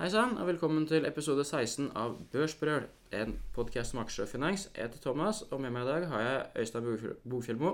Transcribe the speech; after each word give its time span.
Hei 0.00 0.08
sann, 0.08 0.38
og 0.40 0.46
velkommen 0.48 0.86
til 0.88 1.04
episode 1.04 1.42
16 1.44 1.90
av 1.92 2.14
Børsbrøl, 2.32 2.86
en 3.12 3.34
podkast 3.52 3.92
om 3.92 3.98
aksjer 4.00 4.24
og 4.24 4.30
finans. 4.30 4.62
Jeg 4.72 4.86
heter 4.86 5.02
Thomas, 5.04 5.42
og 5.52 5.60
med 5.60 5.74
meg 5.74 5.84
i 5.84 5.90
dag 5.90 6.06
har 6.08 6.22
jeg 6.24 6.62
Øystein 6.62 6.86
Bofjellmo. 7.28 7.72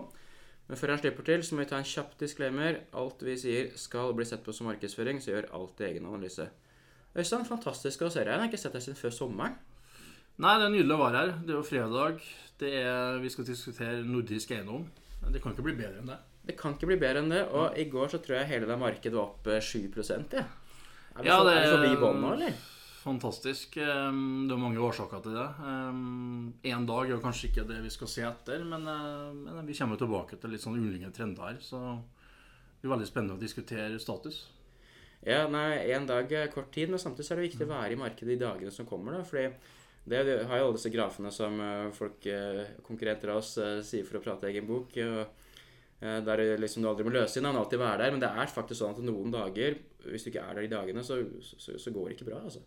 Men 0.66 0.80
før 0.80 0.92
han 0.96 0.98
slipper 1.04 1.22
til, 1.28 1.44
så 1.46 1.54
må 1.54 1.62
vi 1.62 1.68
ta 1.70 1.78
en 1.78 1.86
kjapp 1.86 2.16
disclaimer. 2.18 2.80
Alt 2.98 3.22
vi 3.22 3.36
sier 3.38 3.70
skal 3.78 4.10
bli 4.18 4.26
sett 4.26 4.42
på 4.42 4.56
som 4.58 4.66
markedsføring, 4.66 5.22
så 5.22 5.36
gjør 5.36 5.48
alltid 5.54 5.86
egen 5.92 6.10
analyse. 6.10 6.48
Øystein, 7.14 7.46
fantastisk 7.46 8.02
å 8.02 8.10
se 8.10 8.24
deg. 8.24 8.32
Jeg 8.34 8.42
har 8.42 8.50
ikke 8.50 8.62
sett 8.64 8.74
deg 8.74 8.86
siden 8.88 9.00
før 9.04 9.16
sommeren. 9.20 9.56
Nei, 10.42 10.58
det 10.58 10.66
er 10.66 10.76
nydelig 10.80 10.98
å 10.98 11.00
være 11.04 11.22
her. 11.22 11.32
Det 11.46 11.54
er 11.54 11.60
jo 11.60 11.64
fredag. 11.70 12.28
Det 12.58 12.76
er, 12.82 13.22
vi 13.22 13.34
skal 13.36 13.50
diskutere 13.52 14.02
nordisk 14.02 14.58
eiendom. 14.58 14.90
Det 15.30 15.46
kan 15.46 15.54
ikke 15.54 15.70
bli 15.70 15.78
bedre 15.78 16.02
enn 16.02 16.10
det. 16.16 16.18
Det 16.50 16.58
kan 16.58 16.74
ikke 16.74 16.90
bli 16.90 16.98
bedre 17.06 17.22
enn 17.22 17.30
det, 17.38 17.46
og 17.54 17.78
i 17.78 17.86
går 17.94 18.10
så 18.10 18.18
tror 18.18 18.40
jeg 18.40 18.56
hele 18.56 18.66
det 18.66 18.82
markedet 18.82 19.14
var 19.14 19.28
opp 19.30 19.46
eh, 19.46 19.62
7 19.62 19.94
jeg. 20.02 20.48
Er 21.16 21.22
vi, 21.22 21.28
Ja, 21.28 21.42
det- 21.44 21.56
er 21.56 21.62
vi 21.64 21.76
forbi 21.76 22.00
bånn 22.00 22.20
nå, 22.20 22.32
eller? 22.34 22.52
Fantastisk. 23.06 23.76
Ehm, 23.78 24.48
Det 24.48 24.54
er 24.54 24.58
mange 24.58 24.78
årsaker 24.82 25.22
til 25.22 25.32
det. 25.32 25.48
Én 26.64 26.86
dag 26.86 27.04
er 27.06 27.14
jo 27.14 27.20
kanskje 27.20 27.50
ikke 27.50 27.66
det 27.66 27.82
vi 27.82 27.90
skal 27.90 28.08
se 28.08 28.22
etter, 28.22 28.64
men, 28.64 28.82
eh, 28.86 29.32
men 29.54 29.66
vi 29.66 29.72
kommer 29.74 29.96
tilbake 29.96 30.40
til 30.40 30.50
litt 30.50 30.60
sånn 30.60 30.76
ulike 30.76 31.12
trender 31.14 31.42
her. 31.42 31.56
Så 31.60 31.78
det 32.02 32.82
blir 32.82 32.96
veldig 32.96 33.06
spennende 33.06 33.36
å 33.36 33.40
diskutere 33.40 33.98
status. 34.00 34.46
Ja, 35.24 35.46
nei, 35.48 35.90
en 35.90 36.06
dag 36.06 36.30
er 36.30 36.48
kort 36.48 36.70
tid, 36.72 36.90
men 36.90 36.98
samtidig 36.98 37.24
så 37.24 37.32
er 37.32 37.36
det 37.36 37.52
viktig 37.52 37.66
å 37.66 37.74
være 37.74 37.92
i 37.92 37.96
markedet 37.96 38.32
i 38.36 38.44
dagene 38.44 38.72
som 38.72 38.86
kommer. 38.86 39.12
da, 39.12 39.22
fordi 39.22 39.54
det, 40.08 40.46
har 40.46 40.58
jo 40.58 40.64
alle 40.66 40.76
disse 40.76 40.92
grafene 40.92 41.32
som 41.32 41.60
eh, 41.60 41.90
folk, 41.92 42.26
eh, 42.26 42.66
konkurrenter 42.82 43.30
av 43.30 43.36
oss, 43.38 43.54
sier 43.54 44.04
for 44.04 44.18
å 44.18 44.22
prate 44.22 44.50
egen 44.50 44.66
bok. 44.66 44.90
og 44.96 45.26
Der 46.00 46.40
liksom 46.60 46.82
du 46.84 46.90
aldri 46.90 47.06
må 47.06 47.12
løse 47.14 47.38
inn, 47.40 47.46
han 47.48 47.56
alltid 47.56 47.80
være 47.80 48.02
der. 48.02 48.10
Men 48.12 48.20
det 48.20 48.28
er 48.28 48.50
faktisk 48.52 48.82
sånn 48.82 48.92
at 48.96 49.04
noen 49.06 49.30
dager, 49.32 49.78
hvis 50.04 50.26
du 50.26 50.30
ikke 50.30 50.42
er 50.44 50.54
der 50.58 50.66
de 50.66 50.74
dagene, 50.74 51.04
så, 51.06 51.16
så, 51.40 51.78
så 51.80 51.92
går 51.94 52.10
det 52.10 52.16
ikke 52.18 52.28
bra. 52.28 52.42
altså. 52.44 52.60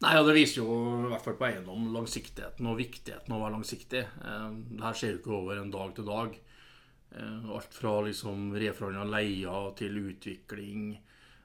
Nei, 0.00 0.14
og 0.16 0.26
Det 0.28 0.34
viser 0.38 0.62
jo 0.62 0.74
i 1.04 1.08
hvert 1.12 1.24
fall 1.26 1.36
på 1.36 1.44
eiendom 1.50 1.90
langsiktigheten 1.92 2.68
og 2.70 2.78
viktigheten 2.78 3.34
av 3.34 3.40
å 3.40 3.44
være 3.44 3.56
langsiktig. 3.58 4.00
Eh, 4.24 4.46
Det 4.70 4.84
her 4.86 4.96
skjer 4.96 5.12
jo 5.12 5.18
ikke 5.20 5.36
over 5.36 5.60
en 5.60 5.72
dag 5.74 5.94
til 5.96 6.08
dag. 6.08 6.38
Eh, 7.12 7.50
Alt 7.56 7.76
fra 7.76 7.92
liksom 8.06 8.48
av 8.56 9.10
leier 9.12 9.74
til 9.76 9.98
utvikling. 10.00 10.98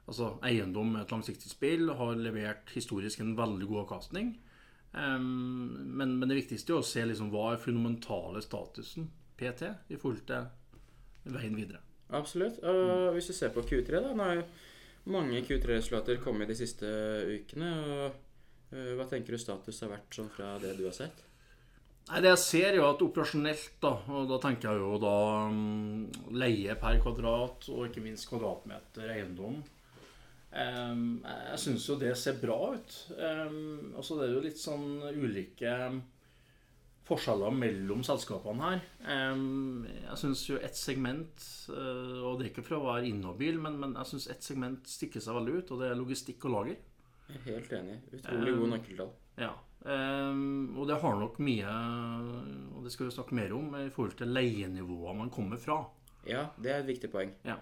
Altså 0.07 0.37
Eiendom 0.45 0.93
med 0.93 1.01
et 1.01 1.11
langsiktig 1.11 1.51
spill 1.51 1.89
har 1.89 2.15
levert 2.15 2.71
historisk 2.71 3.19
en 3.19 3.35
veldig 3.35 3.67
god 3.67 3.81
avkastning. 3.85 4.35
Eh, 4.93 5.19
Men, 5.19 6.15
men 6.19 6.27
det 6.29 6.39
viktigste 6.43 6.71
er 6.71 6.79
å 6.79 6.87
se 6.87 7.03
liksom 7.03 7.31
hva 7.31 7.53
er 7.53 7.63
fundamentale 7.63 8.41
statusen 8.41 9.09
PT 9.35 9.67
i 9.91 9.97
forhold 9.99 10.23
til 10.27 10.47
veien 11.25 11.57
videre. 11.57 11.81
Absolutt. 12.13 12.61
Og 12.61 13.13
hvis 13.15 13.31
du 13.31 13.33
ser 13.33 13.53
på 13.53 13.65
Q3, 13.65 14.01
da 14.03 14.13
Nå 14.13 14.23
har 14.23 14.39
jo 14.39 14.45
mange 15.11 15.41
Q3-resultater 15.45 16.21
kommet 16.21 16.49
de 16.49 16.57
siste 16.57 16.89
ukene. 17.29 17.71
og 17.81 18.75
eh, 18.75 18.93
Hva 18.97 19.07
tenker 19.09 19.35
du 19.35 19.41
status 19.41 19.81
har 19.83 19.93
vært 19.93 20.17
sånn 20.17 20.31
fra 20.33 20.55
det 20.61 20.75
du 20.77 20.85
har 20.87 20.95
sett? 20.97 21.23
Nei, 22.09 22.21
Det 22.21 22.31
jeg 22.35 22.41
ser, 22.43 22.67
er 22.69 22.79
jo 22.79 22.89
at 22.91 23.01
operasjonelt, 23.01 23.77
da, 23.81 23.95
og 24.13 24.27
da 24.29 24.37
tenker 24.43 24.69
jeg 24.69 24.81
jo 24.83 24.97
da 25.01 25.15
um, 25.49 26.03
leie 26.37 26.75
per 26.77 26.99
kvadrat 27.01 27.69
og 27.73 27.87
ikke 27.87 28.03
minst 28.05 28.29
kvadratmeter 28.29 29.09
eiendom. 29.15 29.63
Um, 30.55 31.23
jeg 31.25 31.61
syns 31.63 31.87
jo 31.89 31.97
det 31.99 32.13
ser 32.21 32.37
bra 32.39 32.59
ut. 32.77 32.99
Um, 33.17 33.95
og 33.97 34.05
så 34.05 34.19
er 34.19 34.29
det 34.29 34.35
jo 34.37 34.43
litt 34.45 34.61
sånn 34.61 34.85
ulike 35.17 35.73
forskjeller 37.05 37.53
mellom 37.53 38.01
selskapene 38.05 38.69
her. 38.69 38.81
Um, 39.33 39.85
jeg 39.87 40.17
syns 40.21 40.41
jo 40.47 40.57
ett 40.57 40.77
segment, 40.77 41.45
uh, 41.69 42.23
og 42.25 42.39
det 42.39 42.47
er 42.47 42.51
ikke 42.51 42.65
for 42.65 42.79
å 42.79 42.87
være 42.87 43.11
inhabil, 43.11 43.59
men, 43.61 43.77
men 43.81 43.93
jeg 43.99 44.13
syns 44.13 44.27
ett 44.33 44.45
segment 44.45 44.89
stikker 44.89 45.23
seg 45.23 45.37
veldig 45.37 45.59
ut, 45.59 45.75
og 45.75 45.83
det 45.83 45.91
er 45.91 45.99
logistikk 45.99 46.47
og 46.49 46.55
lager. 46.57 46.81
Jeg 47.29 47.37
er 47.41 47.47
helt 47.51 47.77
enig. 47.79 47.99
Utrolig 48.13 48.57
gode 48.57 48.71
nøkkeltall. 48.73 49.13
Ja. 49.41 49.53
og 49.85 50.83
det 50.87 50.95
har 51.01 51.17
nok 51.19 51.39
mye 51.43 51.71
Og 52.77 52.85
det 52.85 52.93
skal 52.93 53.09
vi 53.09 53.15
snakke 53.17 53.35
mer 53.35 53.51
om 53.57 53.73
i 53.75 53.89
forhold 53.91 54.15
til 54.15 54.31
leienivået 54.31 55.17
man 55.17 55.33
kommer 55.33 55.59
fra. 55.59 55.81
Ja, 56.25 56.47
det 56.61 56.71
er 56.71 56.83
et 56.83 56.87
viktig 56.89 57.09
poeng. 57.13 57.33
Ja. 57.45 57.57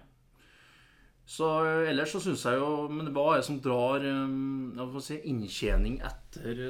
Så 1.26 1.46
eh, 1.64 1.90
ellers 1.90 2.12
så 2.12 2.20
syns 2.20 2.42
jeg 2.44 2.60
jo 2.60 2.88
Men 2.92 3.08
hva 3.16 3.30
er 3.32 3.40
det 3.40 3.46
som 3.46 3.60
drar 3.64 4.04
ehm, 4.04 4.74
si, 5.00 5.16
inntjening 5.30 5.96
etter 6.04 6.66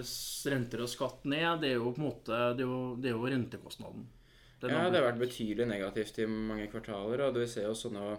renter 0.53 0.85
og 0.85 0.93
skatt 0.93 1.27
ned? 1.27 1.65
Det 1.65 1.73
er 1.73 1.81
jo 1.81 1.91
på 1.91 2.03
en 2.03 2.07
måte 2.07 2.39
Det 2.55 2.63
er 2.63 2.71
jo, 2.71 2.85
det 3.01 3.11
er 3.11 3.17
jo 3.17 3.33
rentekostnaden. 3.35 4.07
Det 4.61 4.71
er 4.71 4.77
Ja, 4.77 4.87
det 4.93 5.01
har 5.01 5.11
vært 5.11 5.25
betydelig 5.25 5.67
negativt 5.69 6.23
i 6.23 6.31
mange 6.31 6.71
kvartaler. 6.71 7.27
og 7.27 7.35
du 7.35 7.43
ser 7.51 7.67
jo 7.67 7.75
sånne 7.77 8.15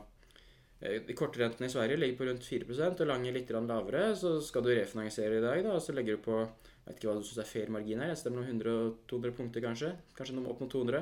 eh, 0.81 1.15
kortrentene 1.15 1.71
i 1.71 1.73
Sverige 1.73 2.01
ligger 2.03 2.19
på 2.19 2.29
rundt 2.29 2.43
4% 2.45 3.01
og 3.01 3.09
lange 3.09 3.31
litt 3.33 3.49
lavere. 3.55 4.11
Så 4.19 4.37
skal 4.43 4.65
du 4.65 4.73
refinansiere 4.75 5.39
i 5.39 5.45
dag, 5.45 5.63
da, 5.63 5.79
så 5.79 5.95
legger 5.95 6.19
du 6.19 6.25
på 6.27 6.45
jeg 6.85 6.93
vet 6.93 6.99
ikke 6.99 7.09
hva 7.09 7.17
du 7.17 7.25
syns 7.25 7.39
er 7.41 7.47
fair 7.49 7.69
margin 7.73 8.01
her. 8.03 8.11
Jeg 8.11 8.19
stemmer 8.19 8.43
noen 8.43 8.59
100-200 8.61 9.31
punkter, 9.33 9.63
kanskje. 9.63 9.87
Kanskje 10.13 10.37
opp 10.45 10.59
mot 10.61 10.69
200. 10.69 10.99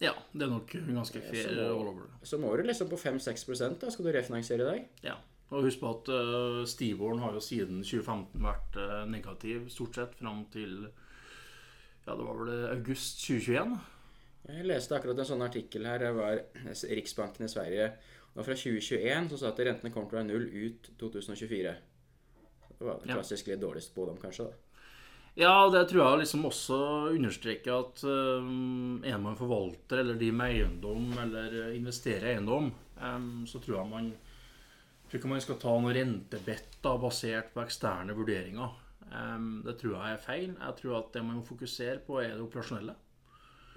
Ja, 0.00 0.12
det 0.32 0.46
er 0.46 0.50
nok 0.52 0.70
ganske 0.86 1.20
fair 1.24 1.48
så 1.48 1.54
må- 1.56 1.64
all 1.80 1.88
over. 1.90 2.06
Så 2.22 2.38
må 2.38 2.52
du 2.56 2.62
liksom 2.62 2.88
på 2.88 2.98
5-6% 3.00 3.80
da 3.80 3.90
skal 3.90 4.04
du 4.06 4.12
refinansiere 4.14 4.62
i 4.62 4.68
dag. 4.70 4.88
Ja. 5.02 5.16
Og 5.50 5.64
husk 5.64 5.80
på 5.80 5.90
at 5.90 6.08
uh, 6.12 6.64
Stivoren 6.68 7.18
har 7.24 7.32
jo 7.32 7.40
siden 7.40 7.80
2015 7.82 8.42
vært 8.44 8.76
uh, 8.76 9.04
negativ 9.08 9.68
stort 9.72 9.94
sett 9.96 10.14
fram 10.20 10.44
til 10.52 10.82
Ja, 12.06 12.14
det 12.14 12.24
var 12.24 12.38
vel 12.38 12.50
eh, 12.52 12.70
august 12.76 13.18
2021. 13.26 13.72
Jeg 14.48 14.64
leste 14.64 14.94
akkurat 14.96 15.18
en 15.18 15.28
sånn 15.28 15.42
artikkel 15.44 15.84
her. 15.84 15.98
Det 15.98 16.12
var 16.16 16.38
Riksbanken 16.88 17.44
i 17.44 17.50
Sverige. 17.52 17.88
Og 18.36 18.44
fra 18.46 18.54
2021 18.54 19.28
så 19.32 19.40
sa 19.40 19.50
at 19.50 19.60
rentene 19.66 19.90
kommer 19.92 20.08
til 20.08 20.16
å 20.16 20.20
være 20.22 20.30
null 20.30 20.46
ut 20.68 20.88
2024. 21.00 21.74
Det 22.78 22.86
var 22.86 23.02
klassisk 23.02 23.50
litt 23.50 23.60
dårlig 23.60 23.82
spådom, 23.82 24.16
kanskje. 24.22 24.46
da. 24.48 24.67
Ja, 25.38 25.52
og 25.62 25.70
det 25.70 25.84
tror 25.86 26.02
jeg 26.02 26.22
liksom 26.24 26.48
også 26.48 26.78
understreker 27.12 27.76
at 27.76 28.00
um, 28.10 28.98
er 29.06 29.20
man 29.22 29.38
forvalter 29.38 30.00
eller 30.02 30.18
driver 30.18 30.38
med 30.40 30.54
eiendom 30.56 31.12
eller 31.22 31.58
investerer 31.76 32.26
i 32.26 32.32
eiendom, 32.32 32.72
um, 32.98 33.44
så 33.46 33.60
tror 33.62 33.76
jeg 33.78 33.92
man 33.92 34.08
tror 35.08 35.20
ikke 35.20 35.30
man 35.30 35.44
skal 35.44 35.60
ta 35.62 35.74
noen 35.78 35.94
rentebetter 35.94 36.98
basert 37.00 37.52
på 37.54 37.62
eksterne 37.62 38.16
vurderinger. 38.18 38.74
Um, 39.12 39.62
det 39.64 39.78
tror 39.78 39.94
jeg 39.94 40.16
er 40.16 40.24
feil. 40.26 40.50
Jeg 40.58 40.80
tror 40.82 40.98
at 40.98 41.14
det 41.14 41.22
man 41.24 41.38
må 41.38 41.46
fokusere 41.46 42.02
på, 42.02 42.18
er 42.20 42.34
det 42.34 42.44
operasjonelle. 42.44 42.98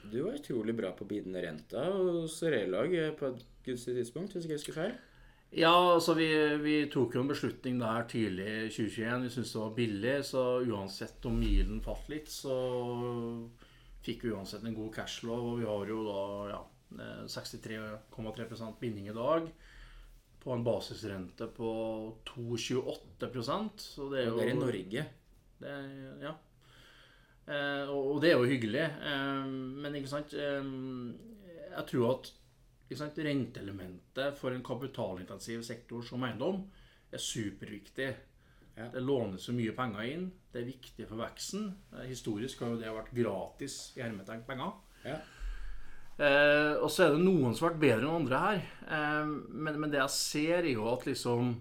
Du 0.01 0.17
var 0.25 0.41
utrolig 0.41 0.73
bra 0.75 0.91
på 0.97 1.05
bidende 1.05 1.45
renta 1.45 1.85
hos 1.93 2.41
Relag 2.41 2.95
eh, 2.97 3.13
på 3.13 3.29
et 3.29 3.45
gunstig 3.67 3.93
tidspunkt, 3.99 4.33
hvis 4.33 4.47
ikke 4.47 4.57
jeg 4.57 4.63
husker 4.63 4.79
feil. 4.79 4.95
Ja, 5.51 5.71
altså 5.93 6.13
vi, 6.15 6.29
vi 6.63 6.75
tok 6.91 7.17
jo 7.17 7.25
en 7.25 7.31
beslutning 7.31 7.79
der 7.81 8.05
tidlig 8.07 8.45
i 8.47 8.69
2021. 8.71 9.23
Vi 9.25 9.31
syntes 9.33 9.51
det 9.51 9.59
var 9.59 9.73
billig, 9.75 10.13
så 10.23 10.43
uansett 10.63 11.25
om 11.27 11.41
milen 11.41 11.81
falt 11.83 12.07
litt, 12.11 12.31
så 12.31 12.55
fikk 14.05 14.23
vi 14.23 14.31
uansett 14.31 14.63
en 14.63 14.77
god 14.77 14.93
cashlow. 14.95 15.49
Og 15.49 15.59
vi 15.59 15.67
har 15.67 15.91
jo 15.91 16.05
da 16.07 16.21
ja, 16.53 16.61
eh, 16.95 17.25
63,3 17.27 18.71
binding 18.79 19.11
i 19.11 19.17
dag. 19.17 19.51
På 20.41 20.55
en 20.55 20.63
basisrente 20.65 21.45
på 21.53 21.71
2,28% 22.25 23.83
Så 23.83 24.07
det 24.09 24.23
er 24.23 24.31
jo 24.31 24.39
det 24.39 24.47
er 24.47 24.49
i 24.49 24.57
Norge. 24.57 25.03
det, 25.61 25.75
ja. 26.23 26.31
Eh, 27.45 27.89
og, 27.91 28.15
og 28.15 28.21
det 28.23 28.31
er 28.31 28.39
jo 28.39 28.47
hyggelig. 28.49 28.87
Eh, 28.87 29.51
men 29.83 29.99
ikke 29.99 30.09
sant 30.15 30.33
eh, 30.33 30.71
Jeg 31.75 31.85
tror 31.91 32.15
at 32.15 32.31
renteelementet 32.99 34.37
for 34.39 34.51
en 34.51 34.63
kapitalintensiv 34.63 35.63
sektor 35.63 36.03
som 36.05 36.23
eiendom 36.27 36.63
er 37.11 37.21
superviktig. 37.21 38.09
Ja. 38.75 38.87
Det 38.93 39.03
lånes 39.03 39.45
så 39.47 39.55
mye 39.55 39.73
penger 39.75 40.07
inn. 40.07 40.29
Det 40.51 40.61
er 40.61 40.69
viktig 40.69 41.07
for 41.07 41.21
veksten. 41.21 41.71
Eh, 41.93 42.07
historisk 42.11 42.63
har 42.63 42.73
jo 42.73 42.81
det 42.81 42.93
vært 42.95 43.15
gratis 43.15 43.79
i 43.97 44.03
hermetegn 44.03 44.45
penger. 44.47 44.77
Ja. 45.05 45.17
Eh, 46.21 46.75
og 46.77 46.89
så 46.91 47.07
er 47.07 47.15
det 47.15 47.25
noen 47.25 47.55
som 47.55 47.65
har 47.65 47.73
vært 47.73 47.83
bedre 47.83 48.05
enn 48.05 48.21
andre 48.21 48.45
her. 48.45 48.63
Eh, 48.87 49.35
men, 49.49 49.79
men 49.81 49.91
det 49.91 50.01
jeg 50.03 50.15
ser, 50.15 50.63
er 50.63 50.73
jo 50.75 50.87
at 50.93 51.07
liksom 51.09 51.55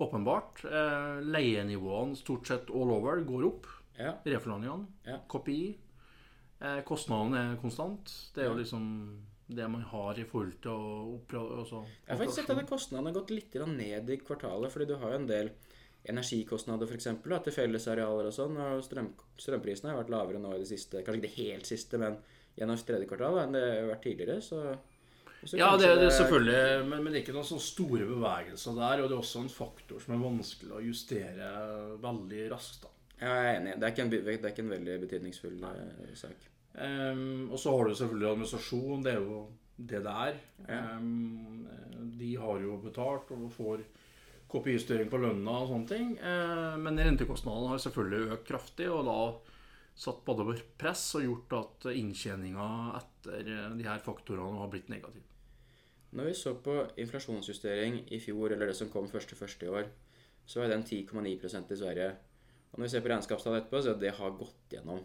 Åpenbart. 0.00 0.62
Eh, 0.64 1.18
leienivåene 1.28 2.16
stort 2.16 2.48
sett 2.48 2.70
all 2.72 2.88
over 2.94 3.20
går 3.20 3.42
opp. 3.44 3.66
Ja. 3.98 4.14
Reforhandlingene. 4.24 4.86
Ja. 5.04 5.18
KPI. 5.28 5.64
Eh, 6.60 6.78
kostnadene 6.88 7.42
er 7.42 7.58
konstant. 7.60 8.08
Det 8.34 8.46
er 8.46 8.48
jo 8.48 8.56
liksom 8.56 8.86
det 9.56 9.66
man 9.68 9.82
har 9.90 10.18
i 10.18 10.26
forhold 10.28 10.56
til 10.62 10.72
å 10.72 10.92
operasjon. 11.16 11.58
Altså, 11.62 11.82
Jeg 12.06 12.12
har 12.12 12.20
faktisk 12.22 12.40
sett 12.40 12.52
at 12.54 12.70
kostnadene 12.70 13.10
har 13.10 13.18
gått 13.20 13.34
litt 13.34 13.58
ned 13.70 14.10
i 14.10 14.18
kvartalet, 14.22 14.72
fordi 14.72 14.88
du 14.90 14.96
har 15.00 15.14
jo 15.14 15.20
en 15.20 15.30
del 15.30 15.50
energikostnader 16.10 16.88
f.eks. 16.88 17.08
til 17.20 17.54
fellesarealer 17.54 18.30
og 18.30 18.34
sånn. 18.34 18.56
og 18.56 18.84
strøm, 18.84 19.10
Strømprisene 19.40 19.92
har 19.92 19.98
vært 20.00 20.12
lavere 20.14 20.40
nå 20.40 20.54
i 20.54 20.62
det 20.62 20.70
siste, 20.70 21.02
kanskje 21.04 21.20
ikke 21.20 21.26
det 21.26 21.34
helt 21.36 21.68
siste, 21.68 22.00
men 22.00 22.16
gjennom 22.56 22.78
tredje 22.86 23.10
kvartal 23.10 23.42
enn 23.42 23.58
det 23.58 23.66
har 23.66 23.90
vært 23.92 24.06
tidligere. 24.06 24.38
så... 24.44 24.62
så 25.44 25.60
Ja, 25.60 25.74
det, 25.80 25.90
det 26.00 26.08
er 26.08 26.16
selvfølgelig, 26.16 26.86
men, 26.88 27.04
men 27.04 27.18
ikke 27.20 27.34
noen 27.36 27.48
sånne 27.48 27.66
store 27.66 28.08
bevegelser 28.08 28.78
der. 28.78 29.02
Og 29.02 29.10
det 29.10 29.18
er 29.18 29.24
også 29.24 29.44
en 29.44 29.52
faktor 29.52 30.00
som 30.04 30.16
er 30.16 30.24
vanskelig 30.24 30.78
å 30.78 30.84
justere 30.84 31.52
veldig 32.00 32.46
raskt. 32.54 32.86
da. 32.86 32.94
Ja, 33.20 33.34
jeg 33.36 33.50
er 33.50 33.58
enig. 33.58 33.76
Det 33.76 33.86
er 33.86 33.94
ikke 33.94 34.06
en, 34.06 34.14
det 34.14 34.38
er 34.38 34.54
ikke 34.54 34.64
en 34.64 34.74
veldig 34.74 34.96
betydningsfull 35.04 35.60
Nei. 35.60 35.74
sak. 36.16 36.48
Ehm, 36.80 37.50
og 37.50 37.58
så 37.60 37.74
har 37.76 37.88
du 37.88 37.94
selvfølgelig 37.94 38.30
administrasjon. 38.30 39.04
Det 39.04 39.14
er 39.14 39.24
jo 39.24 39.40
det 39.76 40.02
det 40.04 40.14
er. 40.26 40.40
Ehm, 40.68 41.66
de 42.20 42.34
har 42.36 42.60
jo 42.64 42.80
betalt 42.82 43.32
og 43.36 43.48
får 43.54 43.84
KPI-styring 44.50 45.10
på 45.10 45.20
lønna 45.22 45.60
og 45.62 45.70
sånne 45.70 45.90
ting. 45.90 46.14
Uh, 46.18 46.74
men 46.82 46.98
rentekostnadene 46.98 47.70
har 47.70 47.82
selvfølgelig 47.84 48.34
økt 48.36 48.48
kraftig, 48.48 48.88
og 48.90 49.04
da 49.06 49.18
satt 50.00 50.24
både 50.26 50.46
på 50.48 50.56
press 50.80 51.04
og 51.18 51.26
gjort 51.26 51.54
at 51.58 51.90
inntjeninga 51.92 52.68
etter 52.98 53.50
de 53.76 53.86
her 53.86 54.02
faktorene 54.02 54.58
har 54.62 54.72
blitt 54.72 54.90
negativ. 54.90 55.22
Når 56.16 56.26
vi 56.26 56.34
så 56.34 56.56
på 56.58 56.74
inflasjonsjustering 56.98 58.00
i 58.10 58.18
fjor, 58.22 58.50
eller 58.50 58.72
det 58.72 58.78
som 58.78 58.90
kom 58.90 59.06
første 59.10 59.38
første 59.38 59.68
i 59.68 59.70
år, 59.70 59.86
så 60.48 60.62
var 60.62 60.72
den 60.72 60.82
10,9% 60.82 61.70
i 61.70 61.78
Sverige. 61.78 62.10
Og 62.72 62.78
når 62.80 62.88
vi 62.88 62.90
ser 62.90 63.04
på 63.04 63.12
regnskapstallet 63.12 63.62
etterpå, 63.62 63.82
så 63.84 63.92
er 63.92 64.00
det 64.00 64.16
har 64.16 64.34
gått 64.38 64.74
gjennom 64.74 65.04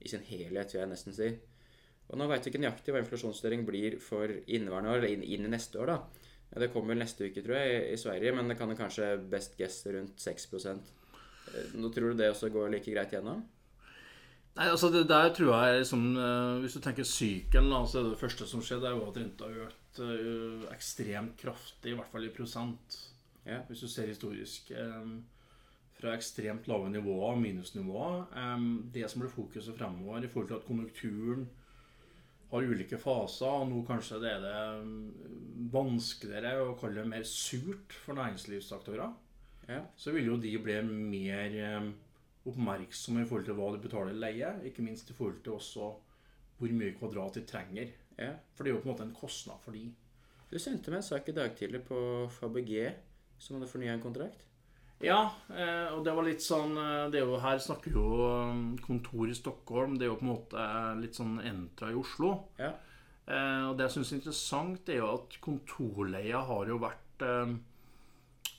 i 0.00 0.10
sin 0.12 0.24
helhet, 0.28 0.72
vil 0.74 0.82
jeg 0.82 0.92
nesten 0.92 1.16
si. 1.16 1.30
Og 2.06 2.20
nå 2.20 2.28
veit 2.30 2.44
vi 2.46 2.52
ikke 2.52 2.62
nøyaktig 2.62 2.94
hva 2.94 3.02
inflasjonsstyring 3.02 3.64
blir 3.66 3.98
for 4.02 4.30
inneværende 4.30 4.92
år, 4.92 5.00
eller 5.00 5.14
inn, 5.16 5.24
inn 5.26 5.48
i 5.48 5.52
neste 5.56 5.80
år, 5.82 5.90
da. 5.90 6.26
Ja, 6.52 6.60
det 6.62 6.70
kommer 6.72 6.94
vel 6.94 7.02
neste 7.02 7.26
uke, 7.26 7.42
tror 7.42 7.58
jeg, 7.58 7.80
i 7.90 7.98
Sverige, 7.98 8.32
men 8.36 8.52
det 8.52 8.58
kan 8.60 8.70
kanskje 8.78 9.16
best 9.32 9.56
guess 9.58 9.82
rundt 9.90 10.22
6 10.22 10.48
Eh, 11.46 11.74
Nå 11.78 11.92
Tror 11.94 12.10
du 12.10 12.18
det 12.18 12.32
også 12.32 12.48
går 12.50 12.72
like 12.72 12.90
greit 12.90 13.12
gjennom? 13.14 13.44
Nei, 14.56 14.64
altså 14.72 14.88
det 14.90 15.04
der 15.06 15.28
tror 15.36 15.52
jeg 15.52 15.82
liksom, 15.82 16.06
eh, 16.18 16.60
Hvis 16.64 16.74
du 16.74 16.80
tenker 16.80 17.06
sykelen, 17.06 17.70
da, 17.70 17.82
så 17.86 18.00
er 18.00 18.06
det 18.08 18.14
det 18.16 18.22
første 18.22 18.48
som 18.50 18.62
skjedde, 18.64 18.88
er 18.88 18.96
jo 18.96 19.04
at 19.06 19.20
renta 19.20 19.46
har 19.46 19.68
økt 19.68 20.00
eh, 20.02 20.64
ekstremt 20.74 21.36
kraftig, 21.38 21.92
i 21.92 21.94
hvert 21.98 22.10
fall 22.10 22.26
i 22.26 22.32
prosent. 22.34 22.96
Ja. 23.46 23.60
Hvis 23.68 23.84
du 23.84 23.88
ser 23.88 24.10
historisk. 24.10 24.72
eh, 24.74 25.06
Fra 25.96 26.12
ekstremt 26.16 26.66
lave 26.68 26.90
nivåer, 26.92 27.36
minusnivåer. 27.40 28.26
Eh, 28.36 28.66
Det 28.92 29.10
som 29.10 29.20
blir 29.22 29.30
fokuset 29.32 29.76
fremover 29.78 30.24
i 30.24 30.28
forhold 30.28 30.48
til 30.48 30.56
at 30.60 30.66
konjunkturen 30.66 31.46
har 32.50 32.62
ulike 32.62 32.98
faser, 32.98 33.46
og 33.46 33.68
nå 33.70 33.80
kanskje 33.88 34.20
det 34.22 34.30
er 34.36 34.40
det 34.44 35.70
vanskeligere 35.72 36.60
å 36.68 36.76
kalle 36.78 37.02
det 37.02 37.10
mer 37.10 37.24
surt 37.26 37.92
for 38.04 38.14
næringslivsaktører, 38.14 39.14
Ja. 39.68 39.80
så 39.96 40.12
vil 40.12 40.26
jo 40.26 40.36
de 40.36 40.56
bli 40.58 40.80
mer 40.82 41.92
oppmerksomme 42.46 43.22
i 43.22 43.26
forhold 43.26 43.44
til 43.48 43.54
hva 43.58 43.72
de 43.74 43.82
betaler 43.82 44.12
i 44.14 44.20
leie, 44.20 44.52
ikke 44.70 44.84
minst 44.86 45.10
i 45.10 45.14
forhold 45.14 45.42
til 45.42 45.56
også 45.56 45.88
hvor 46.58 46.72
mye 46.72 46.94
kvadrat 46.94 47.34
de 47.34 47.40
trenger. 47.44 47.88
ja. 48.18 48.34
For 48.54 48.64
det 48.64 48.70
er 48.72 48.76
jo 48.76 48.80
på 48.82 48.88
en 48.88 48.94
måte 48.94 49.02
en 49.08 49.14
kostnad 49.14 49.60
for 49.60 49.72
de. 49.72 49.92
Du 50.50 50.58
sendte 50.58 50.88
meg 50.90 50.98
en 50.98 51.02
sak 51.02 51.28
i 51.28 51.32
dag 51.32 51.56
tidlig 51.56 51.82
på 51.84 52.30
Fabg 52.30 52.94
som 53.38 53.56
hadde 53.58 53.68
fornya 53.68 53.92
en 53.92 54.00
kontrakt. 54.00 54.45
Ja, 55.04 55.18
eh, 55.52 55.92
og 55.92 56.04
det 56.06 56.12
var 56.16 56.24
litt 56.24 56.40
sånn 56.40 56.72
eh, 56.80 57.08
det 57.12 57.20
er 57.20 57.26
jo 57.28 57.36
Her 57.42 57.58
snakker 57.60 57.92
jo 57.92 58.04
eh, 58.30 58.60
kontor 58.84 59.28
i 59.28 59.36
Stockholm. 59.36 59.98
Det 59.98 60.06
er 60.06 60.12
jo 60.12 60.18
på 60.20 60.24
en 60.24 60.32
måte 60.32 60.66
litt 61.02 61.18
sånn 61.18 61.36
Entra 61.44 61.90
i 61.92 61.98
Oslo. 62.00 62.30
Ja. 62.60 62.72
Eh, 63.26 63.64
og 63.68 63.76
det 63.76 63.88
jeg 63.88 63.96
syns 63.98 64.12
er 64.12 64.20
interessant, 64.20 64.88
er 64.88 65.00
jo 65.02 65.10
at 65.18 65.36
kontorleia 65.44 66.40
har 66.48 66.70
jo 66.70 66.78
vært 66.80 67.26
eh, 67.26 67.56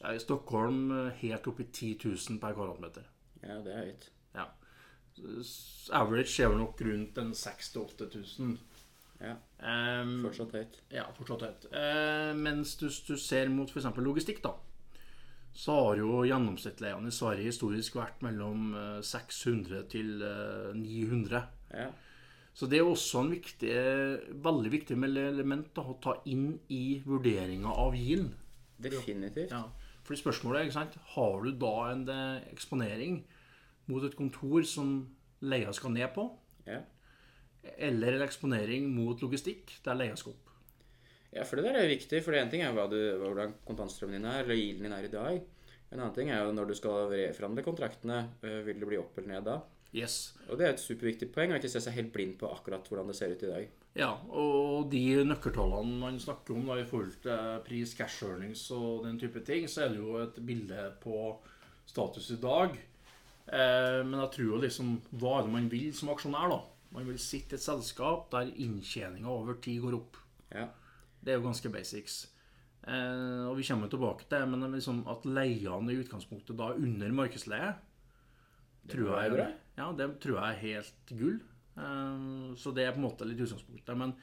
ja, 0.02 0.14
i 0.14 0.22
Stockholm 0.22 0.92
eh, 0.92 1.12
helt 1.24 1.50
opp 1.50 1.62
i 1.64 1.70
10 1.72 1.98
000 2.06 2.40
per 2.44 2.54
kvadratmeter. 2.58 3.08
ja, 3.42 3.58
det 3.66 3.74
er 3.74 3.86
høyt. 3.88 4.10
Ja. 4.38 4.48
Average 5.98 6.44
er 6.44 6.52
vel 6.52 6.60
nok 6.62 6.82
rundt 6.86 7.18
en 7.24 7.34
6000-8000. 7.34 8.58
Ja, 9.24 9.38
Um, 9.58 10.20
fortsatt 10.22 10.52
høyt. 10.54 10.76
ja, 10.94 11.08
fortsatt 11.18 11.42
høyt. 11.42 11.64
Uh, 11.72 12.36
mens 12.38 12.76
du, 12.78 12.86
du 13.08 13.16
ser 13.18 13.50
mot 13.50 13.72
f.eks. 13.74 13.88
logistikk, 14.06 14.44
da, 14.44 14.52
så 15.58 15.74
har 15.74 15.98
jo 16.02 16.20
gjennomsnittsleiene 16.28 17.10
i 17.10 17.16
Sverige 17.16 17.50
historisk 17.50 17.96
vært 17.98 18.22
mellom 18.26 18.68
eh, 18.78 19.00
600 19.06 19.88
til 19.90 20.22
eh, 20.22 20.76
900. 20.78 21.42
Ja. 21.74 21.88
Så 22.58 22.66
det 22.70 22.80
er 22.80 22.90
også 22.90 23.22
en 23.24 23.32
viktig, 23.36 23.74
veldig 24.46 24.72
viktig 24.74 24.96
element 24.98 25.68
da, 25.78 25.84
å 25.86 25.98
ta 26.02 26.16
inn 26.30 26.56
i 26.74 27.00
vurderinga 27.06 27.70
av 27.70 27.98
yield. 27.98 28.32
Definitivt. 28.82 29.54
Ja. 29.54 29.64
Fordi 30.06 30.22
spørsmålet 30.22 30.60
er, 30.60 30.68
ikke 30.70 30.78
sant, 30.80 30.98
har 31.16 31.42
du 31.44 31.52
da 31.62 31.74
en 31.92 32.06
eh, 32.10 32.48
eksponering 32.54 33.20
mot 33.90 34.04
et 34.06 34.18
kontor 34.18 34.66
som 34.68 35.00
leia 35.42 35.74
skal 35.74 35.94
ned 35.96 36.14
på, 36.16 36.30
Ja. 36.68 36.82
eller 37.78 38.18
en 38.18 38.26
eksponering 38.26 38.90
mot 38.94 39.22
logistikk 39.24 39.78
der 39.86 39.98
leia 39.98 40.16
skal 40.20 40.34
opp? 40.34 40.47
Ja, 41.34 41.44
for 41.44 41.60
det 41.60 41.68
der 41.68 41.78
er 41.78 41.88
jo 41.88 41.96
viktig. 41.96 42.22
For 42.24 42.36
én 42.38 42.52
ting 42.52 42.64
er 42.64 42.76
du, 42.92 42.98
hvordan 43.22 43.56
kontantstrømmen 43.68 44.20
din 44.20 44.30
er, 44.30 44.44
eller 44.44 44.60
gilden 44.60 44.88
din 44.88 44.96
er 44.96 45.08
i 45.08 45.14
dag. 45.14 45.42
En 45.92 46.00
annen 46.02 46.16
ting 46.16 46.30
er 46.32 46.44
jo 46.44 46.54
når 46.56 46.70
du 46.70 46.76
skal 46.76 47.10
reforhandle 47.12 47.64
kontraktene, 47.64 48.22
øh, 48.44 48.62
vil 48.68 48.80
det 48.80 48.88
bli 48.90 49.00
opp 49.00 49.18
eller 49.18 49.36
ned 49.36 49.46
da? 49.48 49.60
Yes. 49.96 50.36
Og 50.50 50.60
det 50.60 50.66
er 50.66 50.74
et 50.74 50.84
superviktig 50.84 51.30
poeng, 51.32 51.54
å 51.54 51.60
ikke 51.60 51.72
se 51.72 51.82
seg 51.84 51.96
helt 51.96 52.12
blind 52.14 52.36
på 52.40 52.50
akkurat 52.52 52.88
hvordan 52.90 53.08
det 53.08 53.16
ser 53.16 53.32
ut 53.32 53.46
i 53.46 53.52
dag. 53.52 53.70
Ja, 53.98 54.12
og 54.30 54.92
de 54.92 55.24
nøkkeltallene 55.26 55.96
man 56.02 56.20
snakker 56.22 56.58
om 56.58 56.68
da, 56.70 56.76
i 56.78 56.86
forhold 56.86 57.16
til 57.24 57.62
pris, 57.66 57.96
cash 57.98 58.26
earnings 58.28 58.68
og 58.76 59.08
den 59.08 59.18
type 59.22 59.42
ting, 59.48 59.66
så 59.72 59.86
er 59.86 59.94
det 59.94 60.04
jo 60.04 60.20
et 60.22 60.38
bilde 60.46 60.90
på 61.02 61.32
status 61.88 62.30
i 62.36 62.40
dag. 62.44 62.76
Eh, 63.48 64.02
men 64.04 64.20
jeg 64.20 64.32
tror 64.34 64.50
jo 64.50 64.58
liksom 64.60 64.90
Hva 65.16 65.38
er 65.38 65.46
det 65.46 65.52
man 65.54 65.70
vil 65.72 65.94
som 65.96 66.12
aksjonær, 66.12 66.52
da? 66.52 66.60
Man 66.92 67.08
vil 67.08 67.20
sitte 67.22 67.56
i 67.56 67.58
et 67.58 67.64
selskap 67.64 68.28
der 68.34 68.52
inntjeninga 68.52 69.32
over 69.32 69.56
tid 69.64 69.80
går 69.86 69.96
opp. 70.02 70.20
Ja. 70.52 70.68
Det 71.28 71.34
er 71.34 71.42
jo 71.42 71.48
ganske 71.50 71.72
basics. 71.74 72.22
Eh, 72.88 73.44
og 73.50 73.58
vi 73.60 73.66
kommer 73.68 73.92
tilbake 73.92 74.24
til 74.24 74.38
det, 74.38 74.48
men 74.48 74.64
liksom 74.72 75.02
at 75.12 75.28
leiene 75.28 75.92
i 75.92 76.00
utgangspunktet 76.00 76.56
da 76.56 76.70
er 76.72 76.80
under 76.88 77.12
markedsleie, 77.18 77.74
tror 78.88 79.12
jeg. 79.20 79.50
Ja, 79.76 79.90
det 79.92 80.08
tror 80.24 80.40
jeg 80.40 80.54
er 80.54 80.62
helt 80.62 81.12
gull. 81.12 81.42
Eh, 81.76 82.56
så 82.56 82.72
det 82.72 82.88
er 82.88 82.96
på 82.96 83.02
en 83.02 83.10
måte 83.10 83.28
litt 83.28 83.44
utgangspunktet. 83.44 83.92
Men 84.00 84.16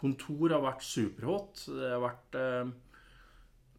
kontor 0.00 0.52
har 0.52 0.66
vært 0.66 0.84
superhot. 0.84 1.64
Det 1.72 1.90
har 1.94 2.04
vært 2.04 2.40
eh, 2.42 2.76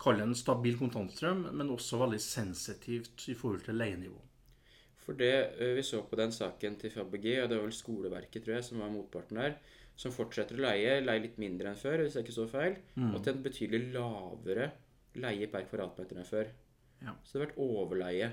Kall 0.01 0.17
det 0.17 0.23
en 0.25 0.33
stabil 0.33 0.79
kontantstrøm, 0.79 1.43
men 1.53 1.69
også 1.69 1.99
veldig 2.01 2.17
sensitivt 2.17 3.27
i 3.29 3.35
forhold 3.37 3.67
til 3.67 3.77
leienivå. 3.77 4.17
For 5.03 5.13
det 5.13 5.59
øh, 5.61 5.75
vi 5.77 5.83
så 5.85 5.99
på 6.01 6.17
den 6.17 6.33
saken 6.33 6.79
til 6.81 6.89
Fabergé, 6.89 7.35
og 7.43 7.51
det 7.51 7.59
var 7.59 7.67
vel 7.67 7.75
skoleverket, 7.75 8.41
tror 8.41 8.55
jeg, 8.55 8.65
som 8.65 8.81
var 8.81 8.89
motparten 8.89 9.37
der, 9.37 9.59
som 10.01 10.13
fortsetter 10.15 10.57
å 10.57 10.63
leie, 10.65 10.95
leie 11.05 11.21
litt 11.27 11.37
mindre 11.41 11.69
enn 11.71 11.77
før, 11.79 12.01
hvis 12.01 12.15
jeg 12.17 12.25
ikke 12.25 12.37
så 12.39 12.47
feil, 12.49 12.77
og 13.11 13.19
til 13.21 13.35
en 13.35 13.43
betydelig 13.45 13.91
lavere 13.93 14.71
leie 15.21 15.49
per 15.51 15.67
kvadratmeter 15.69 16.17
enn 16.21 16.27
før. 16.29 16.49
Ja. 17.03 17.13
Så 17.25 17.35
det 17.35 17.41
har 17.41 17.47
vært 17.49 17.59
overleie. 17.61 18.29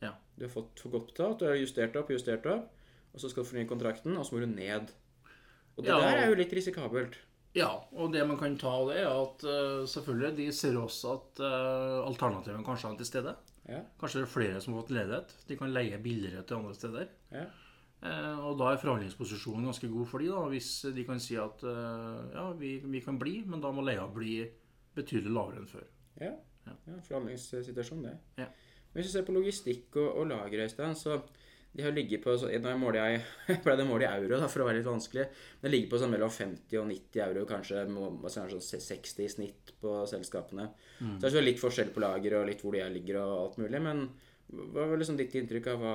Ja. 0.00 0.14
Du 0.38 0.46
har 0.46 0.52
fått 0.54 0.80
for 0.80 0.94
godt 0.94 1.10
betalt, 1.12 1.42
du 1.42 1.48
har 1.50 1.58
justert 1.60 1.96
opp, 2.00 2.12
justert 2.14 2.46
opp, 2.48 2.70
og 3.12 3.20
så 3.20 3.28
skal 3.32 3.44
du 3.44 3.50
fornye 3.50 3.68
kontrakten, 3.68 4.16
og 4.16 4.24
så 4.24 4.36
må 4.36 4.44
du 4.44 4.48
ned. 4.54 4.92
Og 5.76 5.84
det 5.84 5.90
Ja. 5.92 6.00
der 6.00 6.22
er 6.24 6.28
jo 6.30 6.38
litt 6.40 6.52
risikabelt. 6.56 7.18
Ja, 7.54 7.70
og 7.92 8.12
det 8.14 8.22
man 8.28 8.38
kan 8.38 8.56
ta 8.56 8.70
av 8.78 8.88
det, 8.92 9.00
er 9.02 9.10
at 9.10 9.44
uh, 9.44 9.84
selvfølgelig 9.90 10.36
de 10.36 10.52
ser 10.54 10.76
også 10.78 11.14
at 11.16 11.40
uh, 11.42 12.06
alternativene 12.06 12.64
kanskje 12.64 12.92
er 12.92 13.00
til 13.00 13.08
stede. 13.08 13.32
Ja. 13.68 13.80
Kanskje 13.98 14.20
det 14.22 14.28
er 14.28 14.32
flere 14.34 14.60
som 14.62 14.74
har 14.74 14.84
fått 14.84 14.94
ledighet. 14.94 15.34
De 15.48 15.56
kan 15.58 15.72
leie 15.74 15.98
billigere 15.98 16.44
til 16.46 16.60
andre 16.60 16.74
steder. 16.78 17.08
Ja. 17.34 17.44
Eh, 18.00 18.38
og 18.48 18.56
da 18.56 18.70
er 18.72 18.80
forhandlingsposisjonen 18.80 19.66
ganske 19.68 19.88
god 19.92 20.08
for 20.08 20.22
de 20.22 20.30
da, 20.32 20.44
hvis 20.48 20.70
de 20.96 21.04
kan 21.04 21.20
si 21.20 21.36
at 21.40 21.64
eh, 21.68 22.22
ja, 22.32 22.46
vi, 22.56 22.78
vi 22.80 23.02
kan 23.04 23.18
bli, 23.20 23.40
men 23.46 23.60
da 23.60 23.72
må 23.76 23.84
leia 23.84 24.06
bli 24.08 24.38
betydelig 24.96 25.34
lavere 25.34 25.60
enn 25.60 25.70
før. 25.70 25.84
Ja, 26.20 26.32
Ja. 26.66 26.74
ja 26.86 26.96
forhandlingssituasjon, 27.06 28.02
det. 28.04 28.16
Ja. 28.40 28.48
Men 28.90 29.00
hvis 29.00 29.12
du 29.12 29.18
ser 29.18 29.28
på 29.28 29.36
logistikk 29.36 30.00
og, 30.00 30.08
og 30.22 30.30
lager, 30.32 30.64
Øystein, 30.64 30.96
så 30.96 31.20
de 31.72 31.84
har 31.84 31.92
ligget 31.94 32.22
på 32.24 32.32
så, 32.38 32.48
Nå 32.50 32.72
måler 32.80 32.98
jeg 33.04 33.20
jeg 33.52 33.60
ble 33.62 33.76
det 33.78 33.86
måle 33.86 34.08
i 34.08 34.10
euro 34.10 34.40
da, 34.40 34.48
for 34.50 34.64
å 34.64 34.66
være 34.66 34.80
litt 34.80 34.88
vanskelig. 34.88 35.28
Men 35.60 35.68
det 35.68 35.74
ligger 35.76 35.92
på 35.92 36.00
sånn 36.02 36.14
mellom 36.14 36.32
50 36.34 36.80
og 36.80 36.88
90 36.88 37.22
euro, 37.28 37.44
kanskje 37.52 37.84
si, 37.84 38.48
sånn 38.56 38.64
60 38.88 39.22
i 39.26 39.28
snitt 39.36 39.74
på 39.80 40.00
selskapene. 40.10 40.70
Så 41.20 41.28
det 41.28 41.38
er 41.38 41.46
litt 41.46 41.62
forskjell 41.62 41.92
på 41.94 42.02
lager 42.02 42.40
og 42.40 42.48
litt 42.48 42.64
hvor 42.64 42.74
de 42.74 42.82
er 42.82 42.92
ligger 42.96 43.20
og 43.22 43.36
alt 43.44 43.60
mulig. 43.62 43.84
Men 43.84 44.08
hva 44.50 44.88
var 44.90 44.98
liksom 44.98 45.18
ditt 45.20 45.36
inntrykk 45.38 45.70
av 45.70 45.84
hva 45.84 45.94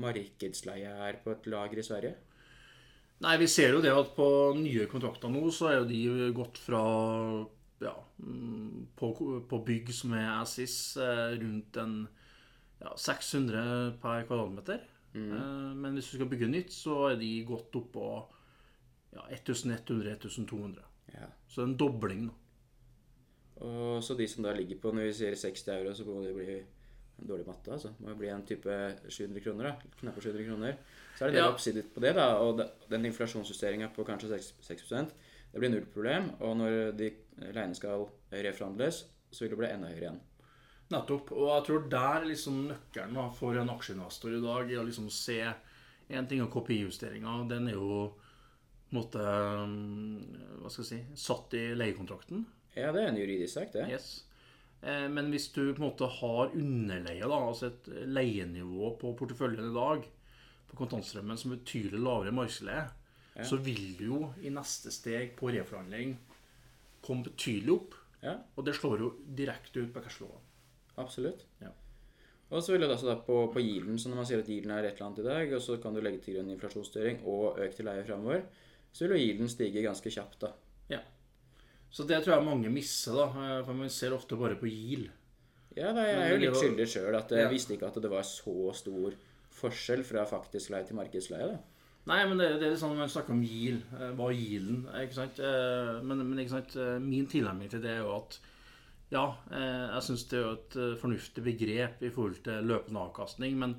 markedsleie 0.00 0.92
er 1.08 1.18
på 1.24 1.34
et 1.34 1.48
lager 1.50 1.80
i 1.80 1.86
Sverige? 1.86 2.14
Nei, 3.22 3.36
vi 3.38 3.46
ser 3.50 3.76
jo 3.76 3.82
det 3.84 3.92
at 3.94 4.14
på 4.16 4.26
nye 4.58 4.88
kontrakter 4.90 5.30
nå, 5.30 5.44
så 5.54 5.70
er 5.70 5.76
jo 5.80 5.90
de 5.90 6.30
gått 6.34 6.58
fra 6.58 6.82
ja, 7.82 7.94
mm, 8.18 8.88
på, 8.98 9.12
på 9.48 9.60
bygg 9.66 9.92
som 9.94 10.14
er 10.18 10.28
Assis, 10.40 10.96
eh, 10.98 11.36
rundt 11.38 11.78
en 11.82 11.96
ja, 12.82 12.94
600 12.98 13.98
per 14.02 14.26
kvadratmeter. 14.26 14.82
Mm. 15.12 15.78
Men 15.78 15.94
hvis 15.94 16.08
du 16.10 16.16
skal 16.16 16.30
bygge 16.30 16.48
nytt, 16.50 16.72
så 16.72 17.12
er 17.12 17.18
de 17.20 17.30
gått 17.46 17.74
opp 17.78 17.90
på 17.94 18.06
ja, 19.12 19.26
1100-1200. 19.28 20.80
Ja. 21.12 21.28
Så 21.48 21.66
en 21.66 21.76
dobling, 21.78 22.30
da. 22.30 22.38
Og 23.62 24.02
så 24.02 24.16
de 24.18 24.26
som 24.26 24.42
da 24.42 24.50
ligger 24.56 24.80
på 24.82 24.90
Når 24.90 25.04
vi 25.06 25.12
sier 25.14 25.36
60 25.38 25.68
euro, 25.70 25.92
så 25.94 26.06
må 26.08 26.22
det 26.24 26.32
bli 26.34 26.54
dårlig 27.28 27.46
matte. 27.46 27.72
altså. 27.72 27.92
Må 28.00 28.14
bli 28.18 28.28
en 28.28 28.44
type 28.46 28.76
700 29.08 29.40
kroner. 29.44 29.64
da, 29.64 29.76
Knappe 30.00 30.20
700 30.20 30.46
kroner. 30.48 30.76
Så 31.18 31.24
er 31.24 31.30
det 31.30 31.34
del 31.36 31.44
Ja. 31.44 31.50
oppsidet 31.52 31.94
på 31.94 32.00
det, 32.00 32.14
da. 32.14 32.38
Og 32.38 32.62
den 32.90 33.04
inflasjonsjusteringa 33.06 33.92
på 33.94 34.04
kanskje 34.04 34.28
6, 34.28 34.52
6 34.60 35.12
det 35.52 35.60
blir 35.60 35.70
null 35.70 35.84
problem. 35.86 36.30
Og 36.40 36.56
når 36.56 36.96
de 36.96 37.12
leiene 37.52 37.74
skal 37.74 38.06
reforhandles, 38.32 39.04
så 39.30 39.40
vil 39.44 39.50
det 39.50 39.58
bli 39.58 39.66
enda 39.68 39.88
høyere 39.88 40.00
igjen. 40.06 40.20
Nettopp. 40.90 41.32
Og 41.32 41.48
jeg 41.48 41.64
tror 41.66 41.88
der 41.88 42.24
liksom 42.28 42.68
nøkkelen 42.68 43.14
da, 43.14 43.28
for 43.30 43.56
en 43.56 43.68
aksjeinvestor 43.70 44.34
i 44.36 44.40
dag 44.42 44.70
er 44.72 44.80
å 44.82 44.86
liksom 44.86 45.10
se 45.10 45.54
En 46.10 46.26
ting 46.26 46.40
er 46.42 46.46
kopijusteringa. 46.50 47.48
Den 47.48 47.68
er 47.68 47.72
jo 47.72 48.12
på 48.90 48.92
en 48.92 48.98
måte 49.00 49.22
Hva 50.60 50.68
skal 50.70 50.84
jeg 50.84 50.90
si 50.90 51.00
Satt 51.14 51.54
i 51.54 51.62
leiekontrakten. 51.78 52.44
Ja, 52.76 52.90
det 52.92 53.02
er 53.02 53.08
en 53.12 53.16
juridisk 53.16 53.54
sak, 53.54 53.72
det. 53.72 53.86
Yes. 53.92 54.24
Eh, 54.82 55.08
Men 55.08 55.30
hvis 55.30 55.48
du 55.54 55.72
på 55.74 55.82
en 55.82 55.90
måte 55.90 56.08
har 56.18 56.50
underleie, 56.58 57.22
da, 57.22 57.38
altså 57.48 57.66
et 57.70 57.86
leienivå 58.08 58.96
på 58.98 59.12
porteføljen 59.18 59.70
i 59.70 59.74
dag, 59.74 60.08
på 60.72 60.76
kontantstrømmen 60.80 61.38
som 61.38 61.52
betydelig 61.54 62.00
lavere 62.00 62.32
markedsleie, 62.32 62.88
Ja. 63.36 63.44
så 63.44 63.56
vil 63.64 63.96
du 63.96 64.04
jo 64.04 64.34
i 64.42 64.50
neste 64.50 64.90
steg 64.92 65.36
på 65.36 65.48
reforhandling 65.52 66.18
komme 67.02 67.24
betydelig 67.24 67.72
opp. 67.72 67.94
Ja, 68.22 68.36
Og 68.56 68.64
det 68.64 68.74
slår 68.76 68.98
jo 69.00 69.12
direkte 69.34 69.80
ut 69.82 69.92
på 69.94 70.02
cashflowen. 70.02 70.40
absolutt. 70.98 71.44
Ja. 71.60 71.68
Og 72.50 72.62
så 72.62 72.72
vil 72.72 72.80
det 72.82 72.90
altså 72.90 73.06
da 73.06 73.14
på, 73.16 73.50
på 73.52 73.60
yielden, 73.60 73.98
så 73.98 74.08
når 74.10 74.16
man 74.16 74.26
sier 74.26 74.38
at 74.40 74.48
yielden 74.48 74.70
er 74.70 74.84
et 74.84 74.94
eller 75.00 75.06
annet 75.06 75.18
i 75.18 75.22
dag, 75.22 75.52
og 75.54 75.62
så 75.62 75.80
kan 75.82 75.94
du 75.94 76.00
legge 76.00 76.20
til 76.20 76.34
grunn 76.36 76.50
inflasjonsstyring 76.52 77.22
og 77.24 77.58
økt 77.58 77.80
leie 77.82 78.04
framover, 78.04 78.42
så 78.92 79.06
vil 79.08 79.16
jo 79.16 79.24
yielden 79.24 79.48
stige 79.48 79.82
ganske 79.82 80.10
kjapt, 80.12 80.38
da. 80.40 80.52
Ja. 80.90 80.98
Så 81.92 82.06
det 82.08 82.22
tror 82.24 82.38
jeg 82.38 82.46
mange 82.46 82.70
misser, 82.72 83.12
da. 83.18 83.26
eh, 83.58 83.64
For 83.66 83.76
man 83.76 83.90
ser 83.92 84.14
ofte 84.16 84.38
bare 84.40 84.56
på 84.56 84.70
GIL. 84.70 85.10
Ja, 85.76 85.92
da, 85.92 86.02
jeg 86.04 86.20
er 86.20 86.32
jo 86.34 86.40
litt 86.42 86.56
skyldig 86.60 86.86
sjøl 86.88 87.14
at 87.16 87.30
jeg 87.32 87.44
Ja. 87.46 87.48
visste 87.52 87.74
ikke 87.76 87.88
at 87.88 88.00
det 88.02 88.10
var 88.12 88.24
så 88.28 88.72
stor 88.76 89.14
forskjell 89.52 90.02
fra 90.04 90.24
faktisk 90.28 90.70
leie 90.72 90.84
til 90.88 90.96
markedsleie, 90.96 91.46
da. 91.52 91.58
Nei, 92.04 92.24
men 92.26 92.36
det, 92.40 92.48
det 92.60 92.66
er 92.72 92.76
sånn 92.80 92.96
man 92.98 93.08
snakker 93.08 93.30
om 93.36 93.42
GIL. 93.46 93.78
eh, 93.94 94.10
Hva 94.18 94.30
er 94.32 94.36
GIL-en? 94.40 94.80
Ikke 95.04 95.14
sant? 95.20 95.38
Eh, 95.38 96.00
Men, 96.02 96.18
men 96.28 96.38
ikke 96.42 96.56
sant? 96.56 96.76
eh, 96.76 96.98
min 96.98 97.26
tilnærming 97.30 97.70
til 97.70 97.80
det 97.84 97.90
er 97.94 98.02
jo 98.02 98.16
at 98.16 98.38
ja, 99.12 99.26
eh, 99.52 99.92
jeg 99.94 100.02
syns 100.08 100.24
det 100.30 100.38
er 100.38 100.42
jo 100.46 100.52
et 100.56 100.76
eh, 100.80 100.96
fornuftig 100.98 101.44
begrep 101.44 102.02
i 102.02 102.10
forhold 102.10 102.42
til 102.42 102.64
løpende 102.64 103.00
avkastning. 103.06 103.56
Men, 103.60 103.76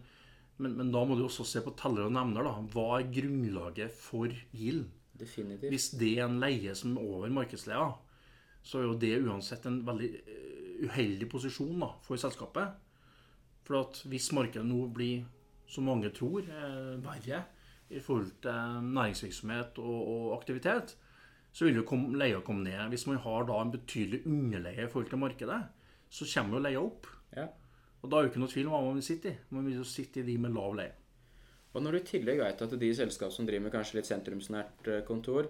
men, 0.62 0.78
men 0.78 0.92
da 0.94 1.04
må 1.04 1.18
du 1.18 1.26
også 1.26 1.44
se 1.46 1.62
på 1.66 1.74
teller 1.76 2.06
og 2.08 2.14
nevner. 2.14 2.44
da. 2.46 2.54
Hva 2.74 3.00
er 3.02 3.10
grunnlaget 3.12 3.92
for 3.92 4.30
yield? 4.54 4.86
Definitivt. 5.20 5.70
Hvis 5.70 5.92
det 6.00 6.16
er 6.18 6.26
en 6.26 6.40
leie 6.42 6.74
som 6.76 6.98
er 6.98 7.06
over 7.06 7.34
markedsleia, 7.34 7.92
så 8.64 8.80
er 8.80 8.88
jo 8.88 8.98
det 9.00 9.14
uansett 9.22 9.66
en 9.70 9.82
veldig 9.86 10.10
eh, 10.24 10.88
uheldig 10.88 11.30
posisjon 11.30 11.84
da, 11.84 11.92
for 12.06 12.20
selskapet. 12.20 12.80
For 13.64 13.80
at 13.84 14.02
hvis 14.10 14.32
markedet 14.36 14.66
nå 14.68 14.88
blir, 14.96 15.24
som 15.70 15.88
mange 15.88 16.12
tror, 16.16 16.48
eh, 16.48 16.96
verre 17.04 17.44
i 17.94 18.02
forhold 18.02 18.32
til 18.42 18.90
næringsvirksomhet 18.90 19.80
og, 19.84 20.00
og 20.16 20.38
aktivitet, 20.40 20.96
så 21.54 21.68
vil 21.68 21.82
jo 21.82 21.86
kom, 21.88 22.08
leia 22.18 22.42
komme 22.42 22.66
ned. 22.66 22.88
Hvis 22.90 23.06
man 23.08 23.22
har 23.22 23.46
da 23.46 23.60
en 23.62 23.74
betydelig 23.74 24.24
underleie 24.26 24.88
i 24.88 24.90
forhold 24.90 25.12
til 25.12 25.22
markedet, 25.22 25.62
så 26.10 26.26
kommer 26.34 26.58
jo 26.58 26.64
leia 26.66 26.82
opp. 26.82 27.08
Ja. 27.36 27.48
Og 28.02 28.10
da 28.10 28.18
er 28.18 28.26
jo 28.26 28.34
ikke 28.34 28.42
noe 28.42 28.52
tvil 28.52 28.68
om 28.68 28.76
hva 28.76 28.82
man 28.88 28.98
vil 28.98 29.06
sitte 29.06 29.32
i. 29.32 29.38
Man 29.54 29.68
vil 29.70 29.80
jo 29.80 29.88
sitte 29.88 30.22
i 30.24 30.28
de 30.28 30.38
med 30.42 30.56
lav 30.58 30.74
leie. 30.80 30.96
Og 31.74 31.82
når 31.82 31.96
du 31.96 32.00
i 32.00 32.06
tillegg 32.06 32.42
vet 32.42 32.62
at 32.62 32.76
de 32.80 32.90
selskap 32.94 33.34
som 33.34 33.48
driver 33.48 33.66
med 33.66 33.74
kanskje 33.74 33.98
litt 33.98 34.10
sentrumsnært 34.10 34.90
eh, 34.92 35.02
kontor, 35.08 35.50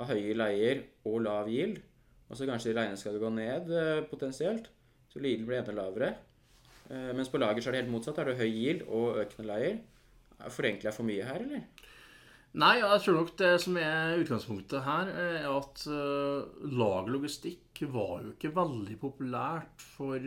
har 0.00 0.10
høye 0.10 0.34
leier 0.34 0.82
og 1.06 1.20
lav 1.26 1.50
gild, 1.50 1.78
og 2.30 2.38
så 2.38 2.48
kanskje 2.48 2.74
leiene 2.74 2.98
skal 2.98 3.18
gå 3.22 3.30
ned 3.34 3.70
eh, 3.74 4.00
potensielt, 4.10 4.70
så 5.10 5.18
vil 5.20 5.36
blir 5.38 5.46
bli 5.46 5.58
enda 5.60 5.74
lavere. 5.76 6.10
Eh, 6.88 7.12
Mens 7.14 7.30
på 7.30 7.38
lager 7.38 7.62
så 7.62 7.70
er 7.70 7.76
det 7.78 7.84
helt 7.84 7.94
motsatt. 7.94 8.18
Har 8.18 8.30
du 8.30 8.38
høy 8.38 8.50
gild 8.50 8.82
og 8.88 9.20
økende 9.22 9.46
leier. 9.50 9.78
Forenkler 10.50 10.88
jeg 10.88 10.96
for 10.96 11.06
mye 11.06 11.26
her, 11.26 11.44
eller? 11.44 11.86
Nei, 12.60 12.72
jeg 12.80 13.02
tror 13.04 13.18
nok 13.20 13.34
det 13.38 13.50
som 13.62 13.76
er 13.78 14.16
utgangspunktet 14.18 14.82
her, 14.82 15.10
er 15.22 15.44
at 15.52 15.84
lagerlogistikk 16.66 17.84
var 17.92 18.24
jo 18.24 18.32
ikke 18.32 18.50
veldig 18.56 18.96
populært 18.98 19.84
for 19.94 20.24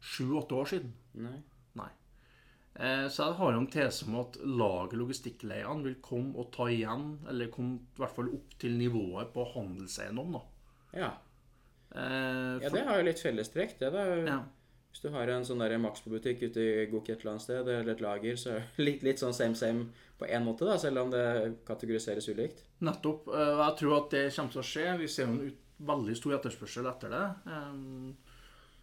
sju-åtte 0.00 0.56
år 0.56 0.72
siden. 0.72 0.96
Nei. 1.20 1.36
Eh, 2.78 3.06
så 3.10 3.26
jeg 3.26 3.38
har 3.40 3.52
jo 3.52 3.62
en 3.64 3.70
tese 3.72 4.06
om 4.06 4.20
at 4.20 4.38
lagerlogistikkleiene 4.46 5.84
vil 5.88 5.96
komme 6.04 6.36
og 6.38 6.52
ta 6.54 6.68
igjen, 6.70 7.18
eller 7.28 7.50
komme 7.52 7.80
i 7.80 7.98
hvert 8.00 8.14
fall 8.16 8.30
opp 8.36 8.54
til 8.62 8.78
nivået 8.78 9.32
på 9.34 9.48
handelseiendom, 9.54 10.38
da. 10.38 10.44
Ja. 11.00 11.10
Eh, 11.90 12.62
ja, 12.62 12.70
det 12.70 12.86
har 12.86 13.00
jo 13.00 13.08
litt 13.08 13.22
fellestrekk, 13.22 13.76
det 13.82 13.92
da. 13.96 14.06
ja. 14.26 14.40
Hvis 14.90 15.04
du 15.04 15.12
har 15.14 15.30
en 15.30 15.44
sånn 15.46 15.62
Maxbo-butikk 15.78 16.40
ute 16.48 16.62
i 16.62 16.86
Gok 16.90 17.12
et 17.12 17.20
eller 17.20 17.36
annet 17.36 17.44
sted, 17.44 17.68
eller 17.68 17.92
et 17.92 18.00
lager, 18.02 18.38
så 18.38 18.56
er 18.56 18.64
litt, 18.82 19.04
litt 19.06 19.20
sånn 19.22 19.34
same 19.36 19.54
same 19.54 19.84
på 20.18 20.26
én 20.26 20.42
måte, 20.42 20.66
da, 20.66 20.74
selv 20.82 21.04
om 21.04 21.12
det 21.12 21.22
kategoriseres 21.68 22.26
ulikt. 22.28 22.64
Nettopp. 22.82 23.28
eh, 23.30 23.52
Og 23.54 23.62
jeg 23.68 23.76
tror 23.78 23.96
at 24.00 24.10
det 24.16 24.24
kommer 24.34 24.56
til 24.56 24.62
å 24.62 24.66
skje. 24.66 24.86
Vi 24.98 25.08
ser 25.08 25.28
jo 25.28 25.36
en 25.36 25.54
veldig 25.90 26.16
stor 26.18 26.34
etterspørsel 26.40 26.90
etter 26.90 27.14
det. 27.14 27.22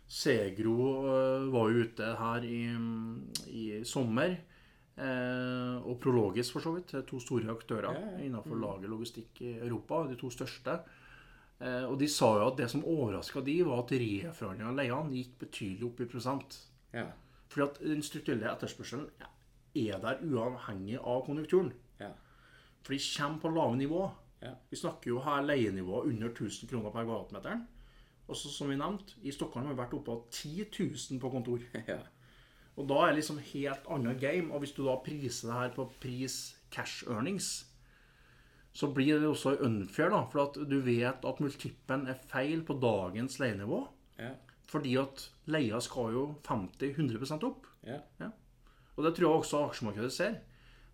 Segro 0.07 0.75
eh, 1.11 1.47
var 1.51 1.69
jo 1.71 1.83
ute 1.83 2.11
her 2.19 2.45
i, 2.47 2.61
i 3.51 3.65
sommer. 3.85 4.37
eh, 4.97 5.75
og 5.83 5.99
Prologis, 6.01 6.51
for 6.51 6.63
så 6.63 6.71
vidt. 6.77 6.93
To 7.09 7.19
store 7.19 7.51
aktører 7.53 7.91
Ja, 7.93 7.99
ja. 8.15 8.23
innenfor 8.25 8.57
lagerlogistikk 8.61 9.41
i 9.45 9.51
Europa. 9.59 10.05
De 10.09 10.15
to 10.15 10.29
største. 10.33 10.79
Eh, 11.59 11.83
og 11.89 11.97
de 11.99 12.07
sa 12.07 12.31
jo 12.39 12.47
at 12.51 12.57
det 12.57 12.69
som 12.71 12.85
overraska 12.85 13.41
de, 13.45 13.59
var 13.65 13.83
at 13.83 13.91
reforhandlinga 13.91 14.69
av 14.71 14.77
leiene 14.79 15.17
gikk 15.19 15.37
betydelig 15.45 15.89
opp 15.91 16.01
i 16.01 16.09
prosent. 16.09 16.59
Ja. 16.93 17.07
Fordi 17.49 17.65
at 17.67 17.79
den 17.83 18.03
strukturelle 18.03 18.49
etterspørselen 18.51 19.07
er 19.77 19.99
der 20.01 20.23
uavhengig 20.25 20.97
av 21.03 21.25
konjunkturen. 21.27 21.73
Ja. 21.99 22.13
For 22.83 22.93
de 22.95 22.99
kommer 23.03 23.41
på 23.43 23.49
lave 23.53 23.75
nivå. 23.77 24.03
Ja. 24.41 24.53
Vi 24.69 24.77
snakker 24.77 25.09
jo 25.11 25.19
her 25.25 25.41
leienivå 25.45 26.03
under 26.07 26.29
1000 26.29 26.69
kroner 26.69 26.93
per 26.93 27.03
kvadratmeteren. 27.07 27.67
Og 28.27 28.35
så 28.35 28.51
som 28.51 28.69
vi 28.71 28.75
nevnte, 28.79 29.15
i 29.23 29.31
Stockholm 29.31 29.69
har 29.69 29.75
vi 29.75 29.81
vært 29.81 29.95
oppe 29.95 30.13
av 30.13 30.25
10 30.31 30.67
000 30.75 31.21
på 31.23 31.31
kontor. 31.31 31.63
ja. 31.87 32.01
Og 32.77 32.85
da 32.89 32.99
er 33.03 33.13
det 33.13 33.21
liksom 33.21 33.39
helt 33.53 33.87
annet 33.93 34.19
game. 34.21 34.51
Og 34.51 34.61
hvis 34.61 34.75
du 34.77 34.83
da 34.85 34.97
priser 35.03 35.49
det 35.49 35.59
her 35.61 35.71
på 35.77 35.87
pris 36.03 36.37
cash 36.73 37.07
earnings, 37.07 37.65
så 38.77 38.91
blir 38.93 39.17
det 39.17 39.29
også 39.29 39.55
unfair, 39.65 40.11
da. 40.13 40.25
For 40.29 40.43
at 40.43 40.59
du 40.69 40.75
vet 40.85 41.23
at 41.25 41.39
multiplen 41.41 42.05
er 42.11 42.19
feil 42.29 42.61
på 42.67 42.75
dagens 42.81 43.39
leienivå. 43.41 43.87
Ja. 44.19 44.35
Fordi 44.69 44.97
at 44.99 45.23
leia 45.49 45.79
skal 45.81 46.13
jo 46.13 46.25
50-100 46.45 47.47
opp. 47.47 47.65
Ja. 47.87 48.03
Og 48.97 49.05
det 49.05 49.15
tror 49.15 49.27
jeg 49.29 49.39
også 49.39 49.63
aksjemarkedet 49.69 50.13
ser. 50.13 50.37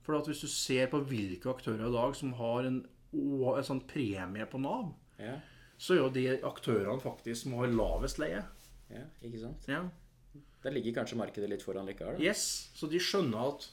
For 0.03 0.15
at 0.19 0.27
hvis 0.29 0.43
du 0.43 0.51
ser 0.51 0.87
på 0.91 1.01
hvilke 1.09 1.49
aktører 1.49 1.87
i 1.87 1.95
dag 1.95 2.15
som 2.15 2.35
har 2.37 2.67
en, 2.67 2.83
en 3.15 3.67
sånn 3.67 3.83
premie 3.89 4.47
på 4.49 4.61
Nav, 4.61 4.93
Ja. 5.21 5.39
Så 5.77 5.93
er 5.95 6.01
jo 6.03 6.09
de 6.13 6.25
aktørene 6.47 7.01
faktisk 7.01 7.43
som 7.43 7.53
har 7.59 7.67
lavest 7.73 8.19
leie. 8.21 8.43
ja. 8.93 9.03
Ikke 9.23 9.39
sant? 9.41 9.65
Ja. 9.67 9.83
Der 10.63 10.71
ligger 10.71 10.93
kanskje 11.01 11.17
markedet 11.19 11.49
litt 11.49 11.63
foran 11.65 11.85
likevel. 11.89 12.15
da. 12.17 12.23
Yes, 12.23 12.71
Så 12.75 12.87
de 12.87 12.99
skjønner 12.99 13.49
at 13.49 13.65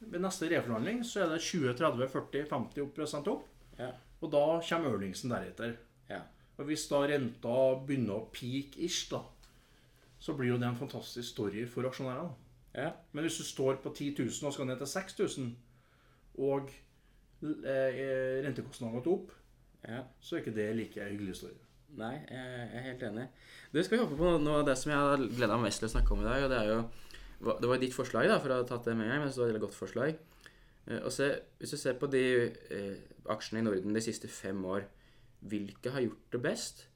ved 0.00 0.20
neste 0.20 0.46
reforhandling 0.52 1.00
så 1.04 1.24
er 1.24 1.32
det 1.32 1.40
20-30-40-50 1.42 2.90
prosent 2.94 3.28
opp. 3.32 3.46
Ja. 3.78 3.90
Og 4.22 4.30
da 4.32 4.42
kommer 4.68 4.92
earningsen 4.94 5.32
deretter. 5.32 5.76
Ja. 6.10 6.20
Og 6.58 6.68
hvis 6.70 6.86
da 6.88 7.02
renta 7.08 7.56
begynner 7.86 8.20
å 8.20 8.28
peak-ish, 8.32 9.08
da, 9.10 9.22
så 10.22 10.32
blir 10.36 10.52
jo 10.54 10.58
det 10.60 10.68
en 10.70 10.78
fantastisk 10.78 11.28
story 11.34 11.66
for 11.68 11.88
aksjonærene. 11.88 12.30
ja. 12.76 12.92
Men 13.12 13.24
hvis 13.26 13.38
du 13.38 13.44
står 13.44 13.80
på 13.82 13.90
10 13.94 14.14
000 14.20 14.46
og 14.48 14.54
skal 14.54 14.66
ned 14.70 14.78
til 14.78 14.86
6000, 14.92 15.50
og 16.38 16.70
eh, 17.42 18.42
rentekostnadene 18.44 18.92
har 18.94 19.00
gått 19.00 19.12
opp, 19.12 19.32
ja. 19.88 20.02
så 20.20 20.36
er 20.36 20.44
ikke 20.44 20.56
det 20.56 20.68
like 20.76 21.08
hyggelig 21.10 21.34
historie. 21.36 21.62
Nei, 21.96 22.12
jeg 22.28 22.70
er 22.76 22.82
helt 22.90 23.02
enig. 23.06 23.26
Du, 23.72 23.78
skal 23.82 23.96
vi 23.96 24.02
hoppe 24.04 24.16
på 24.18 24.32
noe 24.42 24.60
av 24.60 24.66
det 24.68 24.74
som 24.78 24.90
jeg 24.92 24.98
har 25.00 25.22
gleda 25.22 25.56
meg 25.56 25.68
mest 25.70 25.80
til 25.80 25.88
å 25.88 25.92
snakke 25.94 26.12
om 26.16 26.24
i 26.24 26.26
dag. 26.28 26.42
og 26.44 26.50
Det 26.50 26.58
er 26.58 26.72
jo 26.72 26.80
Det 27.60 27.68
var 27.70 27.78
ditt 27.78 27.94
forslag, 27.94 28.26
da, 28.28 28.38
for 28.40 28.52
å 28.52 28.58
ha 28.60 28.66
tatt 28.68 28.84
det 28.88 28.96
med 28.96 29.08
meg. 29.08 29.20
Men 29.20 29.28
det 29.30 29.36
var 29.38 29.46
et 29.46 29.52
veldig 29.52 29.64
godt 29.66 29.78
forslag. 29.78 30.18
Eh, 30.88 31.00
Og 31.04 31.12
se, 31.12 31.30
hvis 31.60 31.70
du 31.70 31.76
ser 31.76 31.96
på 32.00 32.10
de 32.10 32.24
eh, 32.74 32.96
aksjene 33.32 33.62
i 33.62 33.66
Norden 33.66 33.94
de 33.96 34.02
siste 34.04 34.28
fem 34.28 34.60
år, 34.64 34.84
hvilke 35.46 35.92
har 35.94 36.00
gjort 36.04 36.32
det 36.32 36.42
best? 36.42 36.86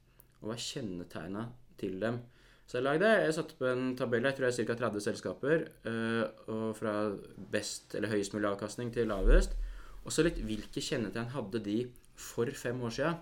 Og 0.41 0.49
hva 0.51 0.57
er 0.57 0.65
kjennetegna 0.67 1.47
til 1.79 1.99
dem? 2.01 2.21
Så 2.67 2.79
jeg 2.79 2.85
lagde, 2.87 3.07
jeg 3.25 3.35
satte 3.35 3.57
på 3.59 3.67
en 3.67 3.97
tabell, 3.99 4.23
jeg 4.29 4.37
tror 4.39 4.47
det 4.47 4.59
er 4.63 4.69
ca. 4.69 4.75
30 4.85 5.01
selskaper. 5.07 5.65
eh, 5.91 6.25
og 6.49 6.77
fra 6.79 6.93
best 7.53 7.95
eller 7.95 8.09
høyest 8.13 8.35
mulig 8.35 8.51
avkastning 8.53 8.93
til 8.95 9.09
lavest. 9.11 9.57
Og 10.05 10.13
så 10.13 10.23
litt 10.25 10.39
hvilke 10.39 10.81
kjennetegn 10.81 11.33
hadde 11.35 11.63
de 11.65 11.79
for 12.21 12.51
fem 12.57 12.81
år 12.87 12.95
sia? 12.95 13.15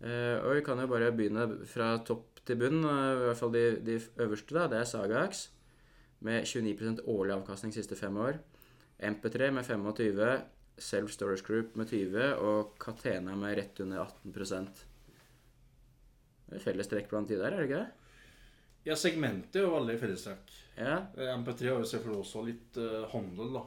Eh, 0.00 0.36
og 0.42 0.56
vi 0.58 0.64
kan 0.64 0.80
jo 0.80 0.88
bare 0.90 1.12
begynne 1.16 1.46
fra 1.68 1.92
topp 2.04 2.42
til 2.46 2.58
bunn. 2.60 2.82
eh, 2.84 3.12
I 3.12 3.28
hvert 3.28 3.40
fall 3.40 3.54
de, 3.54 3.64
de 3.86 4.00
øverste. 4.24 4.54
da, 4.56 4.66
Det 4.72 4.80
er 4.80 4.90
Sagax 4.90 5.46
med 6.26 6.44
29% 6.48 7.04
årlig 7.06 7.34
avkastning 7.36 7.72
de 7.72 7.80
siste 7.80 7.96
fem 7.96 8.16
år. 8.16 8.38
MP3 9.00 9.50
med 9.52 9.64
25, 9.64 10.42
Self 10.78 11.12
Storage 11.12 11.44
Group 11.44 11.76
med 11.76 11.88
20 11.88 12.34
og 12.40 12.76
Catena 12.80 13.36
med 13.36 13.56
rett 13.58 13.80
under 13.80 14.04
18% 14.04 14.82
Det 16.48 16.58
er 16.58 16.62
felles 16.64 16.88
trekk 16.88 17.08
blant 17.10 17.28
de 17.28 17.36
der, 17.40 17.52
er 17.52 17.62
det 17.62 17.68
ikke 17.68 17.80
det? 17.80 17.92
Ja, 18.86 18.94
segmentet 18.94 19.56
er 19.58 19.64
jo 19.66 19.72
veldig 19.74 19.96
fellestrekk. 19.98 20.52
Ja. 20.76 20.98
Eh, 21.16 21.32
MP3 21.32 21.72
har 21.72 21.80
jo 21.80 21.88
selvfølgelig 21.90 22.20
også 22.22 22.42
litt 22.46 22.76
uh, 22.78 23.08
handel, 23.10 23.56
da. 23.56 23.62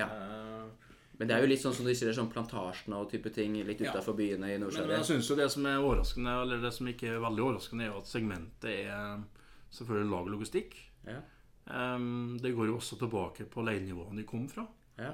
Ja. 0.00 0.06
Eh, 0.08 0.83
Men 1.18 1.28
det 1.28 1.36
er 1.36 1.44
jo 1.44 1.50
litt 1.52 1.62
sånn 1.62 1.74
som 1.76 1.86
de 1.86 1.94
sier, 1.94 2.10
sånn 2.16 2.30
plantasjene 2.32 2.96
og 2.98 3.10
type 3.12 3.30
ting 3.34 3.54
litt 3.54 3.80
Ja. 3.84 3.92
byene 4.18 4.48
i 4.50 4.56
men 4.56 4.64
Nord-Sverige. 4.64 4.96
jeg 4.98 5.06
syns 5.10 5.28
jo 5.30 5.36
det 5.38 5.50
som 5.52 5.66
er 5.66 5.78
overraskende, 5.78 6.32
eller 6.42 6.60
det 6.60 6.72
som 6.74 6.86
ikke 6.90 7.12
er 7.12 7.20
veldig 7.22 7.44
overraskende, 7.44 7.84
er 7.84 7.92
jo 7.92 8.00
at 8.00 8.10
segmentet 8.10 8.70
er 8.70 9.22
selvfølgelig 9.70 10.10
lagerlogistikk. 10.10 10.74
Ja. 11.06 11.20
Um, 11.66 12.36
det 12.42 12.54
går 12.54 12.66
jo 12.66 12.76
også 12.76 12.98
tilbake 12.98 13.46
på 13.48 13.62
leienivåene 13.64 14.20
de 14.20 14.26
kom 14.28 14.48
fra. 14.48 14.66
Ja. 14.98 15.12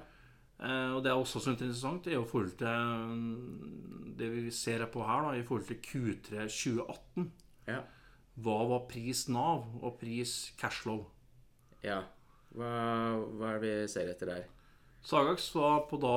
Uh, 0.61 0.97
og 0.97 1.04
det 1.04 1.12
er 1.12 1.16
også 1.21 1.40
så 1.40 1.52
interessant, 1.54 2.07
er 2.07 2.19
jo 2.19 2.25
forhold 2.28 2.57
til 2.59 2.66
mm, 2.66 4.16
det 4.19 4.30
vi 4.33 4.50
ser 4.50 4.85
på 4.92 5.04
her, 5.04 5.23
da, 5.23 5.37
i 5.38 5.45
forhold 5.45 5.69
til 5.69 5.80
Q3 5.85 6.49
2018. 6.49 7.33
Ja. 7.69 7.83
hva 8.40 8.57
var 8.66 8.87
pris 8.88 9.28
Nav 9.28 9.69
og 9.83 9.99
pris 10.00 10.52
Cashlow? 10.59 11.04
Ja. 11.85 12.00
Hva, 12.57 12.71
hva 13.37 13.52
er 13.54 13.61
det 13.61 13.69
vi 13.69 13.88
ser 13.92 14.11
etter 14.11 14.26
der? 14.26 14.49
Sagax 15.02 15.54
var 15.54 15.87
på 15.90 15.99
da 16.00 16.16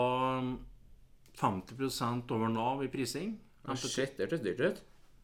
50% 1.40 2.32
over 2.36 2.52
Nav 2.52 2.84
i 2.84 2.90
prising. 2.92 3.38
Ah, 3.64 3.76
shit, 3.80 4.18
det 4.18 4.28
hørtes 4.28 4.44
dyrt 4.44 4.60
ut. 4.60 4.82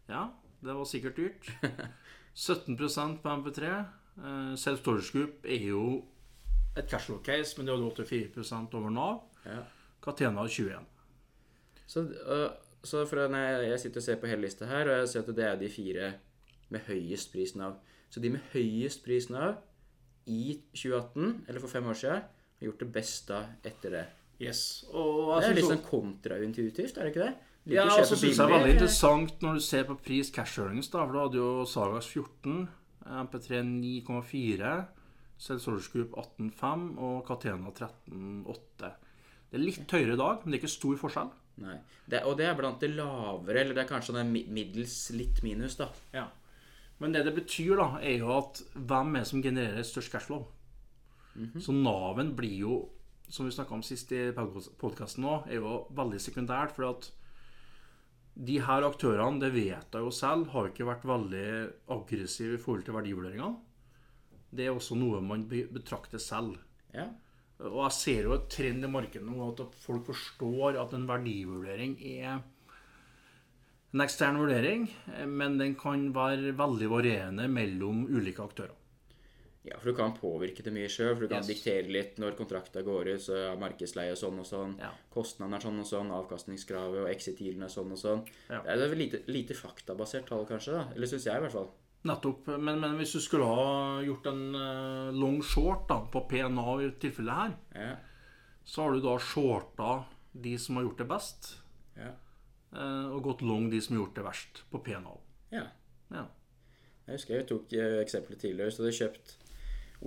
Ja, 0.09 0.29
det 0.63 0.75
var 0.75 0.87
sikkert 0.87 1.17
dyrt. 1.17 1.51
17% 2.35 3.19
på 3.21 3.29
MP3. 3.41 3.73
Eh, 4.19 4.55
Self 4.55 4.79
Storage 4.79 5.11
Group 5.11 5.45
er 5.45 5.67
jo 5.67 5.83
et 6.77 6.87
casual 6.89 7.19
case, 7.23 7.57
men 7.57 7.67
det 7.67 7.75
hadde 7.75 7.91
84% 8.31 8.73
over 8.79 8.89
Nav. 8.89 9.21
Ja. 9.45 9.61
Catena 10.03 10.41
har 10.41 10.47
21. 10.47 10.79
Så, 11.89 12.01
uh, 12.01 12.51
så 12.83 13.05
for 13.09 13.27
når 13.27 13.63
jeg, 13.65 13.79
sitter 13.79 13.99
og 13.99 14.03
ser 14.03 14.19
på 14.21 14.27
hele 14.29 14.45
lista 14.45 14.65
her, 14.65 14.87
og 14.87 14.99
jeg 14.99 15.09
ser 15.09 15.25
at 15.25 15.35
det 15.35 15.45
er 15.45 15.55
de 15.59 15.69
fire 15.69 16.11
med 16.69 16.85
høyest 16.87 17.31
pris 17.33 17.55
Nav. 17.55 17.79
Så 18.09 18.19
de 18.19 18.29
med 18.29 18.45
høyest 18.53 19.03
pris 19.03 19.29
Nav 19.29 19.55
i 20.25 20.61
2018, 20.73 21.45
eller 21.47 21.59
for 21.59 21.67
fem 21.67 21.87
år 21.89 21.97
siden, 21.97 22.21
gjort 22.63 22.81
det 22.83 22.89
best 22.93 23.29
da 23.31 23.43
etter 23.65 23.95
det. 23.95 24.05
Yes. 24.39 24.85
Og 24.95 25.35
Det 25.41 25.49
er 25.49 25.57
litt 25.57 25.67
sånn 25.67 25.85
kontraintuitivt, 25.85 26.97
er 26.97 27.07
det 27.07 27.13
ikke 27.13 27.25
det? 27.25 27.33
Ja, 27.69 27.85
og 27.91 28.05
så 28.07 28.15
syns 28.17 28.37
jeg 28.39 28.39
det 28.39 28.45
er 28.45 28.53
veldig 28.55 28.75
interessant 28.77 29.43
når 29.43 29.59
du 29.59 29.63
ser 29.63 29.83
på 29.89 29.97
pris 29.99 30.31
cash 30.33 30.61
earnings, 30.61 30.89
da, 30.89 31.03
for 31.03 31.17
da 31.17 31.25
hadde 31.27 31.41
jo 31.41 31.49
Sagas 31.69 32.07
14, 32.07 32.63
MP3 33.19 33.59
9,4, 33.67 34.71
Self 35.39 35.91
Group 35.93 36.15
18,5 36.19 36.87
og 37.03 37.19
Catena 37.27 37.71
13,8. 37.71 38.89
Det 39.49 39.57
er 39.57 39.63
litt 39.63 39.93
høyere 39.95 40.15
i 40.15 40.19
dag, 40.19 40.41
men 40.41 40.51
det 40.51 40.57
er 40.57 40.63
ikke 40.63 40.71
stor 40.71 40.97
forskjell. 40.99 41.29
Nei. 41.63 41.77
Det, 42.09 42.23
og 42.27 42.37
det 42.39 42.47
er 42.47 42.57
blant 42.57 42.83
det 42.83 42.91
lavere, 42.95 43.63
eller 43.63 43.75
det 43.75 43.83
er 43.83 43.89
kanskje 43.89 44.15
det 44.15 44.23
er 44.23 44.51
middels 44.55 44.97
litt 45.15 45.41
minus, 45.45 45.77
da. 45.79 45.89
Ja. 46.15 46.27
Men 46.99 47.15
det 47.15 47.23
det 47.27 47.35
betyr, 47.37 47.75
da, 47.79 47.89
er 48.03 48.23
jo 48.23 48.33
at 48.35 48.61
hvem 48.75 49.15
er 49.15 49.23
det 49.23 49.31
som 49.31 49.43
genererer 49.43 49.87
størst 49.87 50.11
cashflow? 50.13 50.47
Så 51.61 51.75
Naven 51.75 52.33
blir 52.37 52.57
jo, 52.65 52.79
som 53.29 53.47
vi 53.47 53.53
snakka 53.53 53.75
om 53.77 53.85
sist 53.85 54.11
i 54.15 54.29
podkasten 54.33 55.23
nå, 55.23 55.35
er 55.47 55.61
jo 55.61 55.83
veldig 55.95 56.19
sekundært. 56.23 56.73
For 56.75 56.89
at 56.89 57.09
de 58.39 58.59
her 58.63 58.85
aktørene, 58.87 59.41
det 59.41 59.51
vet 59.55 59.95
jeg 59.95 60.05
jo 60.05 60.11
selv, 60.15 60.49
har 60.53 60.69
ikke 60.69 60.87
vært 60.87 61.07
veldig 61.07 61.47
aggressive 61.95 62.57
i 62.57 62.61
forhold 62.61 62.85
til 62.87 62.97
verdivurderingene. 62.97 63.55
Det 64.49 64.65
er 64.65 64.73
også 64.73 64.97
noe 64.97 65.19
man 65.21 65.45
betrakter 65.49 66.21
selv. 66.21 66.57
Ja. 66.95 67.09
Og 67.59 67.81
jeg 67.83 67.95
ser 67.97 68.29
jo 68.29 68.37
et 68.37 68.47
trend 68.51 68.87
i 68.87 68.91
markedet 68.91 69.27
nå 69.27 69.49
at 69.51 69.75
folk 69.83 70.07
forstår 70.07 70.79
at 70.79 70.95
en 70.95 71.05
verdivurdering 71.09 71.97
er 72.07 72.39
en 73.89 74.03
ekstern 74.05 74.37
vurdering, 74.39 74.85
eh, 75.15 75.25
men 75.27 75.57
den 75.59 75.75
kan 75.77 76.09
være 76.15 76.53
veldig 76.57 76.89
varierende 76.91 77.47
mellom 77.51 78.05
ulike 78.07 78.45
aktører. 78.45 78.78
Ja, 79.69 79.77
for 79.77 79.91
du 79.91 79.95
kan 79.97 80.13
påvirke 80.17 80.63
det 80.65 80.73
mye 80.73 80.89
sjøl. 80.91 81.13
For 81.15 81.21
du 81.25 81.27
kan 81.31 81.43
Yes. 81.43 81.47
diktere 81.51 81.87
litt 81.91 82.17
når 82.19 82.35
kontrakta 82.37 82.81
går 82.83 83.13
ut, 83.13 83.21
så 83.21 83.35
er 83.37 83.57
markedsleie 83.61 84.15
sånn 84.17 84.39
og 84.41 84.45
sånn. 84.49 84.77
Ja. 84.79 84.89
Kostnaden 85.13 85.53
er 85.53 85.59
sånn 85.63 85.79
og 85.79 85.85
sånn. 85.85 86.11
Avkastningskravet 86.11 87.03
og 87.03 87.09
exit-dealene 87.11 87.65
er 87.69 87.73
sånn 87.73 87.91
og 87.91 87.97
sånn. 88.01 88.23
Ja. 88.49 88.61
Det 88.63 88.77
er 88.91 88.95
lite, 88.95 89.21
lite 89.27 89.53
faktabasert 89.53 90.25
tall, 90.27 90.45
kanskje. 90.49 90.71
da 90.73 90.87
Eller 90.95 91.07
syns 91.07 91.25
jeg, 91.25 91.35
i 91.37 91.39
hvert 91.45 91.51
fall. 91.51 91.69
Nettopp. 92.05 92.47
Men, 92.57 92.79
men 92.79 92.97
hvis 92.97 93.11
du 93.13 93.19
skulle 93.19 93.43
ha 93.45 94.01
gjort 94.01 94.25
en 94.27 94.55
eh, 94.55 95.11
long 95.11 95.41
short 95.43 95.87
da, 95.89 95.99
på 96.07 96.21
PNA 96.29 96.67
i 96.87 96.91
tilfellet 96.99 97.35
her, 97.35 97.55
Ja. 97.75 97.95
så 98.65 98.83
har 98.83 98.93
du 98.93 99.01
da 99.01 99.17
shorta 99.19 100.05
de 100.33 100.57
som 100.57 100.75
har 100.77 100.83
gjort 100.85 100.97
det 100.97 101.07
best, 101.09 101.57
Ja. 101.97 102.11
eh, 102.73 103.09
og 103.11 103.21
gått 103.23 103.41
long 103.41 103.69
de 103.69 103.81
som 103.81 103.97
har 103.97 104.05
gjort 104.05 104.15
det 104.15 104.23
verst 104.23 104.63
på 104.71 104.81
PNA. 104.83 105.17
ja. 105.51 105.67
Ja. 106.11 106.25
Jeg 107.07 107.17
husker 107.17 107.35
jeg 107.39 107.47
tok 107.47 107.73
eh, 107.73 107.99
eksempelet 108.03 108.39
tidligere. 108.39 108.71
Så 108.71 108.83
hadde 108.83 108.91
jeg 108.93 109.01
kjøpt 109.09 109.35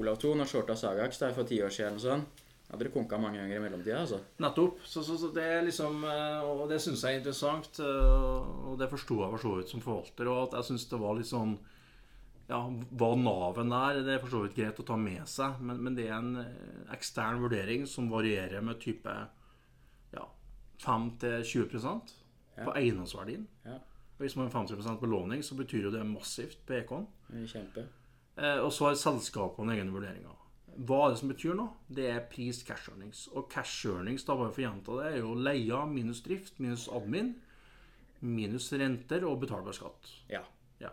Olav 0.00 0.16
Thon 0.22 0.40
og 0.40 0.48
shorta 0.48 0.76
Sagax 0.78 1.18
der 1.20 1.34
for 1.36 1.44
ti 1.48 1.58
år 1.62 1.72
siden. 1.74 1.98
sånn. 2.00 2.22
Hadde 2.70 2.86
det 2.86 2.92
konka 2.94 3.18
mange 3.20 3.36
ganger 3.36 3.58
i 3.58 3.60
mellomtida. 3.60 3.98
altså. 4.00 4.22
Nettopp. 4.40 4.78
Så, 4.88 5.02
så, 5.04 5.18
så 5.20 5.28
det 5.34 5.42
er 5.44 5.66
liksom 5.66 6.04
eh, 6.08 6.40
Og 6.48 6.62
det 6.70 6.78
syns 6.80 7.02
jeg 7.04 7.18
er 7.18 7.20
interessant. 7.20 7.80
eh, 7.84 8.70
Og 8.72 8.78
det 8.80 8.88
forsto 8.88 9.18
jeg 9.20 9.34
for 9.34 9.42
så 9.42 9.52
vidt 9.58 9.68
som 9.74 9.82
forvalter. 9.84 10.30
Og 10.32 10.46
at 10.46 10.56
jeg 10.56 10.70
syns 10.70 10.86
det 10.88 11.00
var 11.02 11.18
litt 11.18 11.28
sånn 11.28 11.52
Ja, 12.48 12.62
hva 12.68 13.10
Naven 13.20 13.72
er, 13.76 14.00
det 14.06 14.14
er 14.16 14.22
for 14.24 14.32
så 14.32 14.40
vidt 14.46 14.56
greit 14.56 14.80
å 14.80 14.86
ta 14.88 14.96
med 14.96 15.28
seg, 15.30 15.60
men, 15.60 15.78
men 15.84 15.94
det 15.96 16.08
er 16.08 16.16
en 16.16 16.32
eh, 16.40 16.88
ekstern 16.96 17.40
vurdering 17.44 17.84
som 17.88 18.08
varierer 18.12 18.64
med 18.64 18.80
type 18.82 19.12
ja, 20.16 20.24
5-20% 20.82 22.12
på 22.64 22.74
eiendomsverdien. 22.76 23.46
Ja. 23.64 23.78
Hvis 24.18 24.36
man 24.36 24.48
har 24.48 24.64
50% 24.66 25.00
belåning, 25.00 25.42
så 25.44 25.56
betyr 25.58 25.86
jo 25.88 25.92
det 25.94 26.02
massivt 26.06 26.60
på 26.68 26.76
Ekon. 26.80 27.06
Kjempe. 27.48 27.86
Eh, 28.36 28.58
og 28.62 28.72
så 28.72 28.88
har 28.88 28.98
selskapene 29.00 29.76
egne 29.76 29.92
vurderinger. 29.94 30.38
Hva 30.72 31.02
er 31.04 31.12
det 31.12 31.20
som 31.20 31.32
betyr 31.32 31.56
nå? 31.56 31.66
Det 31.92 32.08
er 32.08 32.28
pris 32.32 32.62
cash 32.64 32.88
earnings. 32.88 33.26
Og 33.36 33.50
cash 33.52 33.88
earnings, 33.90 34.24
da 34.24 34.36
bare 34.38 34.52
for 34.54 34.62
å 34.62 34.66
gjenta 34.66 34.98
det, 35.00 35.08
er 35.10 35.18
jo 35.20 35.34
leia 35.36 35.82
minus 35.88 36.22
drift 36.24 36.62
minus 36.64 36.88
admin 36.92 37.34
minus 38.22 38.70
renter 38.78 39.24
og 39.26 39.40
betalbar 39.42 39.74
skatt. 39.76 40.10
Ja. 40.30 40.42
Ja. 40.80 40.92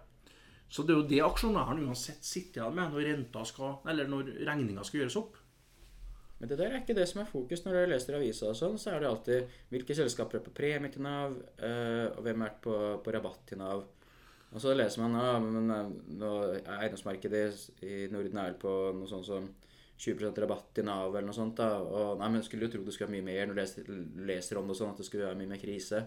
Så 0.70 0.84
det 0.84 0.96
er 0.96 1.00
jo 1.00 1.10
det 1.12 1.22
aksjonæren 1.26 1.84
uansett 1.86 2.26
sitter 2.26 2.64
igjen 2.64 2.80
med 2.80 2.96
når 2.96 3.06
renta 3.06 3.46
skal, 3.48 3.78
eller 3.90 4.10
når 4.10 4.34
regninga 4.50 4.86
skal 4.86 5.04
gjøres 5.04 5.20
opp. 5.22 5.38
Men 6.40 6.50
det 6.50 6.58
der 6.62 6.72
er 6.72 6.82
ikke 6.82 6.96
det 6.96 7.06
som 7.10 7.22
er 7.22 7.30
fokus 7.30 7.66
når 7.66 7.76
dere 7.76 7.92
leser 7.94 8.16
avisa 8.16 8.50
og 8.50 8.58
sånn. 8.58 8.78
Så 8.80 8.94
er 8.94 9.04
det 9.04 9.10
alltid 9.10 9.56
hvilke 9.74 9.98
selskaper 9.98 10.40
er 10.40 10.46
på 10.46 10.56
premie 10.56 10.92
til 10.92 11.04
Nav, 11.04 11.36
eh, 11.60 12.06
og 12.14 12.22
hvem 12.26 12.46
er 12.48 12.54
på, 12.64 12.76
på 13.04 13.16
rabatt 13.16 13.44
til 13.50 13.60
Nav. 13.62 13.84
Og 14.50 14.62
så 14.64 14.74
leser 14.74 15.04
man 15.04 15.18
ja, 15.20 15.34
men 15.44 15.70
eh, 15.70 15.90
nå 16.18 16.30
eiendomsmarkedet 16.80 17.84
i 17.86 18.08
Norden 18.14 18.40
er 18.42 18.56
på 18.62 18.72
noe 18.98 19.10
sånt 19.10 19.28
som 19.28 19.46
20% 20.00 20.40
rabatt 20.42 20.80
i 20.80 20.86
Nav 20.88 21.12
eller 21.12 21.28
noe 21.28 21.36
sånt. 21.38 21.58
da, 21.60 21.82
og 21.84 22.18
nei, 22.22 22.30
men 22.34 22.44
Skulle 22.46 22.66
jo 22.66 22.74
tro 22.74 22.84
det 22.88 22.96
skulle 22.96 23.12
være 23.12 23.20
mye 23.20 23.28
mer 23.30 23.48
når 23.50 23.56
du 23.58 23.62
leser, 23.62 23.90
leser 24.32 24.60
om 24.62 24.70
det 24.72 24.78
sånn, 24.80 24.94
at 24.96 25.02
det 25.02 25.08
skulle 25.10 25.28
være 25.28 25.40
mye 25.42 25.52
mer 25.54 25.62
krise. 25.62 26.06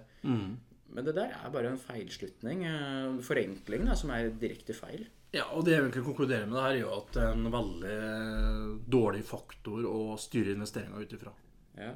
Men 0.92 1.06
det 1.06 1.14
der 1.16 1.34
er 1.38 1.52
bare 1.54 1.70
en 1.72 1.80
feilslutning. 1.80 2.64
eh, 2.68 3.20
Forenkling 3.24 3.84
da, 3.88 3.94
som 3.96 4.10
er 4.16 4.32
direkte 4.42 4.74
feil. 4.76 5.06
Ja, 5.32 5.46
og 5.56 5.64
det 5.64 5.76
jeg 5.76 5.84
vil 5.86 6.04
konkludere 6.04 6.44
med 6.44 6.58
det 6.58 6.64
her, 6.64 6.74
er 6.74 6.80
jo 6.82 6.90
at 6.98 7.14
det 7.14 7.22
er 7.24 7.36
en 7.38 7.52
veldig 7.54 8.82
dårlig 8.92 9.22
faktor 9.24 9.86
å 9.88 10.16
styre 10.20 10.52
investeringer 10.56 11.06
ut 11.06 11.14
ifra. 11.16 11.32
Ja. 11.78 11.94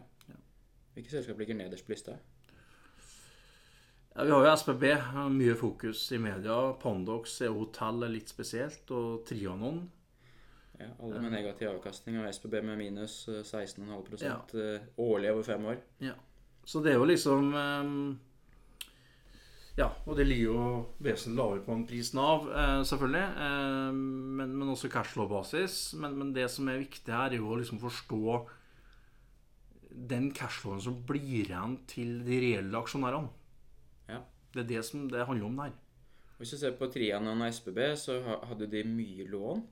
Hvilke 0.96 1.12
selskap 1.12 1.37
ligger 1.42 1.59
nederst 1.59 1.85
på 1.85 1.92
lista? 1.92 2.14
Ja, 4.16 4.24
vi 4.24 4.31
har 4.33 4.46
jo 4.46 4.52
SPB. 4.57 4.85
mye 5.31 5.55
fokus 5.59 6.07
i 6.12 6.18
media. 6.18 6.57
Pandox 6.81 7.38
hotell 7.52 8.02
er 8.07 8.12
litt 8.14 8.31
spesielt, 8.33 8.88
og 8.90 9.26
Trianon. 9.29 9.83
Ja, 10.79 10.90
alle 11.00 11.20
med 11.24 11.33
negativ 11.33 11.70
avkastning 11.70 12.18
og 12.20 12.29
SPB 12.33 12.59
med 12.64 12.76
minus 12.79 13.29
eh, 13.33 13.42
16,5 13.44 14.22
Ja. 14.24 14.37
eh, 14.61 14.81
årlig 15.00 15.31
over 15.33 15.42
fem 15.42 15.64
år. 15.72 15.79
Ja. 16.05 16.12
Så 16.66 16.83
det 16.85 16.92
er 16.92 16.98
jo 16.98 17.05
liksom 17.09 17.52
ehm, 17.55 18.18
Ja, 19.79 19.90
og 20.07 20.16
det 20.16 20.26
ligger 20.26 20.44
jo 20.44 20.87
vesentlig 21.05 21.37
lavere 21.37 21.64
på 21.64 21.72
en 21.72 21.87
pris 21.87 22.12
Nav, 22.14 22.48
eh, 22.48 22.83
selvfølgelig. 22.85 23.24
eh, 23.46 23.92
men, 23.92 24.57
men 24.59 24.68
også 24.68 24.88
cashflow-basis. 24.92 25.94
Men, 26.00 26.16
men 26.18 26.33
det 26.35 26.50
som 26.50 26.68
er 26.68 26.79
viktig 26.85 27.12
her, 27.12 27.31
er 27.33 27.37
jo 27.40 27.48
å 27.52 27.59
liksom 27.61 27.81
forstå 27.81 28.46
den 30.09 30.31
cashflowen 30.33 30.81
som 30.81 31.02
blir 31.09 31.46
igjen 31.48 31.79
til 31.88 32.18
de 32.24 32.40
reelle 32.40 32.76
aksjonærene. 32.83 33.29
Det 34.57 34.64
er 34.64 34.71
det 34.71 34.85
som 34.88 35.07
det 35.12 35.27
handler 35.29 35.47
om 35.51 35.59
der. 35.61 35.75
Hvis 36.37 36.53
du 36.53 36.59
ser 36.61 36.77
på 36.77 36.88
Trianon 36.92 37.42
og 37.45 37.55
SPB, 37.55 37.81
så 37.97 38.19
hadde 38.49 38.69
de 38.73 38.85
mye 38.88 39.25
lån. 39.29 39.64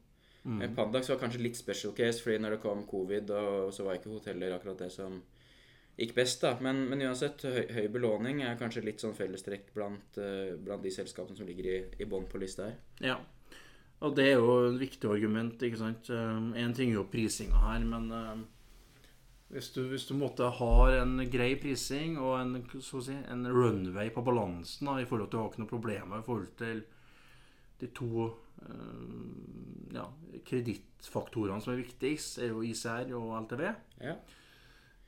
Mm. 0.45 0.61
Pandax 0.77 1.09
var 1.09 1.21
kanskje 1.23 1.41
litt 1.41 1.57
special 1.57 1.95
case, 1.97 2.21
fordi 2.23 2.39
når 2.41 2.57
det 2.57 2.61
kom 2.63 2.85
covid, 2.89 3.31
og 3.33 3.73
så 3.73 3.85
var 3.85 3.97
ikke 3.97 4.13
hoteller 4.13 4.53
akkurat 4.53 4.85
det 4.85 4.91
som 4.93 5.23
gikk 5.97 6.15
best. 6.17 6.43
da. 6.45 6.55
Men, 6.65 6.85
men 6.91 7.05
uansett, 7.07 7.45
høy, 7.49 7.63
høy 7.73 7.87
belåning 7.93 8.43
er 8.45 8.59
kanskje 8.61 8.85
litt 8.85 9.05
sånn 9.05 9.17
fellestrekk 9.17 9.73
blant, 9.77 10.19
eh, 10.21 10.57
blant 10.61 10.85
de 10.85 10.93
selskapene 10.93 11.39
som 11.39 11.49
ligger 11.49 11.71
i, 11.71 11.79
i 12.01 12.09
bånn 12.09 12.29
på 12.29 12.41
lista 12.43 12.69
her. 12.69 12.77
Ja. 13.05 13.19
Og 14.05 14.17
det 14.19 14.27
er 14.33 14.37
jo 14.37 14.57
et 14.69 14.81
viktig 14.83 15.09
argument. 15.09 15.63
ikke 15.63 15.81
sant? 15.81 16.11
Én 16.13 16.77
ting 16.77 16.93
er 16.93 16.99
jo 16.99 17.09
prisinga 17.13 17.61
her, 17.71 17.85
men 17.89 18.11
eh, 18.13 18.45
hvis 19.55 19.71
du, 19.71 19.85
hvis 19.87 20.07
du 20.09 20.17
måtte 20.19 20.49
har 20.59 20.97
en 20.99 21.21
grei 21.31 21.53
prising 21.63 22.17
og 22.19 22.33
en, 22.41 22.57
si, 22.83 23.15
en 23.15 23.47
runway 23.47 24.11
på 24.15 24.25
balansen 24.27 24.91
da, 24.91 24.97
i 24.99 25.07
forhold 25.07 25.31
til 25.31 25.39
å 25.39 25.45
ha 25.45 25.53
ikke 25.53 25.63
noen 25.63 25.71
problemer 25.71 26.23
i 26.23 26.27
forhold 26.27 26.57
til 26.59 26.81
de 27.79 27.91
to 27.95 28.25
øh, 28.27 29.93
ja, 29.95 30.09
kredittfaktorene 30.49 31.63
som 31.63 31.75
er 31.75 31.85
viktigst, 31.85 32.41
er 32.43 32.51
jo 32.51 32.65
ICR 32.67 33.15
og 33.19 33.31
LTV. 33.45 33.63
Ja. 34.03 34.17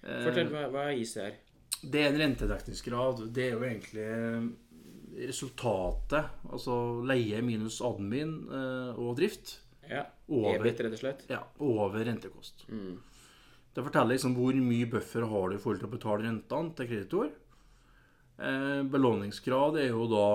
Eh, 0.02 0.22
Fortell, 0.28 0.52
hva, 0.54 0.68
hva 0.70 0.86
er 0.92 1.02
ICR? 1.02 1.42
Det 1.82 2.04
er 2.04 2.12
en 2.12 2.20
rentedekningsgrad. 2.22 3.26
Det 3.34 3.48
er 3.48 3.56
jo 3.56 3.66
egentlig 3.66 4.06
resultatet. 5.26 6.30
Altså 6.52 6.78
leie 7.06 7.42
minus 7.44 7.80
admin 7.84 8.38
eh, 8.46 8.94
og 8.94 9.18
drift. 9.18 9.58
Ja, 9.86 10.06
Over. 10.26 10.56
EBIT, 10.56 10.80
rett 10.82 10.96
og 10.96 11.02
slett. 11.02 11.20
Ja, 11.30 11.44
over 11.62 12.02
rentekost. 12.06 12.66
Mm. 12.70 12.96
Det 13.76 13.84
forteller 13.84 14.14
liksom 14.14 14.32
hvor 14.38 14.56
mye 14.56 14.88
buffer 14.88 15.26
har 15.28 15.50
du 15.50 15.56
i 15.56 15.60
forhold 15.60 15.82
til 15.82 15.90
å 15.90 15.92
betale 15.92 16.24
rentene 16.24 16.72
til 16.78 16.88
kreditor. 16.88 17.32
Eh, 18.40 18.82
belåningsgrad 18.88 19.76
er 19.82 19.90
jo 19.90 20.06
da 20.08 20.28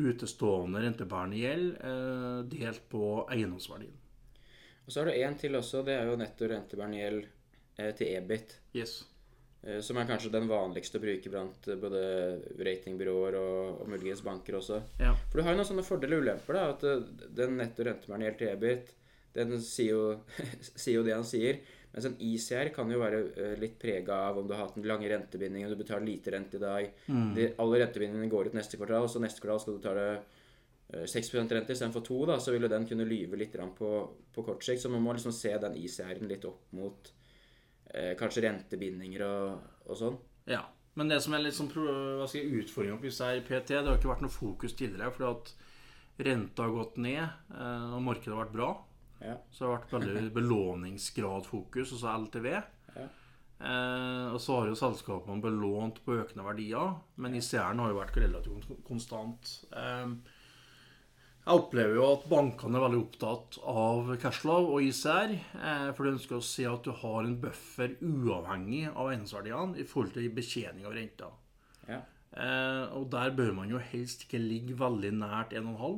utestående 0.00 0.82
rentebærende 0.84 1.40
gjeld 1.40 1.70
eh, 1.80 2.40
delt 2.52 2.84
på 2.92 3.04
eiendomsverdien. 3.32 3.96
Og 4.84 4.92
så 4.92 5.00
har 5.00 5.08
du 5.08 5.16
en 5.16 5.38
til 5.40 5.56
også, 5.56 5.84
det 5.86 5.96
er 5.96 6.10
jo 6.10 6.18
netto 6.20 6.50
rentebærende 6.50 7.00
gjeld 7.00 7.24
eh, 7.78 7.94
til 7.96 8.12
EBIT. 8.18 8.54
Yes. 8.76 9.00
Eh, 9.62 9.80
som 9.84 9.96
er 10.00 10.08
kanskje 10.08 10.32
den 10.32 10.48
vanligste 10.48 11.00
å 11.00 11.02
bruke 11.04 11.32
blant 11.32 11.68
både 11.82 12.00
ratingbyråer 12.60 13.40
og, 13.40 13.82
og 13.82 13.90
muligens 13.92 14.24
banker 14.24 14.56
også. 14.60 14.80
Ja. 15.00 15.12
For 15.28 15.40
du 15.40 15.44
har 15.46 15.56
jo 15.56 15.60
noen 15.60 15.68
sånne 15.72 15.84
fordeler 15.86 16.20
og 16.20 16.28
ulemper. 16.28 16.56
da, 16.56 16.70
at 16.74 16.86
eh, 16.88 17.28
Den 17.40 17.56
netto 17.60 17.88
rentebærende 17.88 18.28
gjeld 18.28 18.40
til 18.40 18.54
EBIT, 18.54 18.96
den 19.36 19.60
sier 19.62 19.92
jo, 19.94 20.06
sier 20.84 21.00
jo 21.00 21.04
det 21.06 21.16
han 21.18 21.28
sier. 21.28 21.60
Mens 21.90 22.06
en 22.06 22.18
ICR 22.22 22.70
kan 22.74 22.90
jo 22.92 23.00
være 23.00 23.22
eh, 23.34 23.54
litt 23.58 23.78
prega 23.82 24.20
av 24.28 24.38
om 24.38 24.46
du 24.46 24.54
har 24.54 24.64
hatt 24.64 24.76
en 24.78 24.86
lang 24.86 25.02
rentebinding 25.02 25.66
og 25.66 25.74
du 25.74 25.80
betaler 25.80 26.06
lite 26.06 26.34
rente 26.34 26.60
i 26.60 26.62
dag. 26.62 26.90
De, 27.36 27.48
alle 27.62 27.80
rentebindingene 27.82 28.30
går 28.30 28.50
ut 28.50 28.58
neste 28.58 28.78
kvartal, 28.78 29.08
så 29.10 29.22
neste 29.22 29.42
kvartal 29.42 29.64
skal 29.64 29.74
du 29.74 29.80
betale 29.82 30.04
det 30.06 30.20
6% 30.90 31.52
rente 31.54 31.72
istedenfor 31.72 32.02
2 32.06 32.18
da, 32.26 32.36
så 32.42 32.50
vil 32.50 32.66
jo 32.66 32.70
den 32.72 32.86
kunne 32.88 33.06
lyve 33.06 33.38
litt 33.38 33.54
på, 33.78 33.90
på 34.34 34.42
kort 34.42 34.64
sikt. 34.66 34.82
Så 34.82 34.90
man 34.90 35.02
må 35.04 35.14
liksom 35.14 35.34
se 35.34 35.52
den 35.62 35.76
ICR-en 35.78 36.30
litt 36.30 36.46
opp 36.48 36.72
mot 36.74 37.12
eh, 37.94 38.16
kanskje 38.18 38.44
rentebindinger 38.48 39.24
og, 39.26 39.72
og 39.86 39.98
sånn. 39.98 40.20
Ja. 40.50 40.64
Men 40.98 41.12
det 41.12 41.20
som 41.22 41.36
er 41.36 41.44
litt 41.44 41.54
sånn 41.54 41.70
hva 41.70 42.26
skal 42.26 42.42
jeg, 42.42 42.64
utfordringa 42.64 42.98
på 42.98 43.06
ICR 43.08 43.44
PT, 43.46 43.76
det 43.76 43.86
har 43.86 43.98
ikke 44.00 44.10
vært 44.10 44.24
noe 44.26 44.34
fokus 44.34 44.74
tidligere. 44.74 45.12
fordi 45.14 45.30
at 45.30 45.52
renta 46.26 46.66
har 46.66 46.74
gått 46.74 46.98
ned, 47.00 47.22
eh, 47.54 47.90
og 47.94 48.02
markedet 48.08 48.34
har 48.34 48.44
vært 48.44 48.56
bra. 48.56 48.70
Ja. 49.20 49.36
Så 49.52 49.64
det 49.64 49.68
har 49.68 49.78
vært 49.78 49.96
veldig 49.96 50.32
belåningsgradfokus, 50.36 51.94
altså 51.96 52.14
LTV. 52.24 52.50
Ja. 52.96 53.06
Eh, 53.60 54.26
og 54.32 54.40
så 54.40 54.56
har 54.56 54.70
jo 54.70 54.78
selskapene 54.78 55.44
belånt 55.44 56.00
på 56.06 56.16
økende 56.22 56.46
verdier, 56.46 56.94
men 57.20 57.36
ICR-en 57.36 57.82
har 57.84 57.92
jo 57.92 57.98
vært 57.98 58.20
relativt 58.22 58.70
konstant. 58.86 59.50
Eh, 59.76 60.14
jeg 61.40 61.56
opplever 61.56 61.96
jo 61.96 62.06
at 62.14 62.24
bankene 62.30 62.76
er 62.78 62.84
veldig 62.84 63.00
opptatt 63.00 63.58
av 63.68 64.10
cashflow 64.22 64.70
og 64.74 64.86
ICR, 64.86 65.34
eh, 65.34 65.90
for 65.96 66.06
de 66.06 66.14
ønsker 66.14 66.38
å 66.38 66.44
se 66.44 66.66
at 66.68 66.84
du 66.84 66.92
har 67.02 67.20
en 67.24 67.36
buffer 67.42 67.96
uavhengig 68.00 68.86
av 68.94 69.10
eiendomsverdiene 69.10 69.80
i 69.80 69.86
forhold 69.88 70.16
til 70.16 70.32
betjening 70.36 70.88
av 70.88 70.96
renta. 70.96 71.30
ja. 71.88 72.00
Eh, 72.30 72.84
og 72.94 73.08
der 73.10 73.32
bør 73.34 73.52
man 73.56 73.72
jo 73.72 73.80
helst 73.82 74.22
ikke 74.22 74.38
ligge 74.38 74.76
veldig 74.78 75.10
nært 75.18 75.50
1,5. 75.58 75.96